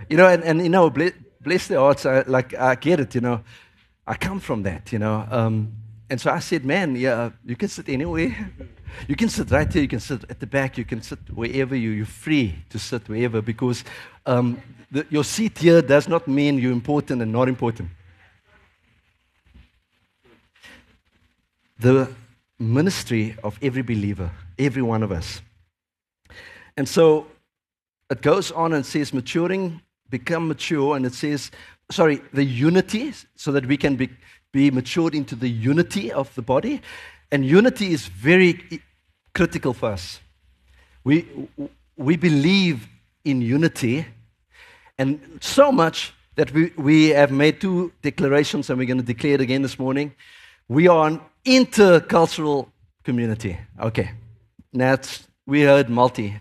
you 0.09 0.17
know, 0.17 0.27
and, 0.27 0.43
and 0.43 0.61
you 0.61 0.69
know, 0.69 0.89
bless, 0.89 1.11
bless 1.41 1.67
their 1.67 1.79
hearts, 1.79 2.05
I, 2.05 2.21
like, 2.21 2.53
I 2.53 2.75
get 2.75 2.99
it, 2.99 3.15
you 3.15 3.21
know. 3.21 3.43
I 4.07 4.15
come 4.15 4.39
from 4.39 4.63
that, 4.63 4.91
you 4.91 4.99
know. 4.99 5.27
Um, 5.29 5.73
and 6.09 6.19
so 6.19 6.31
I 6.31 6.39
said, 6.39 6.65
man, 6.65 6.95
yeah, 6.95 7.31
you 7.45 7.55
can 7.55 7.69
sit 7.69 7.89
anywhere. 7.89 8.51
You 9.07 9.15
can 9.15 9.29
sit 9.29 9.51
right 9.51 9.71
here, 9.71 9.83
you 9.83 9.87
can 9.87 9.99
sit 9.99 10.23
at 10.29 10.39
the 10.39 10.47
back, 10.47 10.77
you 10.77 10.83
can 10.83 11.03
sit 11.03 11.19
wherever 11.31 11.75
you, 11.75 11.91
you're 11.91 12.07
free 12.07 12.55
to 12.71 12.79
sit 12.79 13.07
wherever 13.07 13.39
because 13.39 13.83
um, 14.25 14.59
the, 14.91 15.05
your 15.11 15.23
seat 15.23 15.59
here 15.59 15.83
does 15.83 16.07
not 16.07 16.27
mean 16.27 16.57
you're 16.57 16.71
important 16.71 17.21
and 17.21 17.31
not 17.31 17.47
important. 17.47 17.89
the 21.79 22.13
ministry 22.59 23.35
of 23.43 23.57
every 23.61 23.81
believer, 23.81 24.29
every 24.57 24.81
one 24.81 25.01
of 25.01 25.11
us. 25.11 25.41
And 26.77 26.87
so 26.87 27.27
it 28.09 28.21
goes 28.21 28.51
on 28.51 28.73
and 28.73 28.85
says, 28.85 29.13
maturing, 29.13 29.81
become 30.09 30.47
mature, 30.47 30.95
and 30.95 31.05
it 31.05 31.13
says, 31.13 31.51
sorry, 31.89 32.21
the 32.33 32.43
unity, 32.43 33.13
so 33.35 33.51
that 33.53 33.65
we 33.65 33.77
can 33.77 33.95
be, 33.95 34.09
be 34.51 34.71
matured 34.71 35.15
into 35.15 35.35
the 35.35 35.49
unity 35.49 36.11
of 36.11 36.33
the 36.35 36.41
body. 36.41 36.81
And 37.31 37.45
unity 37.45 37.93
is 37.93 38.07
very 38.07 38.81
critical 39.33 39.73
for 39.73 39.91
us. 39.91 40.19
We, 41.03 41.27
we 41.95 42.17
believe 42.17 42.87
in 43.23 43.41
unity, 43.41 44.05
and 44.97 45.39
so 45.41 45.71
much 45.71 46.13
that 46.35 46.51
we, 46.53 46.71
we 46.77 47.09
have 47.09 47.31
made 47.31 47.61
two 47.61 47.91
declarations, 48.01 48.69
and 48.69 48.79
we're 48.79 48.87
going 48.87 48.97
to 48.97 49.03
declare 49.03 49.35
it 49.35 49.41
again 49.41 49.61
this 49.61 49.77
morning. 49.77 50.13
We 50.67 50.87
are 50.87 51.07
an 51.07 51.21
intercultural 51.45 52.69
community. 53.03 53.57
Okay. 53.79 54.11
Now, 54.71 54.97
we 55.45 55.63
heard 55.63 55.89
multi, 55.89 56.35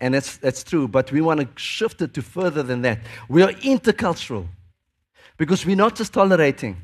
and 0.00 0.14
that's, 0.14 0.36
that's 0.38 0.64
true, 0.64 0.88
but 0.88 1.12
we 1.12 1.20
want 1.20 1.40
to 1.40 1.48
shift 1.56 2.02
it 2.02 2.14
to 2.14 2.22
further 2.22 2.62
than 2.62 2.82
that. 2.82 3.00
We 3.28 3.42
are 3.42 3.52
intercultural 3.52 4.46
because 5.36 5.64
we're 5.66 5.76
not 5.76 5.96
just 5.96 6.12
tolerating. 6.12 6.76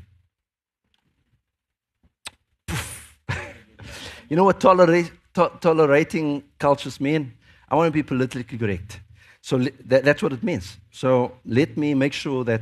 You 4.31 4.37
know 4.37 4.45
what 4.45 4.61
to- 4.61 5.11
tolerating 5.59 6.41
cultures 6.57 7.01
mean? 7.01 7.33
I 7.67 7.75
want 7.75 7.89
to 7.89 7.91
be 7.91 8.01
politically 8.01 8.57
correct. 8.57 9.01
So 9.41 9.57
that, 9.57 10.05
that's 10.05 10.23
what 10.23 10.31
it 10.31 10.41
means. 10.41 10.77
So 10.89 11.33
let 11.45 11.75
me 11.75 11.93
make 11.93 12.13
sure 12.13 12.45
that 12.45 12.61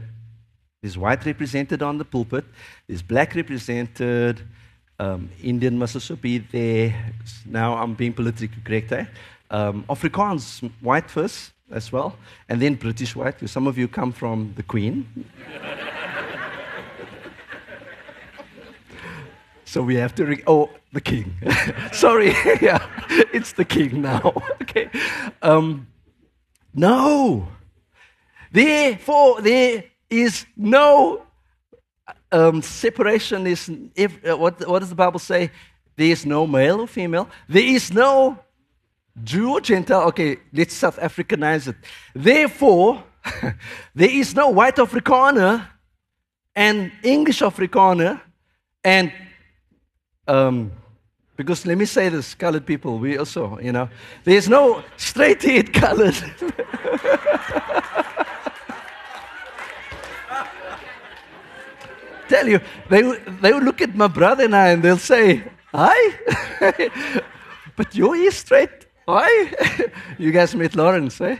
there's 0.82 0.98
white 0.98 1.24
represented 1.28 1.84
on 1.84 2.00
the 2.00 2.06
pulpit, 2.06 2.44
there's 2.88 3.04
black 3.04 3.36
represented, 3.36 4.42
um, 4.98 5.30
Indian 5.44 5.78
be 6.22 6.40
there. 6.40 7.14
Now 7.46 7.78
I'm 7.78 7.94
being 7.94 8.14
politically 8.14 8.64
correct, 8.66 8.92
eh? 8.92 9.06
Um, 9.52 9.86
Afrikaans, 9.88 10.68
white 10.82 11.12
first 11.12 11.52
as 11.70 11.92
well, 11.92 12.16
and 12.50 12.60
then 12.60 12.74
British 12.74 13.16
white, 13.16 13.36
because 13.36 13.52
some 13.52 13.68
of 13.68 13.78
you 13.78 13.88
come 13.88 14.12
from 14.12 14.54
the 14.56 14.64
Queen. 14.64 15.08
so 19.66 19.84
we 19.84 19.98
have 19.98 20.16
to, 20.16 20.26
re- 20.26 20.44
oh, 20.48 20.72
the 20.92 21.02
King. 21.02 21.36
Sorry, 21.92 22.28
yeah, 22.62 22.86
it's 23.34 23.54
the 23.54 23.66
King 23.66 24.02
now. 24.02 24.34
okay. 24.62 24.90
Um, 25.42 25.88
no. 26.74 27.48
Therefore, 28.52 29.42
there 29.42 29.84
is 30.10 30.46
no 30.58 31.26
um, 32.32 32.62
separation. 32.62 33.46
Is 33.48 33.70
if, 33.96 34.26
uh, 34.26 34.38
what, 34.38 34.68
what 34.68 34.80
does 34.80 34.90
the 34.90 34.96
Bible 34.96 35.20
say? 35.20 35.52
There 35.96 36.08
is 36.08 36.26
no 36.26 36.48
male 36.48 36.82
or 36.82 36.88
female. 36.88 37.30
There 37.48 37.64
is 37.64 37.94
no 37.94 38.40
Jew 39.24 39.52
or 39.52 39.62
Gentile. 39.62 40.08
Okay, 40.08 40.38
let's 40.54 40.74
South 40.74 40.98
Africanize 40.98 41.68
it. 41.68 41.76
Therefore, 42.16 43.04
there 43.94 44.10
is 44.10 44.34
no 44.34 44.50
white 44.50 44.78
Afrikaner 44.78 45.68
and 46.56 46.92
English 47.04 47.42
Afrikaner 47.42 48.22
and 48.84 49.12
um, 50.30 50.72
because 51.36 51.66
let 51.66 51.78
me 51.78 51.86
say 51.86 52.10
this, 52.10 52.36
colored 52.36 52.66
people, 52.66 53.00
we 53.00 53.18
also, 53.18 53.58
you 53.60 53.72
know, 53.72 53.90
there's 54.24 54.48
no 54.50 54.84
straight 54.98 55.42
haired 55.42 55.74
colored. 55.82 56.16
tell 62.28 62.48
you, 62.48 62.60
they, 62.90 63.02
they 63.42 63.52
would 63.54 63.64
look 63.64 63.82
at 63.82 63.96
my 63.96 64.08
brother 64.08 64.46
and 64.46 64.56
I 64.56 64.70
and 64.70 64.84
they'll 64.84 64.98
say, 64.98 65.44
Hi. 65.74 66.16
but 67.76 67.96
your 67.96 68.16
ear 68.16 68.32
straight. 68.32 68.88
Hi. 69.08 69.54
you 70.18 70.32
guys 70.32 70.56
met 70.56 70.76
Lawrence, 70.76 71.20
eh? 71.22 71.38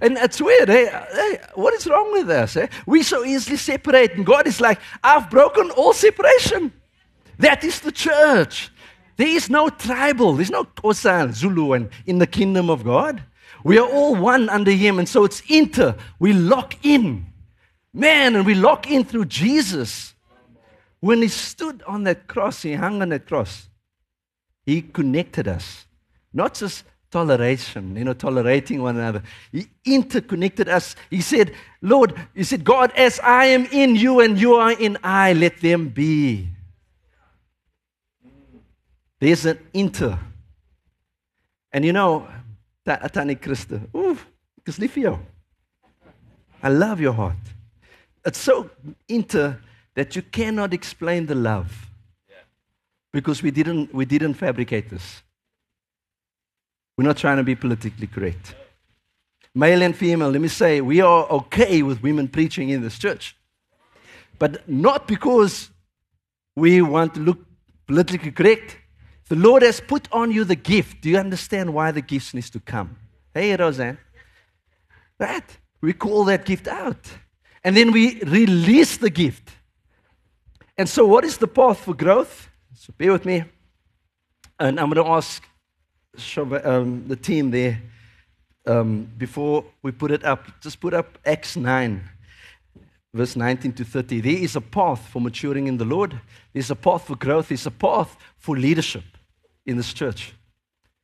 And 0.00 0.16
it's 0.16 0.40
weird, 0.40 0.70
eh? 0.70 0.90
Hey, 1.12 1.38
what 1.54 1.74
is 1.74 1.86
wrong 1.86 2.12
with 2.12 2.30
us? 2.30 2.56
Eh? 2.56 2.68
We 2.86 3.02
so 3.02 3.24
easily 3.24 3.56
separate, 3.56 4.14
and 4.14 4.24
God 4.24 4.46
is 4.46 4.60
like, 4.60 4.80
I've 5.02 5.28
broken 5.28 5.70
all 5.72 5.92
separation. 5.92 6.72
That 7.38 7.64
is 7.64 7.80
the 7.80 7.92
church. 7.92 8.70
There 9.16 9.26
is 9.26 9.50
no 9.50 9.68
tribal, 9.68 10.34
there's 10.34 10.50
no 10.50 10.64
Xhosa, 10.64 11.32
Zulu, 11.32 11.72
and 11.72 11.88
in 12.06 12.18
the 12.18 12.26
kingdom 12.26 12.70
of 12.70 12.84
God. 12.84 13.22
We 13.64 13.78
are 13.78 13.88
all 13.88 14.14
one 14.14 14.48
under 14.48 14.70
Him, 14.70 14.98
and 14.98 15.08
so 15.08 15.24
it's 15.24 15.42
inter. 15.48 15.96
We 16.18 16.32
lock 16.32 16.74
in. 16.84 17.26
Man, 17.92 18.36
and 18.36 18.46
we 18.46 18.54
lock 18.54 18.88
in 18.90 19.04
through 19.04 19.24
Jesus. 19.24 20.14
When 21.00 21.22
he 21.22 21.28
stood 21.28 21.82
on 21.86 22.04
that 22.04 22.26
cross, 22.26 22.62
he 22.62 22.74
hung 22.74 23.02
on 23.02 23.08
that 23.10 23.26
cross, 23.26 23.68
he 24.66 24.82
connected 24.82 25.48
us. 25.48 25.86
Not 26.32 26.54
just 26.54 26.84
toleration, 27.10 27.96
you 27.96 28.04
know, 28.04 28.12
tolerating 28.12 28.82
one 28.82 28.96
another. 28.96 29.22
He 29.50 29.68
interconnected 29.84 30.68
us. 30.68 30.94
He 31.08 31.20
said, 31.20 31.54
Lord, 31.80 32.14
he 32.34 32.44
said, 32.44 32.64
God, 32.64 32.92
as 32.96 33.18
I 33.20 33.46
am 33.46 33.66
in 33.66 33.96
you 33.96 34.20
and 34.20 34.38
you 34.38 34.54
are 34.54 34.72
in 34.72 34.98
I, 35.02 35.32
let 35.32 35.60
them 35.60 35.88
be. 35.88 36.48
There's 39.20 39.46
an 39.46 39.58
inter. 39.72 40.18
And 41.72 41.84
you 41.84 41.92
know, 41.92 42.28
Tani 42.84 43.36
Krista, 43.36 43.82
ooh, 43.94 44.18
because 44.56 44.78
I 46.62 46.68
love 46.68 47.00
your 47.00 47.12
heart. 47.12 47.36
It's 48.24 48.38
so 48.38 48.70
inter 49.08 49.58
that 49.94 50.16
you 50.16 50.22
cannot 50.22 50.72
explain 50.72 51.26
the 51.26 51.34
love 51.34 51.88
because 53.12 53.42
we 53.42 53.50
didn't, 53.50 53.94
we 53.94 54.04
didn't 54.04 54.34
fabricate 54.34 54.90
this. 54.90 55.22
We're 56.96 57.04
not 57.04 57.16
trying 57.16 57.36
to 57.38 57.44
be 57.44 57.54
politically 57.54 58.06
correct. 58.06 58.54
Male 59.54 59.82
and 59.82 59.96
female, 59.96 60.30
let 60.30 60.40
me 60.40 60.48
say, 60.48 60.80
we 60.80 61.00
are 61.00 61.24
okay 61.30 61.82
with 61.82 62.02
women 62.02 62.28
preaching 62.28 62.68
in 62.68 62.82
this 62.82 62.98
church. 62.98 63.36
But 64.38 64.68
not 64.68 65.08
because 65.08 65.70
we 66.54 66.82
want 66.82 67.14
to 67.14 67.20
look 67.20 67.38
politically 67.86 68.30
correct. 68.30 68.76
The 69.28 69.36
Lord 69.36 69.62
has 69.62 69.80
put 69.80 70.08
on 70.10 70.30
you 70.30 70.44
the 70.44 70.56
gift. 70.56 71.02
Do 71.02 71.10
you 71.10 71.18
understand 71.18 71.74
why 71.74 71.92
the 71.92 72.00
gift 72.00 72.32
needs 72.32 72.48
to 72.50 72.60
come? 72.60 72.96
Hey, 73.34 73.54
Roseanne. 73.54 73.98
Right? 75.18 75.58
We 75.82 75.92
call 75.92 76.24
that 76.24 76.46
gift 76.46 76.66
out. 76.66 77.10
And 77.62 77.76
then 77.76 77.92
we 77.92 78.20
release 78.22 78.96
the 78.96 79.10
gift. 79.10 79.50
And 80.78 80.88
so, 80.88 81.06
what 81.06 81.24
is 81.24 81.36
the 81.36 81.48
path 81.48 81.80
for 81.80 81.92
growth? 81.92 82.48
So, 82.74 82.94
bear 82.96 83.12
with 83.12 83.26
me. 83.26 83.44
And 84.58 84.80
I'm 84.80 84.90
going 84.90 85.04
to 85.04 85.12
ask 85.12 85.44
um, 86.64 87.06
the 87.06 87.16
team 87.16 87.50
there 87.50 87.82
um, 88.66 89.10
before 89.18 89.64
we 89.82 89.92
put 89.92 90.10
it 90.10 90.24
up, 90.24 90.60
just 90.60 90.80
put 90.80 90.94
up 90.94 91.18
Acts 91.24 91.56
9, 91.56 92.02
verse 93.12 93.36
19 93.36 93.72
to 93.72 93.84
30. 93.84 94.20
There 94.20 94.32
is 94.32 94.56
a 94.56 94.60
path 94.60 95.06
for 95.08 95.20
maturing 95.20 95.66
in 95.66 95.76
the 95.76 95.84
Lord, 95.84 96.18
there's 96.52 96.70
a 96.70 96.76
path 96.76 97.06
for 97.06 97.16
growth, 97.16 97.48
there's 97.48 97.66
a 97.66 97.70
path 97.70 98.16
for 98.38 98.56
leadership 98.56 99.04
in 99.68 99.76
this 99.76 99.92
church. 99.92 100.32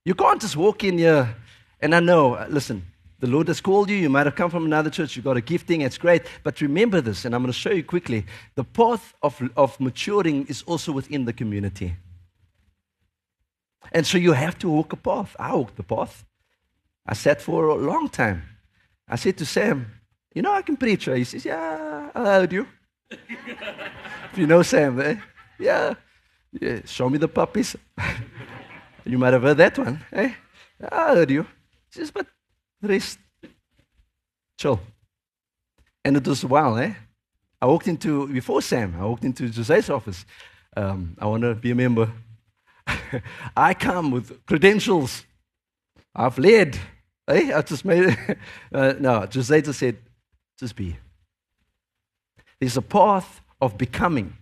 You 0.05 0.15
can't 0.15 0.41
just 0.41 0.57
walk 0.57 0.83
in 0.85 0.99
here, 0.99 1.35
and 1.81 1.95
I 1.95 2.01
know, 2.01 2.45
listen, 2.49 2.85
the 3.21 3.27
Lord 3.27 3.49
has 3.49 3.61
called 3.61 3.89
you. 3.91 3.97
You 3.97 4.11
might 4.11 4.27
have 4.27 4.35
come 4.35 4.51
from 4.51 4.65
another 4.65 4.91
church. 4.91 5.17
You've 5.17 5.25
got 5.25 5.37
a 5.37 5.41
gifting. 5.41 5.83
It's 5.83 5.99
great. 5.99 6.23
But 6.43 6.61
remember 6.61 7.01
this, 7.01 7.25
and 7.25 7.35
I'm 7.35 7.43
going 7.43 7.53
to 7.53 7.59
show 7.59 7.71
you 7.71 7.85
quickly. 7.85 8.27
The 8.55 8.65
path 8.65 9.15
of, 9.23 9.41
of 9.57 9.79
maturing 9.81 10.47
is 10.47 10.63
also 10.63 10.93
within 10.93 11.25
the 11.25 11.33
community. 11.33 11.97
And 13.93 14.07
so 14.07 14.19
you 14.19 14.33
have 14.33 14.59
to 14.59 14.69
walk 14.69 14.93
a 14.93 14.97
path. 14.97 15.37
I 15.39 15.55
walked 15.55 15.77
the 15.77 15.83
path. 15.83 16.25
I 17.07 17.15
sat 17.15 17.41
for 17.41 17.69
a 17.69 17.75
long 17.77 18.09
time. 18.09 18.43
I 19.09 19.17
said 19.17 19.37
to 19.39 19.47
Sam, 19.47 19.87
You 20.35 20.43
know, 20.43 20.53
I 20.53 20.63
can 20.63 20.77
preach. 20.77 21.05
He 21.05 21.25
says, 21.25 21.45
Yeah, 21.45 22.11
I 22.15 22.25
heard 22.25 22.53
you. 22.53 22.67
if 23.11 24.37
you 24.37 24.47
know 24.47 24.63
Sam, 24.63 25.01
eh? 25.01 25.17
Yeah. 25.59 25.95
yeah. 26.61 26.81
Show 26.85 27.09
me 27.11 27.19
the 27.19 27.29
puppies. 27.29 27.77
you 29.05 29.19
might 29.19 29.33
have 29.33 29.43
heard 29.43 29.59
that 29.59 29.79
one. 29.79 30.05
Eh? 30.13 30.33
I 30.91 31.15
heard 31.15 31.31
you. 31.31 31.43
He 31.43 32.01
says, 32.01 32.11
But 32.11 32.27
rest. 32.83 33.19
Chill. 34.59 34.81
And 36.05 36.17
it 36.17 36.27
was 36.27 36.45
well, 36.45 36.79
eh? 36.79 36.95
I 37.61 37.67
walked 37.67 37.89
into, 37.89 38.29
before 38.29 38.63
Sam, 38.63 38.95
I 38.99 39.05
walked 39.05 39.25
into 39.25 39.49
Jose's 39.49 39.91
office. 39.91 40.25
Um, 40.77 41.17
I 41.19 41.27
want 41.27 41.43
to 41.43 41.55
be 41.55 41.71
a 41.71 41.75
member. 41.75 42.13
I 43.57 43.75
come 43.75 44.11
with 44.11 44.45
credentials. 44.47 45.25
I've 46.15 46.39
led. 46.39 46.79
Eh? 47.29 47.53
I 47.55 47.63
just 47.63 47.85
made 47.85 48.05
it. 48.05 48.39
Uh, 48.73 48.95
no, 48.99 49.27
Jose 49.33 49.61
just 49.63 49.79
said, 49.79 49.97
just 50.59 50.75
be. 50.75 50.97
There's 52.59 52.77
a 52.77 52.83
path 52.83 53.41
of 53.61 53.79
becoming. 53.79 54.37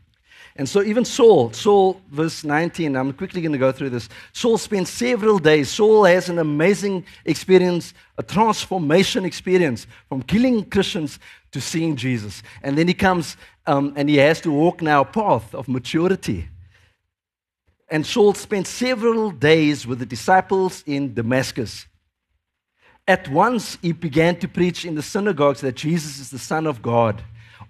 And 0.57 0.68
so 0.68 0.82
even 0.82 1.05
Saul, 1.05 1.50
Saul, 1.53 2.00
verse 2.11 2.44
19, 2.44 2.94
I'm 2.94 3.12
quickly 3.14 3.40
going 3.40 3.53
to 3.53 3.59
go 3.59 3.72
through 3.72 3.90
this. 3.90 4.09
Saul 4.32 4.59
spent 4.59 4.86
several 4.86 5.38
days. 5.38 5.70
Saul 5.70 6.05
has 6.05 6.28
an 6.28 6.38
amazing 6.38 7.07
experience, 7.24 7.94
a 8.18 8.22
transformation 8.22 9.24
experience 9.24 9.86
from 10.09 10.22
killing 10.22 10.64
Christians 10.68 11.18
to 11.53 11.61
seeing 11.61 11.96
Jesus. 11.96 12.42
And 12.62 12.76
then 12.76 12.86
he 12.86 12.94
comes 12.94 13.36
um, 13.66 13.94
and 13.96 14.09
he 14.09 14.16
has 14.16 14.40
to 14.42 14.50
walk 14.50 14.82
now 14.82 15.03
a 15.03 15.07
path 15.07 15.55
of 15.55 15.68
maturity. 15.68 16.48
And 17.88 18.07
Saul 18.07 18.34
spent 18.34 18.66
several 18.66 19.30
days 19.30 19.86
with 19.86 19.98
the 19.98 20.07
disciples 20.07 20.82
in 20.86 21.14
Damascus. 21.14 21.86
At 23.07 23.28
once, 23.28 23.78
he 23.82 23.92
began 23.92 24.38
to 24.40 24.48
preach 24.48 24.84
in 24.84 24.94
the 24.94 25.03
synagogues 25.03 25.61
that 25.62 25.76
Jesus 25.76 26.18
is 26.18 26.30
the 26.30 26.38
Son 26.38 26.66
of 26.66 26.82
God. 26.82 27.22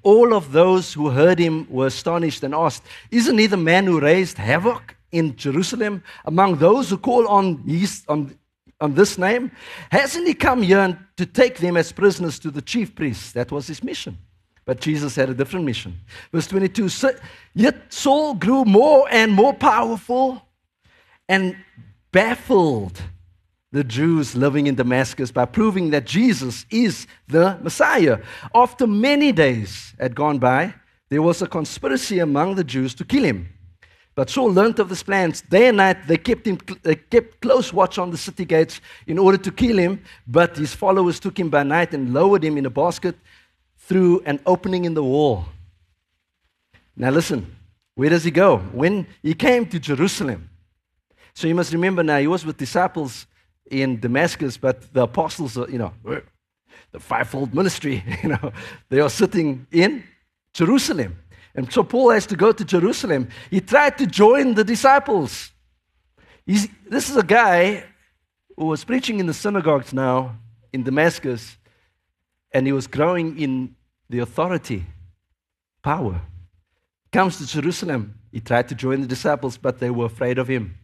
All 0.03 0.34
of 0.34 0.53
those 0.53 0.92
who 0.92 1.11
heard 1.11 1.38
him 1.38 1.66
were 1.70 1.86
astonished 1.86 2.42
and 2.42 2.55
asked, 2.55 2.82
Isn't 3.11 3.38
he 3.38 3.46
the 3.46 3.57
man 3.57 3.86
who 3.86 4.00
raised 4.00 4.38
havoc 4.38 4.96
in 5.12 5.36
Jerusalem 5.36 6.03
among 6.24 6.57
those 6.57 6.90
who 6.90 6.98
call 6.98 7.28
on, 7.28 7.62
his, 7.66 8.03
on, 8.09 8.36
on 8.80 8.94
this 8.94 9.16
name? 9.18 9.53
Hasn't 9.90 10.26
he 10.26 10.34
come 10.34 10.62
here 10.62 10.98
to 11.16 11.26
take 11.26 11.59
them 11.59 11.76
as 11.76 11.92
prisoners 11.92 12.38
to 12.40 12.50
the 12.50 12.62
chief 12.62 12.94
priests? 12.94 13.32
That 13.32 13.53
was 13.53 13.66
his 13.68 13.84
mission. 13.84 14.18
But 14.64 14.80
Jesus 14.80 15.16
had 15.16 15.28
a 15.28 15.34
different 15.34 15.66
mission. 15.66 16.00
Verse 16.32 16.46
22 16.46 16.88
Yet 17.55 17.92
Saul 17.92 18.34
grew 18.34 18.64
more 18.64 19.09
and 19.11 19.32
more 19.32 19.55
powerful 19.55 20.42
and 21.28 21.57
baffled 22.12 23.00
the 23.73 23.83
Jews 23.83 24.37
living 24.37 24.66
in 24.66 24.75
Damascus 24.75 25.33
by 25.33 25.47
proving 25.47 25.91
that 25.91 26.05
Jesus 26.05 26.66
is 26.70 27.07
the 27.27 27.59
Messiah. 27.62 28.18
After 28.55 28.87
many 28.87 29.33
days 29.33 29.95
had 29.99 30.14
gone 30.14 30.39
by, 30.39 30.75
there 31.09 31.23
was 31.23 31.41
a 31.41 31.47
conspiracy 31.47 32.18
among 32.18 32.55
the 32.55 32.64
Jews 32.64 32.95
to 32.95 33.05
kill 33.05 33.25
him. 33.25 33.49
But 34.14 34.29
Saul 34.29 34.53
learned 34.53 34.79
of 34.79 34.91
these 34.91 35.03
plans. 35.03 35.41
Day 35.41 35.68
and 35.68 35.79
night 35.79 36.07
they 36.07 36.18
kept, 36.18 36.47
him, 36.47 36.59
they 36.83 36.97
kept 36.97 37.41
close 37.41 37.73
watch 37.73 37.99
on 37.99 38.11
the 38.11 38.18
city 38.18 38.45
gates 38.45 38.83
in 39.07 39.18
order 39.18 39.39
to 39.39 39.51
kill 39.51 39.79
him. 39.79 40.03
But 40.27 40.57
his 40.57 40.75
followers 40.75 41.18
took 41.18 41.39
him 41.39 41.49
by 41.49 41.62
night 41.62 41.95
and 41.95 42.12
lowered 42.12 42.45
him 42.45 42.59
in 42.59 42.66
a 42.66 42.70
basket 42.70 43.16
through 43.79 44.20
an 44.27 44.39
opening 44.45 44.85
in 44.85 44.93
the 44.93 45.03
wall. 45.03 45.47
Now 46.95 47.09
listen, 47.09 47.57
where 47.95 48.11
does 48.11 48.25
he 48.25 48.31
go? 48.31 48.59
When 48.59 49.07
he 49.23 49.33
came 49.33 49.64
to 49.66 49.81
Jerusalem. 49.81 50.51
So 51.33 51.49
you 51.49 51.55
must 51.55 51.73
remember 51.73 52.03
now, 52.03 52.18
he 52.18 52.27
was 52.27 52.45
with 52.45 52.59
disciples 52.59 53.27
in 53.73 53.99
Damascus, 53.99 54.59
but 54.59 54.93
the 54.93 55.03
apostles, 55.03 55.57
are, 55.57 55.68
you 55.68 55.79
know, 55.79 55.93
eh, 56.09 56.20
the 56.93 57.01
fivefold 57.01 57.55
ministry, 57.55 58.05
you 58.23 58.29
know, 58.29 58.53
they 58.91 59.01
are 59.01 59.11
sitting 59.11 59.66
in 59.73 60.05
Jerusalem. 60.53 61.16
And 61.55 61.73
so 61.73 61.83
Paul 61.83 62.11
has 62.11 62.27
to 62.27 62.37
go 62.37 62.53
to 62.53 62.64
Jerusalem. 62.64 63.29
He 63.51 63.61
tried 63.61 63.99
to 63.99 64.07
join 64.07 64.55
the 64.55 64.64
disciples. 64.64 65.51
He's, 66.47 66.68
this 66.89 67.09
is 67.09 67.16
a 67.16 67.23
guy 67.23 67.85
who 68.57 68.66
was 68.66 68.85
preaching 68.85 69.20
in 69.20 69.27
the 69.27 69.35
synagogues 69.35 69.93
now 69.93 70.37
in 70.73 70.83
Damascus, 70.83 71.57
and 72.53 72.66
he 72.66 72.73
was 72.73 72.87
growing 72.87 73.39
in 73.39 73.75
the 74.11 74.18
authority, 74.18 74.85
power. 75.83 76.20
Comes 77.11 77.39
to 77.39 77.47
Jerusalem. 77.47 78.18
He 78.31 78.41
tried 78.41 78.68
to 78.68 78.75
join 78.75 79.01
the 79.01 79.07
disciples, 79.07 79.57
but 79.57 79.79
they 79.79 79.91
were 79.91 80.07
afraid 80.07 80.39
of 80.39 80.49
him. 80.49 80.77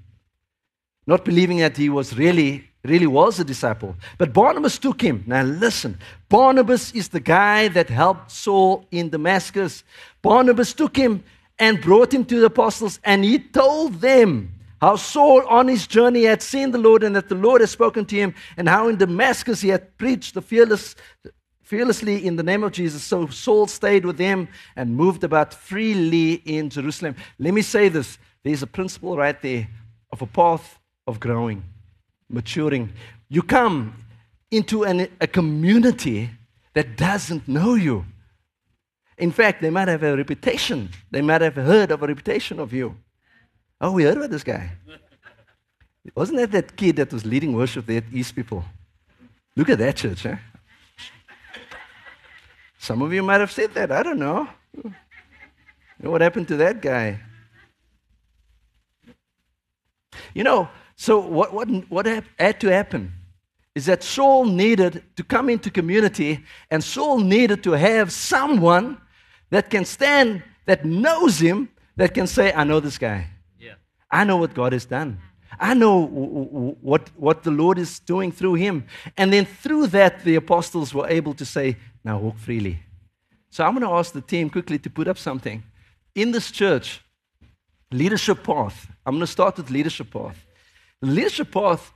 Not 1.06 1.24
believing 1.24 1.58
that 1.58 1.76
he 1.76 1.88
was 1.88 2.16
really 2.16 2.68
really 2.84 3.06
was 3.06 3.40
a 3.40 3.44
disciple. 3.44 3.96
But 4.18 4.32
Barnabas 4.32 4.78
took 4.78 5.00
him. 5.00 5.24
Now 5.26 5.42
listen, 5.42 5.98
Barnabas 6.28 6.92
is 6.92 7.08
the 7.08 7.20
guy 7.20 7.68
that 7.68 7.90
helped 7.90 8.30
Saul 8.30 8.86
in 8.90 9.10
Damascus. 9.10 9.84
Barnabas 10.22 10.72
took 10.72 10.96
him 10.96 11.24
and 11.58 11.80
brought 11.80 12.14
him 12.14 12.24
to 12.26 12.40
the 12.40 12.46
apostles, 12.46 13.00
and 13.02 13.24
he 13.24 13.38
told 13.38 13.94
them 14.00 14.54
how 14.80 14.94
Saul 14.94 15.44
on 15.48 15.66
his 15.66 15.88
journey 15.88 16.22
had 16.22 16.40
seen 16.40 16.70
the 16.70 16.78
Lord 16.78 17.02
and 17.02 17.16
that 17.16 17.28
the 17.28 17.34
Lord 17.34 17.60
had 17.60 17.70
spoken 17.70 18.04
to 18.06 18.16
him, 18.16 18.34
and 18.56 18.68
how 18.68 18.86
in 18.88 18.96
Damascus 18.96 19.60
he 19.60 19.70
had 19.70 19.96
preached 19.98 20.34
the 20.34 20.42
fearless, 20.42 20.94
fearlessly 21.62 22.24
in 22.24 22.36
the 22.36 22.44
name 22.44 22.62
of 22.62 22.72
Jesus. 22.72 23.02
So 23.02 23.26
Saul 23.26 23.66
stayed 23.66 24.04
with 24.04 24.18
them 24.18 24.48
and 24.76 24.96
moved 24.96 25.24
about 25.24 25.52
freely 25.52 26.34
in 26.44 26.70
Jerusalem. 26.70 27.16
Let 27.40 27.54
me 27.54 27.62
say 27.62 27.88
this 27.88 28.18
there's 28.44 28.62
a 28.62 28.68
principle 28.68 29.16
right 29.16 29.40
there 29.42 29.68
of 30.12 30.22
a 30.22 30.26
path 30.26 30.78
of 31.08 31.18
growing 31.18 31.64
maturing. 32.28 32.92
You 33.28 33.42
come 33.42 34.04
into 34.50 34.84
an, 34.84 35.08
a 35.20 35.26
community 35.26 36.30
that 36.74 36.96
doesn't 36.96 37.48
know 37.48 37.74
you. 37.74 38.04
In 39.16 39.32
fact, 39.32 39.60
they 39.60 39.70
might 39.70 39.88
have 39.88 40.02
a 40.02 40.16
reputation. 40.16 40.90
They 41.10 41.22
might 41.22 41.40
have 41.40 41.56
heard 41.56 41.90
of 41.90 42.02
a 42.02 42.06
reputation 42.06 42.60
of 42.60 42.72
you. 42.72 42.96
Oh, 43.80 43.92
we 43.92 44.04
heard 44.04 44.16
about 44.16 44.30
this 44.30 44.44
guy. 44.44 44.70
Wasn't 46.14 46.38
that 46.38 46.52
that 46.52 46.76
kid 46.76 46.96
that 46.96 47.12
was 47.12 47.24
leading 47.24 47.52
worship 47.52 47.86
there 47.86 47.98
at 47.98 48.04
East 48.12 48.34
People? 48.34 48.64
Look 49.56 49.68
at 49.68 49.78
that 49.78 49.96
church? 49.96 50.26
Some 52.78 53.02
of 53.02 53.12
you 53.12 53.22
might 53.22 53.40
have 53.40 53.50
said 53.50 53.74
that. 53.74 53.90
I 53.90 54.02
don't 54.02 54.18
know. 54.18 54.48
What 56.00 56.20
happened 56.20 56.48
to 56.48 56.56
that 56.58 56.80
guy? 56.80 57.20
You 60.32 60.44
know, 60.44 60.68
so, 61.00 61.20
what, 61.20 61.54
what, 61.54 61.68
what 61.88 62.06
had 62.06 62.58
to 62.58 62.72
happen 62.72 63.12
is 63.72 63.86
that 63.86 64.02
Saul 64.02 64.46
needed 64.46 65.04
to 65.14 65.22
come 65.22 65.48
into 65.48 65.70
community, 65.70 66.44
and 66.72 66.82
Saul 66.82 67.20
needed 67.20 67.62
to 67.62 67.72
have 67.72 68.10
someone 68.10 69.00
that 69.50 69.70
can 69.70 69.84
stand, 69.84 70.42
that 70.66 70.84
knows 70.84 71.38
him, 71.38 71.68
that 71.94 72.14
can 72.14 72.26
say, 72.26 72.52
I 72.52 72.64
know 72.64 72.80
this 72.80 72.98
guy. 72.98 73.28
Yeah. 73.60 73.74
I 74.10 74.24
know 74.24 74.38
what 74.38 74.54
God 74.54 74.72
has 74.72 74.84
done. 74.84 75.20
I 75.60 75.74
know 75.74 76.04
what, 76.80 77.10
what 77.14 77.44
the 77.44 77.52
Lord 77.52 77.78
is 77.78 78.00
doing 78.00 78.32
through 78.32 78.54
him. 78.54 78.84
And 79.16 79.32
then 79.32 79.44
through 79.44 79.86
that, 79.88 80.24
the 80.24 80.34
apostles 80.34 80.92
were 80.92 81.08
able 81.08 81.34
to 81.34 81.44
say, 81.44 81.76
Now 82.02 82.18
walk 82.18 82.38
freely. 82.38 82.80
So 83.50 83.64
I'm 83.64 83.74
going 83.74 83.86
to 83.86 83.94
ask 83.94 84.12
the 84.12 84.20
team 84.20 84.50
quickly 84.50 84.80
to 84.80 84.90
put 84.90 85.06
up 85.06 85.16
something. 85.16 85.62
In 86.16 86.32
this 86.32 86.50
church, 86.50 87.00
leadership 87.92 88.42
path. 88.42 88.88
I'm 89.06 89.14
going 89.14 89.20
to 89.20 89.28
start 89.28 89.56
with 89.58 89.70
leadership 89.70 90.10
path. 90.10 90.44
The 91.00 91.08
leadership 91.08 91.52
path, 91.52 91.92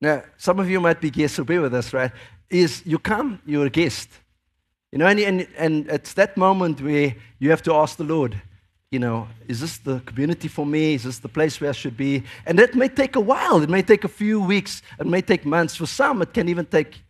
now, 0.00 0.22
some 0.38 0.58
of 0.58 0.70
you 0.70 0.80
might 0.80 1.00
be 1.00 1.10
guests, 1.10 1.36
so 1.36 1.44
bear 1.44 1.60
with 1.60 1.74
us, 1.74 1.92
right? 1.92 2.10
Is 2.48 2.82
you 2.86 2.98
come, 2.98 3.40
you're 3.44 3.66
a 3.66 3.70
guest. 3.70 4.08
You 4.92 4.98
know, 4.98 5.06
and, 5.06 5.20
and, 5.20 5.46
and 5.56 5.88
it's 5.88 6.14
that 6.14 6.36
moment 6.36 6.80
where 6.80 7.14
you 7.38 7.50
have 7.50 7.62
to 7.62 7.74
ask 7.74 7.96
the 7.96 8.04
Lord, 8.04 8.40
you 8.90 8.98
know, 8.98 9.28
is 9.46 9.60
this 9.60 9.78
the 9.78 10.00
community 10.00 10.48
for 10.48 10.66
me? 10.66 10.94
Is 10.94 11.04
this 11.04 11.18
the 11.18 11.28
place 11.28 11.60
where 11.60 11.70
I 11.70 11.72
should 11.72 11.96
be? 11.96 12.24
And 12.44 12.58
that 12.58 12.74
may 12.74 12.88
take 12.88 13.14
a 13.14 13.20
while. 13.20 13.62
It 13.62 13.70
may 13.70 13.82
take 13.82 14.04
a 14.04 14.08
few 14.08 14.40
weeks. 14.40 14.82
It 14.98 15.06
may 15.06 15.22
take 15.22 15.44
months. 15.44 15.76
For 15.76 15.86
some, 15.86 16.22
it 16.22 16.34
can 16.34 16.48
even 16.48 16.66
take 16.66 17.00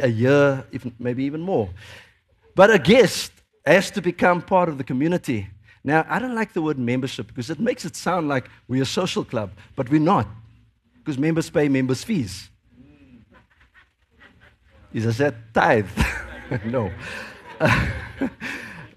a 0.00 0.08
year, 0.08 0.66
even, 0.72 0.94
maybe 0.98 1.24
even 1.24 1.42
more. 1.42 1.68
But 2.56 2.70
a 2.72 2.78
guest 2.78 3.30
has 3.64 3.90
to 3.92 4.02
become 4.02 4.42
part 4.42 4.68
of 4.68 4.78
the 4.78 4.84
community. 4.84 5.48
Now, 5.84 6.06
I 6.08 6.18
don't 6.18 6.34
like 6.34 6.52
the 6.52 6.62
word 6.62 6.78
membership 6.78 7.28
because 7.28 7.50
it 7.50 7.60
makes 7.60 7.84
it 7.84 7.96
sound 7.96 8.28
like 8.28 8.50
we're 8.66 8.82
a 8.82 8.86
social 8.86 9.24
club, 9.24 9.52
but 9.76 9.88
we're 9.90 10.00
not 10.00 10.26
because 10.98 11.18
members 11.18 11.48
pay 11.48 11.68
members' 11.68 12.04
fees. 12.04 12.50
Is 14.92 15.18
that 15.18 15.34
tithe? 15.54 15.86
no. 16.64 16.90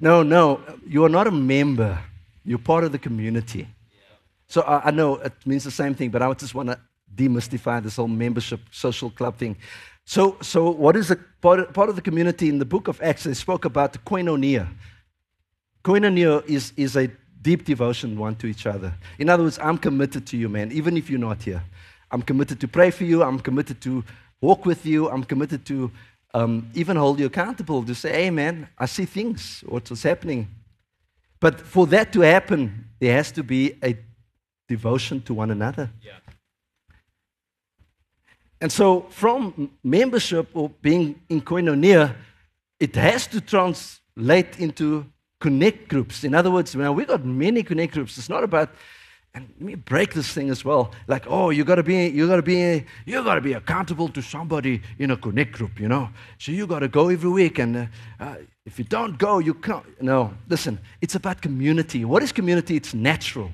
No, 0.02 0.24
no. 0.24 0.62
You 0.88 1.06
are 1.06 1.10
not 1.10 1.28
a 1.28 1.32
member. 1.32 2.00
You're 2.44 2.58
part 2.58 2.84
of 2.84 2.92
the 2.92 2.98
community. 2.98 3.68
So 4.48 4.62
I, 4.62 4.88
I 4.88 4.92
know 4.92 5.18
it 5.18 5.34
means 5.46 5.64
the 5.64 5.72
same 5.72 5.94
thing, 5.94 6.10
but 6.10 6.24
I 6.24 6.34
just 6.34 6.56
want 6.56 6.70
to 6.70 6.80
demystify 7.16 7.84
this 7.84 7.98
whole 7.98 8.08
membership 8.08 8.62
social 8.72 9.12
club 9.12 9.38
thing. 9.38 9.56
So, 10.04 10.38
so 10.42 10.72
what 10.72 10.96
is 10.96 11.12
a 11.12 11.18
part, 11.42 11.72
part 11.74 11.90
of 11.90 11.96
the 11.96 12.02
community 12.02 12.50
in 12.50 12.58
the 12.58 12.66
book 12.66 12.88
of 12.88 13.00
Acts? 13.02 13.24
They 13.24 13.36
spoke 13.36 13.64
about 13.64 13.94
the 13.94 14.00
koinonia. 14.00 14.68
Koinonia 15.84 16.46
is, 16.48 16.74
is 16.78 16.96
a 16.96 17.10
deep 17.42 17.66
devotion 17.66 18.18
one 18.18 18.36
to 18.36 18.48
each 18.48 18.66
other. 18.66 18.94
In 19.18 19.30
other 19.30 19.44
words, 19.44 19.60
I'm 19.60 19.78
committed 19.78 20.28
to 20.28 20.38
you, 20.38 20.48
man, 20.50 20.72
even 20.72 20.96
if 20.98 21.10
you're 21.10 21.20
not 21.20 21.42
here. 21.44 21.64
I'm 22.12 22.22
committed 22.22 22.60
to 22.60 22.68
pray 22.68 22.92
for 22.92 23.04
you. 23.04 23.24
I'm 23.24 23.40
committed 23.40 23.82
to 23.82 24.04
walk 24.42 24.66
with 24.66 24.86
you. 24.86 25.10
I'm 25.10 25.24
committed 25.24 25.66
to 25.66 25.92
um, 26.34 26.70
even 26.74 26.98
hold 26.98 27.20
you 27.20 27.26
accountable 27.26 27.84
to 27.84 27.96
say, 27.96 28.12
hey, 28.12 28.30
man, 28.30 28.68
I 28.78 28.86
see 28.86 29.06
things, 29.06 29.64
what's 29.68 30.04
happening. 30.04 30.48
But 31.40 31.60
for 31.60 31.88
that 31.88 32.14
to 32.14 32.22
happen, 32.22 32.90
there 33.00 33.16
has 33.16 33.32
to 33.32 33.44
be 33.44 33.76
a 33.84 33.98
devotion 34.68 35.22
to 35.24 35.34
one 35.34 35.52
another. 35.52 35.90
Yeah. 36.02 36.12
And 38.62 38.72
so, 38.72 39.08
from 39.10 39.72
membership 39.84 40.50
or 40.54 40.70
being 40.82 41.20
in 41.30 41.42
koinonia, 41.42 42.16
it 42.80 42.96
has 42.96 43.26
to 43.28 43.42
translate 43.42 44.60
into 44.60 45.06
connect 45.42 45.90
groups. 45.90 46.24
In 46.24 46.34
other 46.34 46.50
words, 46.50 46.74
now 46.74 46.94
we 46.94 47.04
got 47.04 47.26
many 47.26 47.64
connect 47.64 47.94
groups. 47.94 48.18
It's 48.18 48.30
not 48.30 48.44
about 48.44 48.70
and 49.34 49.48
let 49.60 49.62
me 49.62 49.76
break 49.76 50.14
this 50.14 50.34
thing 50.34 50.50
as 50.50 50.66
well. 50.66 50.92
Like, 51.08 51.24
oh, 51.28 51.52
you 51.52 51.64
gotta 51.64 51.84
be, 51.84 52.08
you 52.08 52.28
gotta 52.28 52.42
be, 52.42 52.86
you 53.06 53.24
gotta 53.24 53.40
be 53.40 53.54
accountable 53.54 54.10
to 54.10 54.22
somebody 54.22 54.82
in 55.00 55.12
a 55.12 55.18
connect 55.18 55.54
group, 55.54 55.80
you 55.80 55.88
know. 55.88 56.10
So 56.38 56.52
you 56.52 56.68
gotta 56.68 56.90
go 56.90 57.08
every 57.08 57.30
week, 57.30 57.58
and 57.60 57.78
uh, 57.78 57.86
uh, 58.20 58.36
if 58.66 58.78
you 58.78 58.84
don't 58.84 59.18
go, 59.18 59.40
you 59.40 59.54
can't. 59.54 59.86
No, 60.02 60.34
listen. 60.50 60.80
It's 61.00 61.16
about 61.16 61.42
community. 61.42 62.04
What 62.04 62.24
is 62.24 62.34
community? 62.34 62.76
It's 62.76 62.94
natural. 62.94 63.52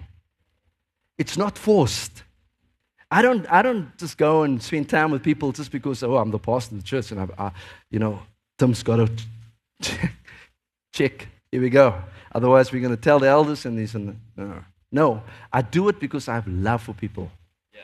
It's 1.20 1.38
not 1.38 1.58
forced. 1.58 2.24
I 3.12 3.22
don't, 3.22 3.50
I 3.50 3.62
don't 3.62 3.96
just 3.98 4.18
go 4.18 4.44
and 4.44 4.62
spend 4.62 4.90
time 4.90 5.12
with 5.12 5.24
people 5.24 5.52
just 5.52 5.72
because, 5.72 6.04
oh, 6.04 6.18
I'm 6.18 6.32
the 6.32 6.40
pastor 6.40 6.76
of 6.76 6.82
the 6.82 6.88
church, 6.88 7.12
and 7.12 7.22
I, 7.22 7.46
I 7.46 7.52
you 7.92 8.00
know, 8.00 8.20
Tim's 8.58 8.84
got 8.84 8.98
to 8.98 9.10
check. 10.92 11.28
Here 11.52 11.62
we 11.62 11.70
go. 11.70 11.96
Otherwise, 12.34 12.72
we're 12.72 12.82
going 12.82 12.96
to 12.96 13.02
tell 13.02 13.20
the 13.20 13.28
elders, 13.28 13.66
and 13.66 13.80
he's 13.80 13.96
in. 13.96 14.20
The, 14.36 14.44
no. 14.44 14.64
No, 14.92 15.22
I 15.52 15.62
do 15.62 15.90
it 15.90 16.00
because 16.00 16.28
I 16.28 16.36
have 16.36 16.48
love 16.48 16.84
for 16.84 16.94
people. 16.94 17.30
Yeah. 17.74 17.82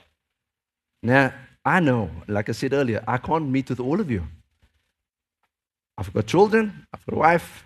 Now, 1.01 1.33
I 1.65 1.79
know, 1.79 2.09
like 2.27 2.49
I 2.49 2.53
said 2.53 2.73
earlier, 2.73 3.03
I 3.07 3.17
can't 3.17 3.49
meet 3.49 3.69
with 3.69 3.79
all 3.79 3.99
of 3.99 4.09
you. 4.09 4.23
I've 5.97 6.13
got 6.13 6.25
children, 6.25 6.87
I've 6.93 7.05
got 7.05 7.15
a 7.15 7.19
wife, 7.19 7.65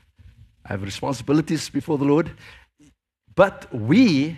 I 0.66 0.74
have 0.74 0.84
responsibilities 0.84 1.70
before 1.70 1.98
the 1.98 2.06
Lord. 2.06 2.32
But 3.34 3.74
we 3.74 4.38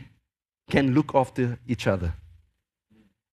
can 0.69 0.93
look 0.93 1.15
after 1.15 1.57
each 1.67 1.87
other. 1.87 2.13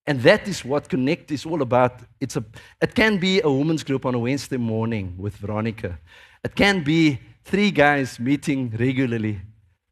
And 0.05 0.21
that 0.21 0.47
is 0.47 0.63
what 0.63 0.87
Connect 0.87 1.31
is 1.31 1.45
all 1.45 1.61
about. 1.61 1.99
It's 2.19 2.37
a, 2.37 2.43
it 2.81 2.95
can 2.95 3.17
be 3.17 3.41
a 3.41 3.51
women's 3.51 3.83
group 3.83 4.05
on 4.05 4.15
a 4.15 4.19
Wednesday 4.19 4.57
morning 4.57 5.15
with 5.17 5.35
Veronica. 5.35 5.99
It 6.43 6.55
can 6.55 6.81
be 6.81 7.19
three 7.47 7.71
guys 7.71 8.19
meeting 8.19 8.69
regularly 8.77 9.39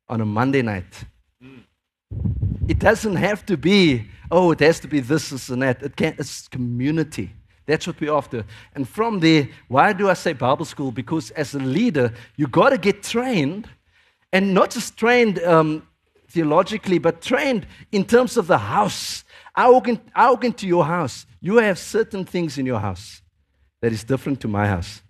on 0.10 0.20
a 0.20 0.26
Monday 0.26 0.62
night. 0.62 1.06
It 2.68 2.80
doesn't 2.80 3.16
have 3.16 3.46
to 3.46 3.56
be, 3.56 4.10
oh, 4.30 4.52
it 4.52 4.60
has 4.60 4.82
to 4.82 4.90
be 4.90 5.00
this, 5.00 5.30
this, 5.30 5.48
and 5.48 5.62
that. 5.62 5.82
It 5.82 5.96
can, 5.96 6.16
it's 6.18 6.50
community. 6.50 7.32
That's 7.66 7.88
what 7.88 8.00
we're 8.02 8.14
after. 8.14 8.44
And 8.76 8.88
from 8.88 9.22
there, 9.22 9.48
why 9.70 9.94
do 9.94 10.10
I 10.10 10.16
say 10.16 10.34
Bible 10.34 10.66
school? 10.66 10.92
Because 10.92 11.32
as 11.32 11.56
a 11.56 11.60
leader, 11.60 12.14
you 12.36 12.48
got 12.48 12.72
to 12.72 12.78
get 12.78 13.04
trained, 13.04 13.70
and 14.34 14.54
not 14.54 14.72
just 14.72 14.98
trained 14.98 15.40
um, 15.40 15.88
theologically, 16.28 16.98
but 16.98 17.22
trained 17.22 17.66
in 17.94 18.04
terms 18.04 18.36
of 18.36 18.48
the 18.48 18.58
house. 18.58 19.24
I 19.56 19.70
walk, 19.70 19.88
in, 19.88 20.02
I 20.14 20.30
walk 20.30 20.44
into 20.44 20.68
your 20.68 20.84
house. 20.84 21.26
You 21.40 21.58
have 21.58 21.80
certain 21.80 22.26
things 22.26 22.58
in 22.58 22.66
your 22.66 22.80
house 22.80 23.22
that 23.82 23.94
is 23.94 24.04
different 24.04 24.42
to 24.42 24.50
my 24.50 24.68
house. 24.68 25.02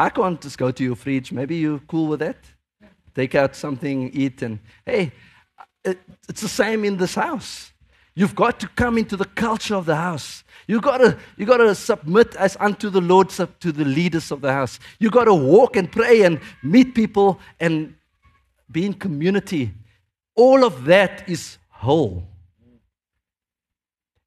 I 0.00 0.08
can't 0.08 0.40
just 0.40 0.56
go 0.56 0.70
to 0.70 0.82
your 0.82 0.96
fridge. 0.96 1.30
Maybe 1.30 1.56
you're 1.56 1.78
cool 1.80 2.06
with 2.06 2.20
that. 2.20 2.38
Take 3.14 3.34
out 3.34 3.54
something, 3.54 4.10
eat, 4.14 4.40
and 4.40 4.58
hey, 4.86 5.12
it, 5.84 5.98
it's 6.26 6.40
the 6.40 6.48
same 6.48 6.86
in 6.86 6.96
this 6.96 7.16
house. 7.16 7.70
You've 8.14 8.34
got 8.34 8.58
to 8.60 8.68
come 8.68 8.96
into 8.96 9.14
the 9.14 9.26
culture 9.26 9.74
of 9.74 9.84
the 9.84 9.96
house. 9.96 10.42
You've 10.66 10.80
got 10.80 10.98
to, 10.98 11.18
you 11.36 11.44
got 11.44 11.58
to 11.58 11.74
submit 11.74 12.34
as 12.36 12.56
unto 12.58 12.88
the 12.88 13.02
Lord, 13.02 13.28
to 13.28 13.72
the 13.72 13.84
leaders 13.84 14.30
of 14.30 14.40
the 14.40 14.50
house. 14.50 14.80
You've 15.00 15.12
got 15.12 15.24
to 15.24 15.34
walk 15.34 15.76
and 15.76 15.92
pray 15.92 16.22
and 16.22 16.40
meet 16.62 16.94
people 16.94 17.38
and 17.60 17.94
be 18.72 18.86
in 18.86 18.94
community. 18.94 19.70
All 20.34 20.64
of 20.64 20.86
that 20.86 21.28
is 21.28 21.58
whole. 21.68 22.24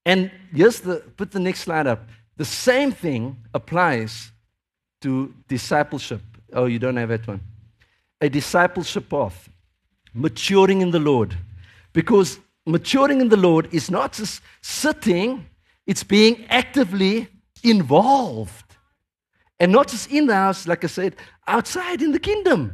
And 0.05 0.29
the, 0.51 1.03
put 1.17 1.31
the 1.31 1.39
next 1.39 1.61
slide 1.61 1.87
up. 1.87 2.07
The 2.37 2.45
same 2.45 2.91
thing 2.91 3.37
applies 3.55 4.32
to 5.03 5.33
discipleship. 5.47 6.21
Oh, 6.51 6.65
you 6.65 6.79
don't 6.79 6.97
have 6.97 7.09
that 7.09 7.27
one. 7.27 7.41
A 8.19 8.29
discipleship 8.29 9.09
path 9.09 9.49
maturing 10.13 10.81
in 10.81 10.91
the 10.91 10.99
Lord. 10.99 11.35
Because 11.93 12.39
maturing 12.65 13.21
in 13.21 13.29
the 13.29 13.37
Lord 13.37 13.73
is 13.73 13.91
not 13.91 14.13
just 14.13 14.41
sitting, 14.61 15.45
it's 15.85 16.03
being 16.03 16.45
actively 16.49 17.27
involved. 17.63 18.75
And 19.59 19.71
not 19.71 19.87
just 19.87 20.11
in 20.11 20.27
the 20.27 20.35
house, 20.35 20.67
like 20.67 20.83
I 20.83 20.87
said, 20.87 21.15
outside 21.47 22.01
in 22.01 22.11
the 22.11 22.19
kingdom. 22.19 22.73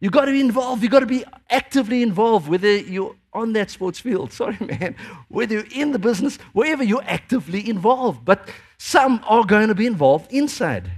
You've 0.00 0.12
got 0.12 0.26
to 0.26 0.32
be 0.32 0.40
involved. 0.40 0.82
You've 0.82 0.92
got 0.92 1.00
to 1.00 1.06
be 1.06 1.24
actively 1.50 2.02
involved, 2.02 2.48
whether 2.48 2.76
you're 2.76 3.16
on 3.32 3.52
that 3.54 3.70
sports 3.70 3.98
field, 3.98 4.32
sorry, 4.40 4.58
man, 4.60 4.94
whether 5.28 5.54
you're 5.54 5.72
in 5.74 5.92
the 5.92 5.98
business, 5.98 6.36
wherever 6.52 6.84
you're 6.84 7.04
actively 7.04 7.68
involved. 7.68 8.24
But 8.24 8.48
some 8.78 9.20
are 9.26 9.44
going 9.44 9.68
to 9.68 9.74
be 9.74 9.86
involved 9.86 10.32
inside. 10.32 10.90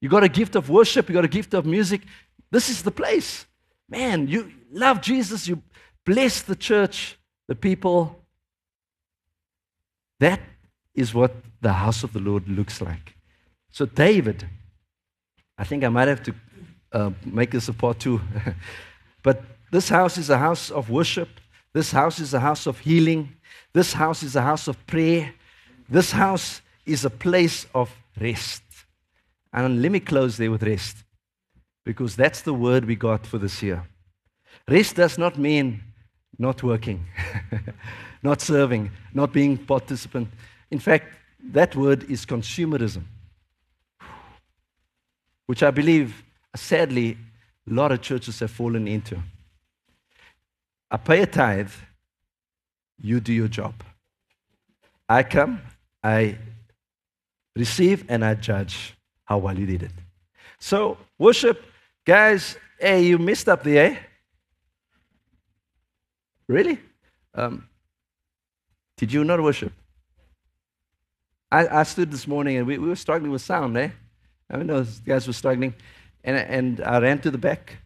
You've 0.00 0.12
got 0.12 0.24
a 0.24 0.28
gift 0.28 0.56
of 0.56 0.70
worship, 0.70 1.08
you've 1.08 1.14
got 1.14 1.24
a 1.24 1.28
gift 1.28 1.54
of 1.54 1.66
music. 1.66 2.02
This 2.50 2.68
is 2.68 2.82
the 2.82 2.90
place. 2.90 3.46
Man, 3.88 4.28
you 4.28 4.52
love 4.72 5.00
Jesus, 5.00 5.46
you 5.46 5.62
bless 6.04 6.42
the 6.42 6.56
church, 6.56 7.18
the 7.48 7.54
people. 7.54 8.16
That 10.20 10.40
is 10.94 11.14
what 11.14 11.34
the 11.60 11.72
house 11.72 12.02
of 12.02 12.12
the 12.12 12.20
Lord 12.20 12.48
looks 12.48 12.80
like. 12.80 13.14
So, 13.70 13.86
David, 13.86 14.46
I 15.56 15.64
think 15.64 15.84
I 15.84 15.88
might 15.88 16.08
have 16.08 16.22
to 16.24 16.34
uh, 16.92 17.10
make 17.24 17.50
this 17.50 17.68
a 17.68 17.72
part 17.72 18.00
two. 18.00 18.20
but 19.22 19.42
this 19.70 19.88
house 19.88 20.18
is 20.18 20.30
a 20.30 20.38
house 20.38 20.70
of 20.70 20.90
worship. 20.90 21.28
This 21.72 21.92
house 21.92 22.18
is 22.18 22.34
a 22.34 22.40
house 22.40 22.66
of 22.66 22.78
healing. 22.78 23.36
This 23.72 23.92
house 23.92 24.22
is 24.22 24.34
a 24.34 24.42
house 24.42 24.66
of 24.66 24.84
prayer. 24.86 25.32
This 25.88 26.10
house 26.10 26.62
is 26.86 27.04
a 27.04 27.10
place 27.10 27.66
of 27.74 27.90
rest. 28.20 28.62
And 29.52 29.82
let 29.82 29.90
me 29.90 30.00
close 30.00 30.36
there 30.36 30.50
with 30.50 30.62
rest 30.62 30.96
because 31.84 32.14
that's 32.14 32.42
the 32.42 32.54
word 32.54 32.84
we 32.84 32.94
got 32.94 33.26
for 33.26 33.38
this 33.38 33.62
year. 33.62 33.84
Rest 34.68 34.96
does 34.96 35.18
not 35.18 35.38
mean 35.38 35.82
not 36.38 36.62
working, 36.62 37.04
not 38.22 38.40
serving, 38.40 38.90
not 39.12 39.32
being 39.32 39.58
participant. 39.58 40.28
In 40.70 40.78
fact, 40.78 41.06
that 41.52 41.74
word 41.74 42.04
is 42.10 42.24
consumerism, 42.24 43.02
which 45.46 45.62
I 45.62 45.70
believe, 45.70 46.22
sadly, 46.54 47.18
a 47.68 47.74
lot 47.74 47.92
of 47.92 48.00
churches 48.00 48.38
have 48.40 48.50
fallen 48.50 48.86
into. 48.86 49.20
I 50.90 50.96
pay 50.96 51.22
a 51.22 51.26
tithe, 51.26 51.72
you 53.00 53.20
do 53.20 53.32
your 53.32 53.48
job. 53.48 53.74
I 55.08 55.22
come, 55.22 55.60
I 56.02 56.38
receive, 57.56 58.04
and 58.08 58.24
I 58.24 58.34
judge 58.34 58.94
how 59.30 59.38
well 59.38 59.58
you 59.58 59.64
did 59.64 59.84
it. 59.84 59.92
So, 60.58 60.98
worship 61.18 61.64
Guys, 62.06 62.56
hey, 62.80 63.04
you 63.04 63.18
missed 63.18 63.48
up 63.48 63.62
there, 63.62 63.92
eh? 63.92 63.96
Really? 66.48 66.78
Um, 67.34 67.68
did 68.96 69.12
you 69.12 69.22
not 69.22 69.40
worship? 69.40 69.72
I, 71.52 71.68
I 71.68 71.82
stood 71.82 72.10
this 72.10 72.26
morning 72.26 72.56
and 72.56 72.66
we, 72.66 72.78
we 72.78 72.88
were 72.88 72.96
struggling 72.96 73.30
with 73.30 73.42
sound, 73.42 73.76
eh? 73.76 73.90
I 74.50 74.56
know 74.56 74.78
those 74.78 74.98
guys 75.00 75.26
were 75.26 75.34
struggling. 75.34 75.74
And, 76.24 76.36
and 76.36 76.80
I 76.80 76.98
ran 76.98 77.20
to 77.20 77.30
the 77.30 77.38
back. 77.38 77.76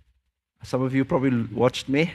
Some 0.62 0.80
of 0.80 0.94
you 0.94 1.04
probably 1.04 1.42
watched 1.52 1.88
me, 1.88 2.12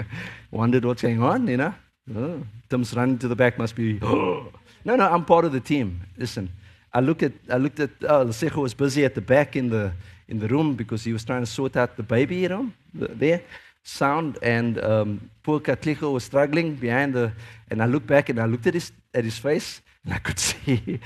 wondered 0.50 0.84
what's 0.84 1.02
going 1.02 1.22
on, 1.22 1.46
you 1.46 1.58
know? 1.58 1.74
Oh, 2.16 2.42
Tim's 2.70 2.94
running 2.94 3.18
to 3.18 3.28
the 3.28 3.36
back 3.36 3.58
must 3.58 3.76
be, 3.76 4.00
oh. 4.02 4.48
no, 4.84 4.96
no, 4.96 5.08
I'm 5.08 5.24
part 5.24 5.44
of 5.44 5.52
the 5.52 5.60
team. 5.60 6.00
Listen, 6.16 6.50
I, 6.94 7.00
look 7.00 7.22
at, 7.22 7.32
I 7.50 7.56
looked 7.56 7.80
at, 7.80 7.90
oh, 8.02 8.26
Lesejo 8.26 8.56
was 8.56 8.74
busy 8.74 9.04
at 9.04 9.14
the 9.14 9.20
back 9.20 9.56
in 9.56 9.70
the, 9.70 9.92
in 10.28 10.38
the 10.38 10.48
room 10.48 10.74
because 10.74 11.04
he 11.04 11.12
was 11.12 11.24
trying 11.24 11.42
to 11.42 11.50
sort 11.50 11.76
out 11.76 11.96
the 11.96 12.02
baby 12.02 12.36
you 12.36 12.48
know, 12.48 12.70
there 12.94 13.42
sound, 13.82 14.38
and 14.42 14.82
um, 14.82 15.30
poor 15.42 15.60
Katlicho 15.60 16.12
was 16.12 16.24
struggling 16.24 16.74
behind 16.74 17.14
the. 17.14 17.32
And 17.70 17.82
I 17.82 17.86
looked 17.86 18.06
back 18.06 18.28
and 18.28 18.38
I 18.38 18.46
looked 18.46 18.66
at 18.66 18.74
his, 18.74 18.92
at 19.14 19.24
his 19.24 19.38
face, 19.38 19.80
and 20.04 20.14
I 20.14 20.18
could 20.18 20.38
see 20.48 21.00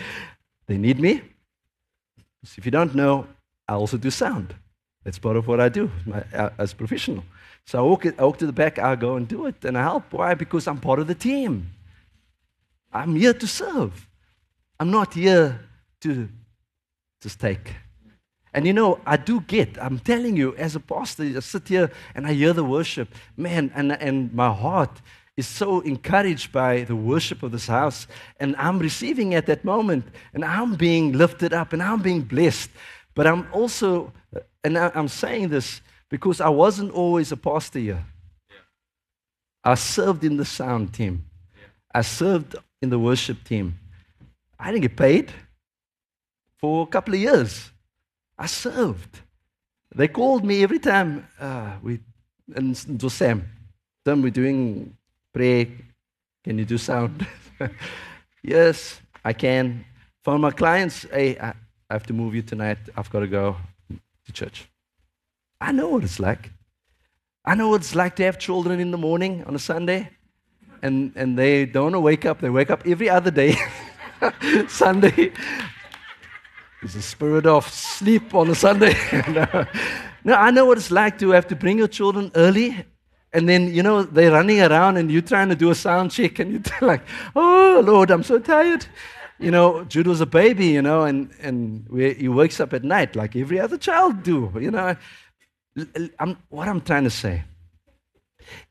they 0.67 0.79
need 0.79 1.01
me. 1.01 1.23
If 2.57 2.65
you 2.65 2.71
don't 2.71 2.95
know, 2.95 3.27
I 3.69 3.75
also 3.75 3.97
do 3.97 4.11
sound. 4.11 4.55
That's 5.05 5.19
part 5.19 5.37
of 5.37 5.47
what 5.47 5.61
I 5.61 5.69
do 5.69 5.91
my, 6.05 6.23
uh, 6.35 6.51
as 6.59 6.73
a 6.73 6.77
professional. 6.77 7.25
So 7.65 7.79
I 7.79 7.83
walk, 7.83 8.07
I 8.07 8.23
walk 8.23 8.39
to 8.39 8.47
the 8.47 8.53
back, 8.53 8.79
I 8.79 8.95
go 8.95 9.17
and 9.17 9.27
do 9.27 9.47
it, 9.47 9.65
and 9.65 9.77
I 9.77 9.83
help. 9.83 10.13
Why? 10.13 10.35
Because 10.35 10.69
I'm 10.69 10.79
part 10.79 10.99
of 11.01 11.07
the 11.07 11.15
team. 11.15 11.71
I'm 12.93 13.17
here 13.17 13.35
to 13.35 13.47
serve. 13.47 14.09
I'm 14.79 14.91
not 14.91 15.15
here 15.15 15.61
to 16.03 16.29
just 17.23 17.41
take. 17.41 17.75
And 18.57 18.67
you 18.67 18.73
know, 18.73 19.01
I 19.05 19.19
do 19.19 19.41
get, 19.41 19.77
I'm 19.83 19.99
telling 19.99 20.35
you, 20.35 20.55
as 20.57 20.75
a 20.75 20.81
pastor, 20.81 21.25
I 21.25 21.41
sit 21.41 21.69
here 21.69 21.91
and 22.15 22.27
I 22.27 22.33
hear 22.33 22.55
the 22.55 22.65
worship, 22.65 23.15
man, 23.37 23.71
and, 23.75 23.93
and 23.93 24.33
my 24.33 24.51
heart 24.51 25.03
is 25.37 25.47
so 25.47 25.81
encouraged 25.81 26.53
by 26.53 26.85
the 26.85 26.97
worship 26.97 27.43
of 27.43 27.53
this 27.53 27.67
house. 27.67 28.07
And 28.41 28.57
I'm 28.57 28.79
receiving 28.79 29.35
at 29.35 29.45
that 29.47 29.63
moment, 29.63 30.07
and 30.33 30.43
I'm 30.43 30.75
being 30.75 31.13
lifted 31.13 31.53
up, 31.53 31.75
and 31.75 31.83
I'm 31.83 32.01
being 32.01 32.23
blessed. 32.23 32.71
But 33.15 33.27
I'm 33.27 33.47
also, 33.53 34.13
and 34.65 34.79
I'm 34.79 35.09
saying 35.09 35.51
this 35.51 35.83
because 36.09 36.41
I 36.41 36.49
wasn't 36.49 36.93
always 36.93 37.33
a 37.33 37.37
pastor 37.37 37.79
here. 37.79 38.05
I 39.65 39.75
served 39.75 40.25
in 40.25 40.39
the 40.39 40.45
sound 40.45 40.95
team, 40.95 41.27
I 41.95 42.01
served 42.01 42.57
in 42.81 42.89
the 42.89 42.99
worship 42.99 43.45
team. 43.45 43.79
I 44.59 44.71
didn't 44.71 44.83
get 44.83 44.97
paid 44.97 45.33
for 46.59 46.83
a 46.83 46.87
couple 46.87 47.15
of 47.15 47.21
years. 47.21 47.71
I 48.39 48.47
served. 48.47 49.21
They 49.95 50.09
called 50.09 50.45
me 50.45 50.63
every 50.63 50.79
time 50.79 51.27
uh, 51.41 51.77
we, 51.83 52.01
and 52.55 52.77
it 52.77 53.03
was 53.03 53.15
Sam. 53.15 53.49
Then 54.05 54.23
we're 54.23 54.31
doing 54.31 54.97
prayer. 55.33 55.67
Can 56.45 56.59
you 56.59 56.65
do 56.65 56.79
sound? 56.79 57.27
yes, 58.43 59.01
I 59.25 59.33
can. 59.33 59.85
For 60.23 60.39
my 60.39 60.51
clients, 60.51 61.07
hey, 61.11 61.39
I 61.39 61.55
have 61.91 62.07
to 62.07 62.13
move 62.13 62.35
you 62.35 62.43
tonight. 62.43 62.79
I've 62.97 63.11
got 63.11 63.21
to 63.21 63.27
go 63.27 63.57
to 64.27 64.33
church. 64.33 64.69
I 65.61 65.73
know 65.73 65.89
what 65.89 66.05
it's 66.05 66.21
like. 66.21 66.51
I 67.45 67.55
know 67.55 67.71
what 67.71 67.81
it's 67.81 67.95
like 67.95 68.17
to 68.17 68.25
have 68.25 68.39
children 68.39 68.81
in 68.81 68.91
the 68.91 68.99
morning 68.99 69.45
on 69.45 69.55
a 69.55 69.59
Sunday, 69.59 70.11
and, 70.83 71.13
and 71.15 71.39
they 71.39 71.65
don't 71.65 72.03
wake 72.03 72.27
up. 72.27 72.41
They 72.41 72.51
wake 72.51 72.71
up 72.71 72.87
every 72.87 73.09
other 73.09 73.31
day, 73.31 73.57
Sunday, 74.69 75.33
it's 76.83 76.95
a 76.95 77.03
spirit 77.03 77.47
of 77.47 77.69
sleep 77.69 78.35
on 78.35 78.51
a 78.51 78.55
Sunday. 78.55 78.95
no. 79.29 79.67
no, 80.25 80.35
I 80.35 80.51
know 80.51 80.67
what 80.67 80.79
it's 80.79 80.91
like 80.91 81.19
to 81.21 81.31
have 81.31 81.49
to 81.49 81.57
bring 81.57 81.79
your 81.79 81.89
children 81.89 82.31
early 82.35 82.85
and 83.37 83.47
then, 83.47 83.75
you 83.75 83.83
know, 83.83 84.03
they're 84.03 84.33
running 84.33 84.63
around 84.63 84.97
and 84.97 85.11
you're 85.11 85.21
trying 85.21 85.51
to 85.51 85.55
do 85.55 85.71
a 85.71 85.75
sound 85.75 86.11
check 86.11 86.39
and 86.39 86.53
you're 86.53 86.63
like, 86.89 87.03
oh, 87.35 87.83
Lord, 87.85 88.11
I'm 88.11 88.23
so 88.23 88.39
tired. 88.39 88.87
You 89.39 89.51
know, 89.51 89.85
Jude 89.85 90.07
was 90.07 90.23
a 90.23 90.27
baby, 90.27 90.69
you 90.69 90.81
know, 90.81 91.03
and, 91.03 91.31
and 91.43 91.87
he 91.93 92.29
wakes 92.29 92.61
up 92.61 92.73
at 92.73 92.83
night 92.83 93.15
like 93.15 93.37
every 93.37 93.61
other 93.61 93.77
child 93.77 94.23
do, 94.23 94.51
you 94.59 94.71
know. 94.71 94.97
I'm, 96.19 96.39
what 96.49 96.67
I'm 96.67 96.81
trying 96.81 97.05
to 97.05 97.11
say 97.11 97.45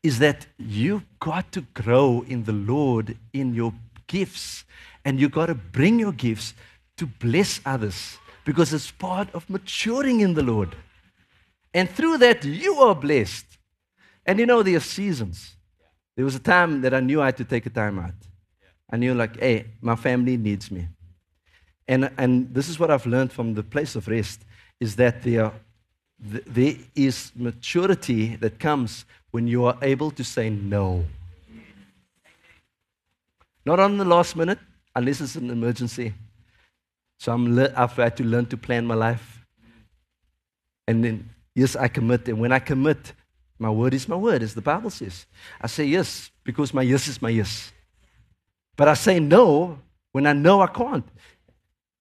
is 0.02 0.18
that 0.18 0.46
you've 0.58 1.04
got 1.20 1.52
to 1.52 1.60
grow 1.60 2.24
in 2.26 2.42
the 2.42 2.52
Lord 2.52 3.16
in 3.32 3.54
your 3.54 3.72
gifts 4.08 4.64
and 5.04 5.20
you've 5.20 5.30
got 5.30 5.46
to 5.46 5.54
bring 5.54 6.00
your 6.00 6.10
gifts 6.10 6.54
to 6.96 7.06
bless 7.06 7.60
others 7.64 8.18
because 8.44 8.72
it's 8.72 8.90
part 8.90 9.28
of 9.34 9.48
maturing 9.50 10.20
in 10.20 10.34
the 10.34 10.42
Lord. 10.42 10.74
And 11.74 11.90
through 11.90 12.18
that, 12.18 12.44
you 12.44 12.76
are 12.76 12.94
blessed. 12.94 13.44
And 14.24 14.38
you 14.38 14.46
know, 14.46 14.62
there 14.62 14.76
are 14.76 14.80
seasons. 14.80 15.56
There 16.16 16.24
was 16.24 16.34
a 16.34 16.40
time 16.40 16.80
that 16.80 16.94
I 16.94 17.00
knew 17.00 17.20
I 17.20 17.26
had 17.26 17.36
to 17.36 17.44
take 17.44 17.66
a 17.66 17.70
time 17.70 17.98
out. 17.98 18.14
I 18.90 18.96
knew, 18.96 19.14
like, 19.14 19.38
hey, 19.38 19.66
my 19.80 19.96
family 19.96 20.36
needs 20.36 20.70
me. 20.70 20.88
And, 21.88 22.10
and 22.16 22.52
this 22.54 22.68
is 22.68 22.78
what 22.78 22.90
I've 22.90 23.06
learned 23.06 23.32
from 23.32 23.54
the 23.54 23.62
place 23.62 23.94
of 23.96 24.08
rest 24.08 24.44
is 24.80 24.96
that 24.96 25.22
there, 25.22 25.52
there 26.18 26.74
is 26.94 27.32
maturity 27.34 28.36
that 28.36 28.58
comes 28.58 29.04
when 29.30 29.46
you 29.46 29.64
are 29.66 29.76
able 29.82 30.10
to 30.12 30.24
say 30.24 30.50
no. 30.50 31.04
Not 33.64 33.80
on 33.80 33.98
the 33.98 34.04
last 34.04 34.36
minute, 34.36 34.58
unless 34.94 35.20
it's 35.20 35.34
an 35.34 35.50
emergency. 35.50 36.14
So 37.18 37.32
I'm 37.32 37.54
le- 37.54 37.72
I've 37.76 37.92
had 37.92 38.16
to 38.18 38.24
learn 38.24 38.46
to 38.46 38.56
plan 38.56 38.86
my 38.86 38.94
life. 38.94 39.44
And 40.86 41.04
then, 41.04 41.30
yes, 41.54 41.76
I 41.76 41.88
commit. 41.88 42.28
And 42.28 42.38
when 42.38 42.52
I 42.52 42.58
commit, 42.58 43.12
my 43.58 43.70
word 43.70 43.94
is 43.94 44.08
my 44.08 44.16
word, 44.16 44.42
as 44.42 44.54
the 44.54 44.60
Bible 44.60 44.90
says. 44.90 45.26
I 45.60 45.66
say 45.66 45.84
yes 45.84 46.30
because 46.44 46.74
my 46.74 46.82
yes 46.82 47.08
is 47.08 47.20
my 47.22 47.30
yes. 47.30 47.72
But 48.76 48.88
I 48.88 48.94
say 48.94 49.18
no 49.18 49.78
when 50.12 50.26
I 50.26 50.32
know 50.32 50.60
I 50.60 50.66
can't. 50.66 51.06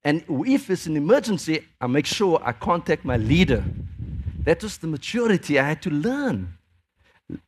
And 0.04 0.24
if 0.46 0.70
it's 0.70 0.86
an 0.86 0.98
emergency, 0.98 1.66
I 1.82 1.88
make 1.88 2.06
sure 2.06 2.40
I 2.44 2.52
contact 2.52 3.06
my 3.06 3.18
leader. 3.18 3.64
That 4.44 4.62
was 4.62 4.78
the 4.78 4.88
maturity 4.88 5.58
I 5.58 5.68
had 5.68 5.82
to 5.84 5.90
learn. 5.90 6.58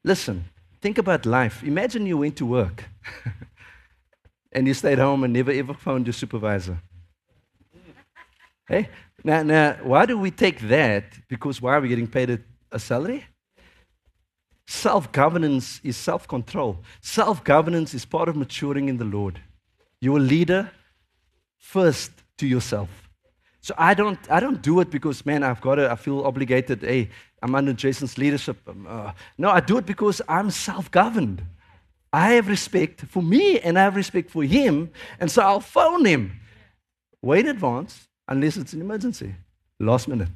Listen, 0.03 0.45
think 0.81 0.97
about 0.97 1.25
life. 1.25 1.63
Imagine 1.63 2.07
you 2.07 2.17
went 2.17 2.35
to 2.37 2.45
work 2.45 2.85
and 4.51 4.67
you 4.67 4.73
stayed 4.73 4.97
home 4.97 5.23
and 5.23 5.33
never 5.33 5.51
ever 5.51 5.73
phoned 5.73 6.07
your 6.07 6.13
supervisor. 6.13 6.79
Hey, 8.67 8.89
now, 9.23 9.43
now, 9.43 9.77
why 9.81 10.05
do 10.05 10.17
we 10.17 10.29
take 10.29 10.59
that? 10.67 11.05
Because 11.29 11.61
why 11.61 11.75
are 11.75 11.81
we 11.81 11.87
getting 11.87 12.07
paid 12.07 12.43
a, 12.71 12.79
salary? 12.79 13.25
Self 14.67 15.11
governance 15.13 15.79
is 15.83 15.95
self 15.95 16.27
control. 16.27 16.83
Self 17.01 17.43
governance 17.43 17.93
is 17.93 18.03
part 18.03 18.27
of 18.27 18.35
maturing 18.35 18.89
in 18.89 18.97
the 18.97 19.05
Lord. 19.05 19.39
You're 20.01 20.17
a 20.17 20.21
leader 20.21 20.69
first 21.57 22.11
to 22.37 22.45
yourself. 22.45 22.89
So 23.61 23.73
I 23.77 23.93
don't, 23.93 24.19
I 24.29 24.39
don't 24.41 24.61
do 24.61 24.81
it 24.81 24.89
because, 24.89 25.25
man, 25.25 25.43
I've 25.43 25.61
got 25.61 25.75
to, 25.75 25.89
I 25.89 25.95
feel 25.95 26.21
obligated. 26.21 26.81
Hey, 26.81 27.09
I'm 27.41 27.55
under 27.55 27.73
Jason's 27.73 28.17
leadership. 28.17 28.57
Um, 28.67 28.85
uh, 28.87 29.13
no, 29.37 29.49
I 29.49 29.61
do 29.61 29.77
it 29.77 29.85
because 29.85 30.21
I'm 30.27 30.51
self 30.51 30.91
governed. 30.91 31.41
I 32.11 32.33
have 32.33 32.49
respect 32.49 33.01
for 33.01 33.23
me 33.23 33.59
and 33.59 33.79
I 33.79 33.83
have 33.83 33.95
respect 33.95 34.29
for 34.29 34.43
him. 34.43 34.91
And 35.19 35.31
so 35.31 35.41
I'll 35.41 35.61
phone 35.61 36.05
him 36.05 36.39
way 37.21 37.39
in 37.39 37.47
advance 37.47 38.07
unless 38.27 38.57
it's 38.57 38.73
an 38.73 38.81
emergency. 38.81 39.33
Last 39.79 40.07
minute. 40.07 40.29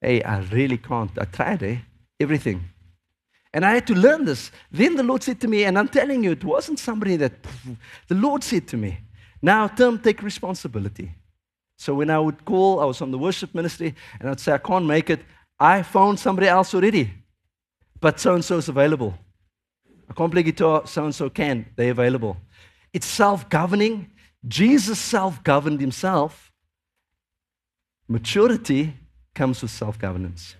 Hey, 0.00 0.22
I 0.22 0.40
really 0.40 0.78
can't. 0.78 1.10
I 1.18 1.24
tried, 1.24 1.62
eh? 1.62 1.78
Everything. 2.20 2.62
And 3.52 3.64
I 3.64 3.74
had 3.74 3.86
to 3.86 3.94
learn 3.94 4.24
this. 4.24 4.50
Then 4.70 4.96
the 4.96 5.02
Lord 5.02 5.22
said 5.22 5.40
to 5.40 5.48
me, 5.48 5.64
and 5.64 5.78
I'm 5.78 5.88
telling 5.88 6.24
you, 6.24 6.32
it 6.32 6.44
wasn't 6.44 6.78
somebody 6.78 7.16
that 7.16 7.32
the 8.08 8.14
Lord 8.14 8.42
said 8.42 8.66
to 8.68 8.76
me, 8.76 8.98
now, 9.40 9.68
Tim, 9.68 9.98
take 9.98 10.22
responsibility. 10.22 11.12
So 11.76 11.94
when 11.94 12.10
I 12.10 12.18
would 12.18 12.44
call, 12.44 12.80
I 12.80 12.84
was 12.84 13.00
on 13.00 13.10
the 13.10 13.18
worship 13.18 13.54
ministry, 13.54 13.94
and 14.18 14.28
I'd 14.28 14.40
say, 14.40 14.52
I 14.52 14.58
can't 14.58 14.86
make 14.86 15.10
it. 15.10 15.20
I 15.58 15.82
found 15.82 16.18
somebody 16.18 16.48
else 16.48 16.74
already, 16.74 17.12
but 18.00 18.18
so 18.18 18.34
and 18.34 18.44
so 18.44 18.58
is 18.58 18.68
available. 18.68 19.14
I 20.08 20.14
can't 20.14 20.32
play 20.32 20.42
guitar, 20.42 20.86
so 20.86 21.04
and 21.04 21.14
so 21.14 21.30
can. 21.30 21.66
They're 21.76 21.90
available. 21.90 22.36
It's 22.92 23.06
self 23.06 23.48
governing. 23.48 24.10
Jesus 24.46 24.98
self 24.98 25.42
governed 25.42 25.80
himself 25.80 26.43
Maturity 28.08 28.94
comes 29.34 29.62
with 29.62 29.70
self 29.70 29.98
governance. 29.98 30.56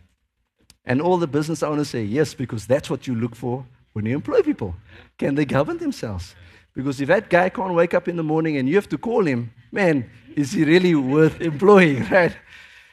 And 0.85 1.01
all 1.01 1.17
the 1.17 1.27
business 1.27 1.63
owners 1.63 1.91
say 1.91 2.05
yes, 2.05 2.35
because 2.35 2.67
that's 2.67 2.91
what 2.91 3.07
you 3.07 3.15
look 3.15 3.35
for 3.35 3.65
when 3.95 4.05
you 4.07 4.15
employ 4.15 4.43
people. 4.43 4.75
Can 5.19 5.35
they 5.35 5.45
govern 5.45 5.79
themselves? 5.79 6.35
Because 6.75 7.01
if 7.01 7.09
that 7.09 7.31
guy 7.31 7.49
can't 7.49 7.73
wake 7.75 7.95
up 7.95 8.09
in 8.09 8.17
the 8.17 8.23
morning 8.23 8.57
and 8.57 8.69
you 8.69 8.75
have 8.75 8.89
to 8.89 8.99
call 8.99 9.25
him, 9.25 9.53
man, 9.71 10.11
is 10.37 10.53
he 10.53 10.65
really 10.65 10.95
worth 10.95 11.41
employing, 11.41 12.05
right? 12.11 12.37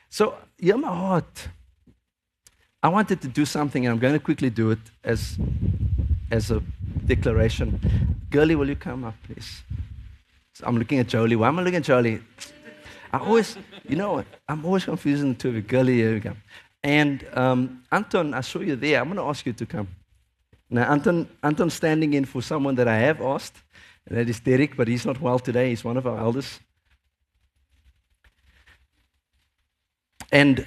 So, 0.10 0.36
yeah, 0.60 0.76
my 0.76 0.88
heart. 0.88 1.50
I 2.84 2.90
wanted 2.90 3.22
to 3.22 3.28
do 3.28 3.46
something, 3.46 3.86
and 3.86 3.94
I'm 3.94 4.00
going 4.00 4.14
to 4.14 4.20
quickly 4.20 4.50
do 4.50 4.72
it 4.72 4.80
as, 5.04 5.38
as 6.32 6.50
a 6.50 6.62
declaration. 7.06 7.80
Girlie, 8.30 8.56
will 8.56 8.70
you 8.70 8.76
come 8.76 9.04
up, 9.04 9.16
please? 9.24 9.64
So 10.54 10.66
I'm 10.66 10.78
looking 10.78 11.00
at 11.00 11.08
Jolie. 11.08 11.36
Why 11.36 11.48
am 11.48 11.60
I 11.60 11.64
looking 11.64 11.78
at 11.78 11.84
Jolie? 11.84 12.22
I 13.12 13.18
always, 13.20 13.58
you 13.88 13.98
know, 13.98 14.24
I'm 14.48 14.66
always 14.66 14.86
confusing 14.86 15.34
the 15.34 15.38
two 15.38 15.50
of 15.50 15.56
you. 15.56 15.62
Girlie, 15.62 15.98
here 15.98 16.14
we 16.14 16.20
go. 16.20 16.34
And 16.84 17.26
um, 17.34 17.84
Anton, 17.92 18.34
I 18.34 18.42
saw 18.42 18.60
you 18.60 18.76
there. 18.76 19.00
I'm 19.00 19.08
going 19.08 19.18
to 19.18 19.24
ask 19.24 19.46
you 19.46 19.54
to 19.54 19.66
come. 19.66 19.90
Now, 20.70 20.90
Anton, 20.90 21.28
Anton's 21.44 21.74
standing 21.74 22.14
in 22.14 22.24
for 22.26 22.42
someone 22.42 22.76
that 22.76 22.88
I 22.88 22.98
have 23.00 23.22
asked, 23.22 23.58
and 24.08 24.18
that 24.18 24.30
is 24.30 24.40
Derek, 24.40 24.78
but 24.78 24.88
he's 24.88 25.06
not 25.06 25.20
well 25.20 25.38
today. 25.38 25.70
He's 25.70 25.84
one 25.84 25.98
of 25.98 26.08
our 26.08 26.18
elders. 26.18 26.60
And 30.32 30.66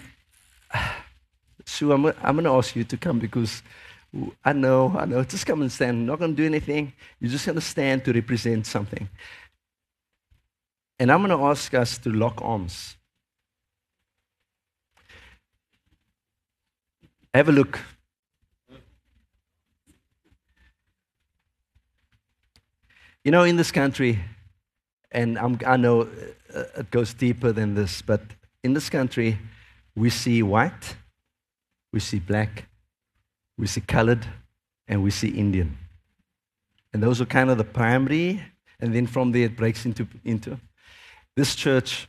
Sue, 1.64 1.92
I'm, 1.92 2.04
I'm 2.04 2.34
going 2.34 2.44
to 2.44 2.50
ask 2.50 2.76
you 2.76 2.84
to 2.84 2.96
come 2.98 3.18
because 3.18 3.62
I 4.44 4.52
know, 4.52 4.94
I 4.96 5.06
know. 5.06 5.24
Just 5.24 5.46
come 5.46 5.62
and 5.62 5.72
stand. 5.72 6.00
I'm 6.00 6.06
not 6.06 6.18
going 6.18 6.32
to 6.32 6.36
do 6.36 6.46
anything. 6.46 6.92
You're 7.18 7.30
just 7.30 7.46
going 7.46 7.56
to 7.56 7.62
stand 7.62 8.04
to 8.04 8.12
represent 8.12 8.66
something. 8.66 9.08
And 10.98 11.10
I'm 11.10 11.24
going 11.24 11.36
to 11.36 11.44
ask 11.44 11.74
us 11.74 11.98
to 11.98 12.10
lock 12.10 12.40
arms. 12.40 12.96
Have 17.32 17.48
a 17.48 17.52
look. 17.52 17.80
You 23.24 23.30
know, 23.30 23.42
in 23.42 23.56
this 23.56 23.72
country, 23.72 24.20
and 25.10 25.38
I'm, 25.38 25.58
i 25.66 25.76
know 25.76 26.02
uh, 26.54 26.64
it 26.76 26.90
goes 26.90 27.14
deeper 27.14 27.52
than 27.52 27.74
this, 27.74 28.02
but 28.02 28.20
in 28.62 28.74
this 28.74 28.90
country, 28.90 29.38
we 29.96 30.10
see 30.10 30.42
white, 30.42 30.96
we 31.92 32.00
see 32.00 32.18
black, 32.18 32.68
we 33.56 33.66
see 33.66 33.80
colored, 33.80 34.26
and 34.86 35.02
we 35.02 35.10
see 35.10 35.28
Indian. 35.28 35.76
And 36.92 37.02
those 37.02 37.20
are 37.20 37.26
kind 37.26 37.50
of 37.50 37.58
the 37.58 37.64
primary, 37.64 38.42
and 38.78 38.94
then 38.94 39.06
from 39.06 39.32
there 39.32 39.46
it 39.46 39.56
breaks 39.56 39.84
into. 39.86 40.06
into. 40.24 40.60
This 41.36 41.54
church 41.56 42.08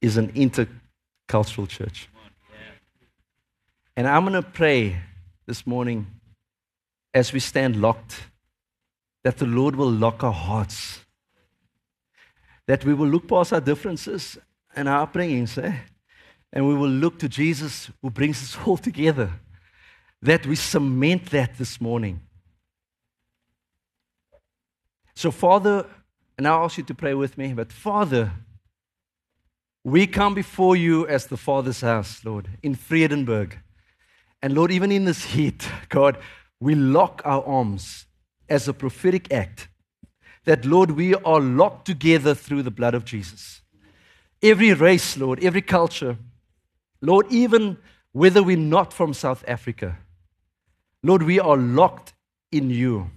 is 0.00 0.16
an 0.16 0.32
intercultural 0.32 1.68
church. 1.68 2.08
And 3.96 4.06
I'm 4.06 4.22
going 4.22 4.40
to 4.40 4.48
pray 4.48 4.96
this 5.46 5.66
morning 5.66 6.06
as 7.12 7.32
we 7.32 7.40
stand 7.40 7.80
locked 7.80 8.22
that 9.24 9.38
the 9.38 9.46
Lord 9.46 9.76
will 9.76 9.90
lock 9.90 10.24
our 10.24 10.32
hearts, 10.32 11.00
that 12.66 12.84
we 12.84 12.94
will 12.94 13.08
look 13.08 13.28
past 13.28 13.52
our 13.52 13.60
differences 13.60 14.38
and 14.74 14.88
our 14.88 15.06
upbringings, 15.06 15.62
eh? 15.62 15.76
and 16.52 16.66
we 16.66 16.74
will 16.74 16.88
look 16.88 17.18
to 17.18 17.28
Jesus 17.28 17.90
who 18.00 18.10
brings 18.10 18.42
us 18.42 18.66
all 18.66 18.76
together, 18.76 19.30
that 20.22 20.46
we 20.46 20.56
cement 20.56 21.30
that 21.30 21.58
this 21.58 21.80
morning. 21.80 22.20
So, 25.14 25.30
Father, 25.30 25.86
and 26.38 26.48
I 26.48 26.54
ask 26.54 26.78
you 26.78 26.84
to 26.84 26.94
pray 26.94 27.14
with 27.14 27.36
me, 27.36 27.52
but 27.52 27.70
Father, 27.72 28.32
we 29.84 30.06
come 30.06 30.34
before 30.34 30.76
you 30.76 31.06
as 31.08 31.26
the 31.26 31.36
Father's 31.36 31.80
house, 31.80 32.24
Lord, 32.24 32.48
in 32.62 32.74
Vredenburg. 32.74 33.54
And 34.40 34.54
Lord, 34.54 34.70
even 34.70 34.92
in 34.92 35.04
this 35.04 35.24
heat, 35.24 35.68
God, 35.88 36.18
we 36.60 36.74
lock 36.74 37.22
our 37.24 37.44
arms 37.44 38.06
as 38.48 38.68
a 38.68 38.72
prophetic 38.72 39.32
act 39.32 39.68
that, 40.44 40.64
Lord, 40.64 40.92
we 40.92 41.14
are 41.14 41.40
locked 41.40 41.86
together 41.86 42.34
through 42.34 42.62
the 42.62 42.70
blood 42.70 42.94
of 42.94 43.04
Jesus. 43.04 43.60
Every 44.42 44.72
race, 44.72 45.16
Lord, 45.16 45.42
every 45.42 45.62
culture, 45.62 46.16
Lord, 47.00 47.26
even 47.30 47.78
whether 48.12 48.42
we're 48.42 48.56
not 48.56 48.92
from 48.92 49.14
South 49.14 49.44
Africa, 49.46 49.98
Lord, 51.02 51.22
we 51.22 51.40
are 51.40 51.56
locked 51.56 52.12
in 52.50 52.70
you. 52.70 53.10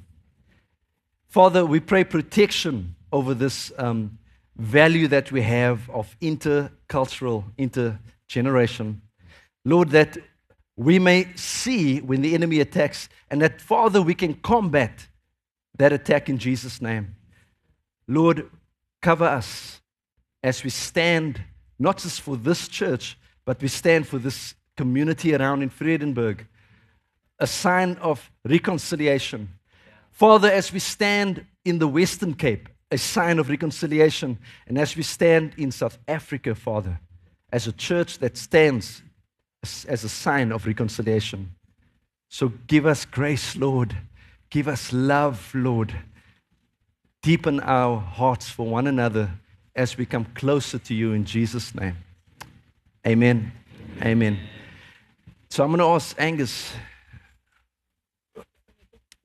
Father, 1.28 1.66
we 1.66 1.80
pray 1.80 2.03
protection 2.03 2.95
over 3.11 3.34
this 3.34 3.72
um, 3.78 4.18
value 4.56 5.08
that 5.10 5.32
we 5.32 5.41
have 5.41 5.89
of 5.89 6.16
intercultural, 6.22 7.43
intergeneration. 7.58 8.97
Lord, 9.64 9.89
that 9.89 10.18
we 10.78 10.99
may 10.99 11.34
see 11.36 11.99
when 11.99 12.22
the 12.22 12.34
enemy 12.34 12.60
attacks, 12.60 13.10
and 13.30 13.41
that, 13.41 13.62
Father, 13.62 14.01
we 14.01 14.14
can 14.14 14.34
combat 14.36 15.08
that 15.78 15.93
attack 15.93 16.30
in 16.30 16.38
Jesus' 16.38 16.82
name. 16.82 17.16
Lord, 18.08 18.49
cover 19.01 19.26
us 19.26 19.82
as 20.43 20.64
we 20.64 20.70
stand, 20.70 21.41
not 21.80 21.97
just 21.97 22.22
for 22.22 22.38
this 22.38 22.68
church, 22.68 23.18
but 23.45 23.62
we 23.62 23.68
stand 23.68 24.08
for 24.08 24.18
this 24.20 24.56
community 24.78 25.34
around 25.34 25.62
in 25.64 25.70
Vredenburg, 25.70 26.45
a 27.39 27.47
sign 27.47 27.95
of 27.97 28.32
reconciliation. 28.43 29.49
Father, 30.12 30.49
as 30.49 30.72
we 30.72 30.80
stand 30.80 31.45
in 31.64 31.80
the 31.80 31.88
Western 31.88 32.34
Cape, 32.34 32.70
a 32.96 32.98
sign 32.98 33.39
of 33.39 33.50
reconciliation, 33.50 34.38
and 34.68 34.78
as 34.78 34.96
we 34.96 35.04
stand 35.04 35.54
in 35.58 35.72
South 35.72 35.98
Africa, 36.08 36.56
Father, 36.56 37.00
as 37.52 37.68
a 37.68 37.72
church 37.72 38.18
that 38.20 38.38
stands 38.38 39.02
as 39.88 40.04
a 40.04 40.10
sign 40.10 40.52
of 40.52 40.66
reconciliation. 40.66 41.52
So 42.30 42.52
give 42.68 42.86
us 42.86 43.06
grace, 43.06 43.56
Lord 43.56 43.96
Give 44.56 44.70
us 44.70 44.93
love, 44.93 45.52
Lord. 45.54 45.93
Deepen 47.22 47.60
our 47.60 47.98
hearts 47.98 48.50
for 48.50 48.66
one 48.66 48.88
another 48.88 49.30
as 49.76 49.98
we 49.98 50.06
come 50.06 50.24
closer 50.34 50.80
to 50.80 50.93
you 50.93 51.12
in 51.12 51.26
Jesus' 51.26 51.76
name. 51.76 51.98
Amen. 53.06 53.52
Amen. 54.02 54.39
So 55.50 55.62
I'm 55.62 55.72
going 55.72 55.80
to 55.80 55.88
ask 55.88 56.16
Angus. 56.18 56.72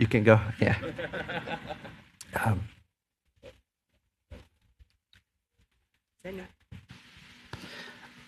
You 0.00 0.08
can 0.08 0.24
go. 0.24 0.40
Yeah. 0.60 0.76
Um, 2.32 2.60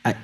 I, 0.05 0.14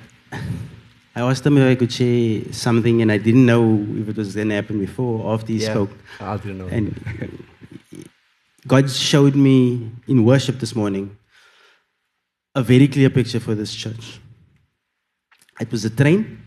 I 1.15 1.21
asked 1.21 1.45
him 1.45 1.57
if 1.57 1.71
I 1.71 1.75
could 1.75 1.91
share 1.91 2.51
something, 2.51 3.01
and 3.01 3.11
I 3.11 3.17
didn't 3.17 3.45
know 3.45 3.85
if 3.95 4.09
it 4.09 4.17
was 4.17 4.35
going 4.35 4.49
to 4.49 4.55
happen 4.55 4.79
before 4.79 5.21
or 5.21 5.33
after 5.33 5.53
he 5.53 5.59
yeah, 5.59 5.71
spoke. 5.71 5.91
I 6.19 6.37
didn't 6.37 6.57
know. 6.57 6.67
And 6.67 7.45
God 8.67 8.89
showed 8.89 9.35
me 9.35 9.91
in 10.07 10.25
worship 10.25 10.59
this 10.59 10.75
morning 10.75 11.17
a 12.55 12.63
very 12.63 12.87
clear 12.87 13.09
picture 13.09 13.39
for 13.39 13.55
this 13.55 13.73
church. 13.73 14.19
It 15.59 15.71
was 15.71 15.85
a 15.85 15.89
train. 15.89 16.41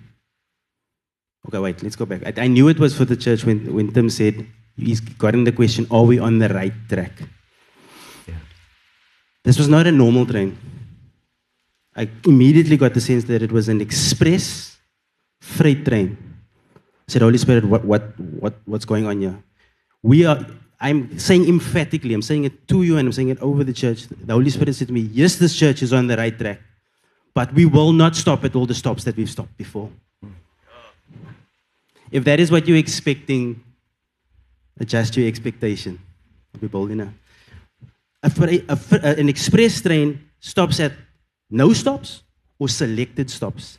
Okay, 1.47 1.59
wait, 1.59 1.83
let's 1.83 1.97
go 1.97 2.07
back. 2.07 2.27
I, 2.27 2.45
I 2.45 2.47
knew 2.49 2.69
it 2.69 2.79
was 2.79 2.97
for 2.97 3.05
the 3.05 3.17
church 3.17 3.45
when, 3.45 3.73
when 3.75 3.93
Tim 3.93 4.11
said, 4.11 4.47
he's 4.77 5.01
gotten 5.01 5.45
the 5.45 5.53
question, 5.53 5.87
are 5.91 6.05
we 6.05 6.19
on 6.19 6.39
the 6.39 6.49
right 6.49 6.73
track? 6.89 7.13
Yeah. 8.27 8.35
This 9.45 9.59
was 9.59 9.69
not 9.69 9.87
a 9.87 9.93
normal 9.93 10.27
train. 10.27 10.59
I 11.95 12.09
immediately 12.25 12.77
got 12.77 12.95
the 12.95 13.01
sense 13.01 13.25
that 13.25 13.43
it 13.43 13.53
was 13.53 13.69
an 13.69 13.81
express 13.81 14.79
freight 15.41 15.85
train. 15.85 16.17
I 16.77 17.13
said, 17.13 17.23
Holy 17.23 17.39
Spirit, 17.39 17.65
what, 17.65 17.85
what, 17.85 18.19
what, 18.19 18.55
what's 18.65 18.85
going 18.85 19.07
on 19.07 19.21
here? 19.21 19.43
We 20.03 20.25
are, 20.25 20.45
I'm 20.81 21.19
saying 21.19 21.49
emphatically, 21.49 22.15
I'm 22.15 22.23
saying 22.23 22.45
it 22.45 22.67
to 22.69 22.83
you 22.83 22.97
and 22.97 23.07
I'm 23.07 23.13
saying 23.13 23.29
it 23.29 23.41
over 23.41 23.63
the 23.63 23.73
church. 23.73 24.07
The 24.09 24.33
Holy 24.33 24.51
Spirit 24.51 24.75
said 24.75 24.89
to 24.89 24.93
me, 24.93 25.01
Yes, 25.01 25.37
this 25.37 25.57
church 25.57 25.83
is 25.83 25.93
on 25.93 26.07
the 26.07 26.17
right 26.17 26.37
track, 26.37 26.61
but 27.35 27.53
we 27.53 27.67
will 27.67 27.93
not 27.93 28.17
stop 28.17 28.45
at 28.45 28.57
all 28.57 28.67
the 28.67 28.75
stops 28.75 29.05
that 29.05 29.17
we've 29.17 29.31
stopped 29.31 29.57
before. 29.57 29.91
If 32.11 32.25
that 32.25 32.41
is 32.41 32.51
what 32.51 32.69
you're 32.69 32.79
expecting, 32.79 33.63
adjust 34.79 35.17
your 35.17 35.27
expectation. 35.27 35.99
I'll 36.55 36.61
be 36.61 36.69
bold 36.69 36.91
enough. 36.91 37.13
A, 38.23 38.63
a, 38.69 39.19
an 39.19 39.29
express 39.29 39.81
train 39.81 40.29
stops 40.41 40.79
at 40.79 40.93
no 41.53 41.73
stops 41.73 42.23
or 42.59 42.69
selected 42.69 43.31
stops. 43.31 43.79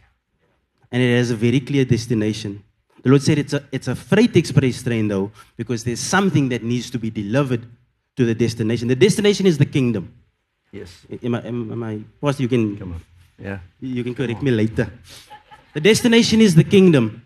And 0.92 1.02
it 1.02 1.18
has 1.18 1.32
a 1.32 1.36
very 1.36 1.60
clear 1.60 1.86
destination. 1.86 2.64
The 3.02 3.10
Lord 3.10 3.24
said 3.24 3.40
it's 3.40 3.54
a, 3.54 3.64
it's 3.72 3.88
a 3.88 3.96
freight 3.96 4.38
express 4.38 4.84
train, 4.84 5.08
though, 5.08 5.32
because 5.58 5.84
there's 5.84 6.00
something 6.00 6.50
that 6.50 6.64
needs 6.64 6.90
to 6.92 7.00
be 7.00 7.10
delivered 7.10 7.66
to 8.16 8.26
the 8.26 8.36
destination. 8.36 8.88
The 8.88 8.96
destination 8.96 9.46
is 9.46 9.58
the 9.58 9.66
kingdom. 9.66 10.14
Yes. 10.72 11.06
Am 11.22 11.36
I, 11.36 11.42
am, 11.48 11.72
am 11.72 11.84
I 11.84 12.02
Pastor, 12.22 12.44
you 12.44 12.50
can, 12.50 12.78
Come 12.78 12.94
on. 12.94 13.02
Yeah. 13.38 13.60
you 13.80 14.04
can 14.04 14.16
correct 14.16 14.42
me 14.42 14.52
later. 14.52 14.92
The 15.74 15.82
destination 15.82 16.40
is 16.42 16.56
the 16.56 16.64
kingdom. 16.64 17.26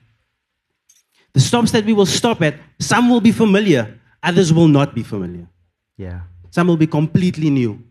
The 1.34 1.40
stops 1.42 1.72
that 1.72 1.86
we 1.86 1.94
will 1.94 2.06
stop 2.06 2.42
at, 2.42 2.56
some 2.80 3.10
will 3.10 3.22
be 3.22 3.32
familiar, 3.32 4.00
others 4.24 4.52
will 4.52 4.68
not 4.68 4.96
be 4.96 5.04
familiar. 5.04 5.48
Yeah. 5.98 6.22
Some 6.50 6.68
will 6.68 6.78
be 6.78 6.88
completely 6.88 7.50
new. 7.50 7.84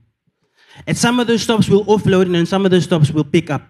At 0.87 0.97
some 0.97 1.21
of 1.21 1.27
those 1.27 1.43
stops, 1.43 1.69
we'll 1.69 1.85
offload, 1.85 2.35
and 2.35 2.49
some 2.49 2.65
of 2.65 2.71
those 2.71 2.85
stops, 2.85 3.11
we'll 3.11 3.25
pick 3.25 3.51
up. 3.51 3.63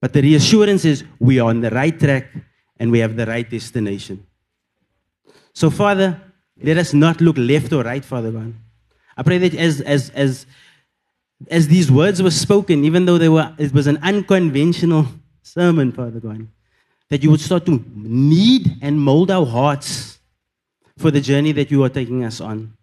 But 0.00 0.12
the 0.12 0.20
reassurance 0.20 0.84
is 0.84 1.02
we 1.18 1.40
are 1.40 1.48
on 1.48 1.62
the 1.62 1.70
right 1.70 1.98
track 1.98 2.26
and 2.78 2.90
we 2.90 2.98
have 2.98 3.16
the 3.16 3.24
right 3.24 3.48
destination. 3.48 4.26
So, 5.54 5.70
Father, 5.70 6.20
let 6.62 6.76
us 6.76 6.92
not 6.92 7.22
look 7.22 7.38
left 7.38 7.72
or 7.72 7.82
right, 7.82 8.04
Father 8.04 8.30
God. 8.30 8.52
I 9.16 9.22
pray 9.22 9.38
that 9.38 9.54
as, 9.54 9.80
as, 9.80 10.10
as, 10.10 10.44
as 11.48 11.68
these 11.68 11.90
words 11.90 12.22
were 12.22 12.30
spoken, 12.30 12.84
even 12.84 13.06
though 13.06 13.16
they 13.16 13.30
were, 13.30 13.54
it 13.56 13.72
was 13.72 13.86
an 13.86 13.98
unconventional 14.02 15.06
sermon, 15.42 15.90
Father 15.90 16.20
God, 16.20 16.48
that 17.08 17.22
you 17.22 17.30
would 17.30 17.40
start 17.40 17.64
to 17.64 17.82
knead 17.94 18.76
and 18.82 19.00
mold 19.00 19.30
our 19.30 19.46
hearts 19.46 20.18
for 20.98 21.10
the 21.10 21.20
journey 21.22 21.52
that 21.52 21.70
you 21.70 21.82
are 21.82 21.88
taking 21.88 22.24
us 22.24 22.42
on. 22.42 22.76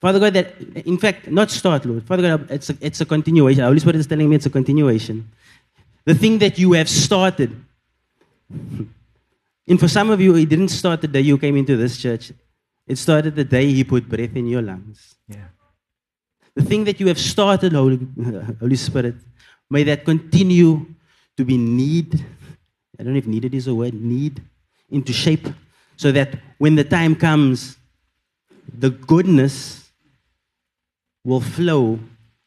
Father 0.00 0.18
God, 0.18 0.32
that 0.32 0.54
in 0.86 0.96
fact, 0.96 1.28
not 1.28 1.50
start, 1.50 1.84
Lord. 1.84 2.04
Father 2.04 2.22
God, 2.22 2.50
it's 2.50 2.70
a, 2.70 2.76
it's 2.80 3.00
a 3.00 3.06
continuation. 3.06 3.62
Holy 3.64 3.80
Spirit 3.80 3.96
is 3.96 4.06
telling 4.06 4.28
me 4.30 4.36
it's 4.36 4.46
a 4.46 4.50
continuation. 4.50 5.30
The 6.04 6.14
thing 6.14 6.38
that 6.38 6.58
you 6.58 6.72
have 6.72 6.88
started. 6.88 7.54
And 9.68 9.78
for 9.78 9.86
some 9.86 10.10
of 10.10 10.20
you, 10.20 10.34
it 10.34 10.48
didn't 10.48 10.70
start 10.70 11.00
the 11.00 11.06
day 11.06 11.20
you 11.20 11.38
came 11.38 11.56
into 11.56 11.76
this 11.76 11.96
church. 11.96 12.32
It 12.88 12.98
started 12.98 13.36
the 13.36 13.44
day 13.44 13.70
He 13.70 13.84
put 13.84 14.08
breath 14.08 14.34
in 14.34 14.48
your 14.48 14.62
lungs. 14.62 15.14
Yeah. 15.28 15.46
The 16.56 16.64
thing 16.64 16.82
that 16.84 16.98
you 16.98 17.06
have 17.06 17.20
started, 17.20 17.74
Holy, 17.74 18.00
Holy 18.60 18.74
Spirit, 18.74 19.14
may 19.70 19.84
that 19.84 20.04
continue 20.04 20.86
to 21.36 21.44
be 21.44 21.56
knead. 21.56 22.14
I 22.98 23.04
don't 23.04 23.12
know 23.12 23.18
if 23.18 23.28
kneaded 23.28 23.54
is 23.54 23.68
a 23.68 23.74
word, 23.74 23.94
knead 23.94 24.42
into 24.90 25.12
shape, 25.12 25.46
so 25.96 26.10
that 26.10 26.40
when 26.58 26.74
the 26.74 26.82
time 26.82 27.14
comes, 27.14 27.76
the 28.76 28.90
goodness 28.90 29.89
will 31.24 31.40
flow 31.40 31.98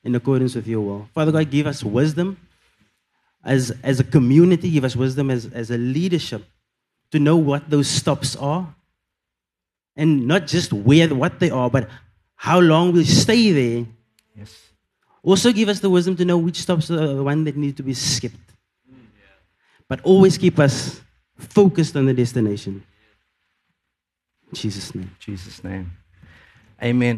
in 0.04 0.16
accordance 0.16 0.56
with 0.56 0.68
your 0.68 0.82
will. 0.82 1.10
Father 1.14 1.32
God, 1.32 1.50
give 1.50 1.68
us 1.68 1.84
wisdom. 1.84 2.38
as, 3.44 3.72
as 3.84 4.00
a 4.00 4.04
community, 4.04 4.72
give 4.72 4.84
us 4.84 4.96
wisdom 4.96 5.30
as, 5.30 5.46
as 5.48 5.70
a 5.70 5.78
leadership 5.78 6.44
to 7.12 7.20
know 7.20 7.36
what 7.36 7.70
those 7.70 7.88
stops 7.88 8.36
are. 8.36 8.74
And 9.96 10.28
not 10.28 10.48
just 10.48 10.74
where 10.74 11.14
what 11.14 11.40
they 11.40 11.52
are, 11.52 11.70
but 11.70 11.88
how 12.36 12.60
long 12.60 12.94
we'll 12.94 13.06
stay 13.06 13.52
there. 13.52 13.86
Yes. 14.36 14.70
Also 15.22 15.52
give 15.52 15.70
us 15.70 15.80
the 15.80 15.90
wisdom 15.90 16.16
to 16.16 16.26
know 16.26 16.38
which 16.38 16.62
stops 16.62 16.90
are 16.90 17.16
the 17.16 17.24
one 17.24 17.44
that 17.44 17.56
need 17.56 17.78
to 17.78 17.84
be 17.84 17.94
skipped. 17.94 18.36
But 19.88 20.02
always 20.04 20.38
keep 20.38 20.58
us 20.58 21.02
focused 21.38 21.96
on 21.96 22.06
the 22.08 22.14
destination. 22.14 22.84
In 24.50 24.56
Jesus' 24.56 24.96
name. 24.96 25.16
Jesus' 25.20 25.64
name. 25.64 25.92
Amen. 26.82 27.12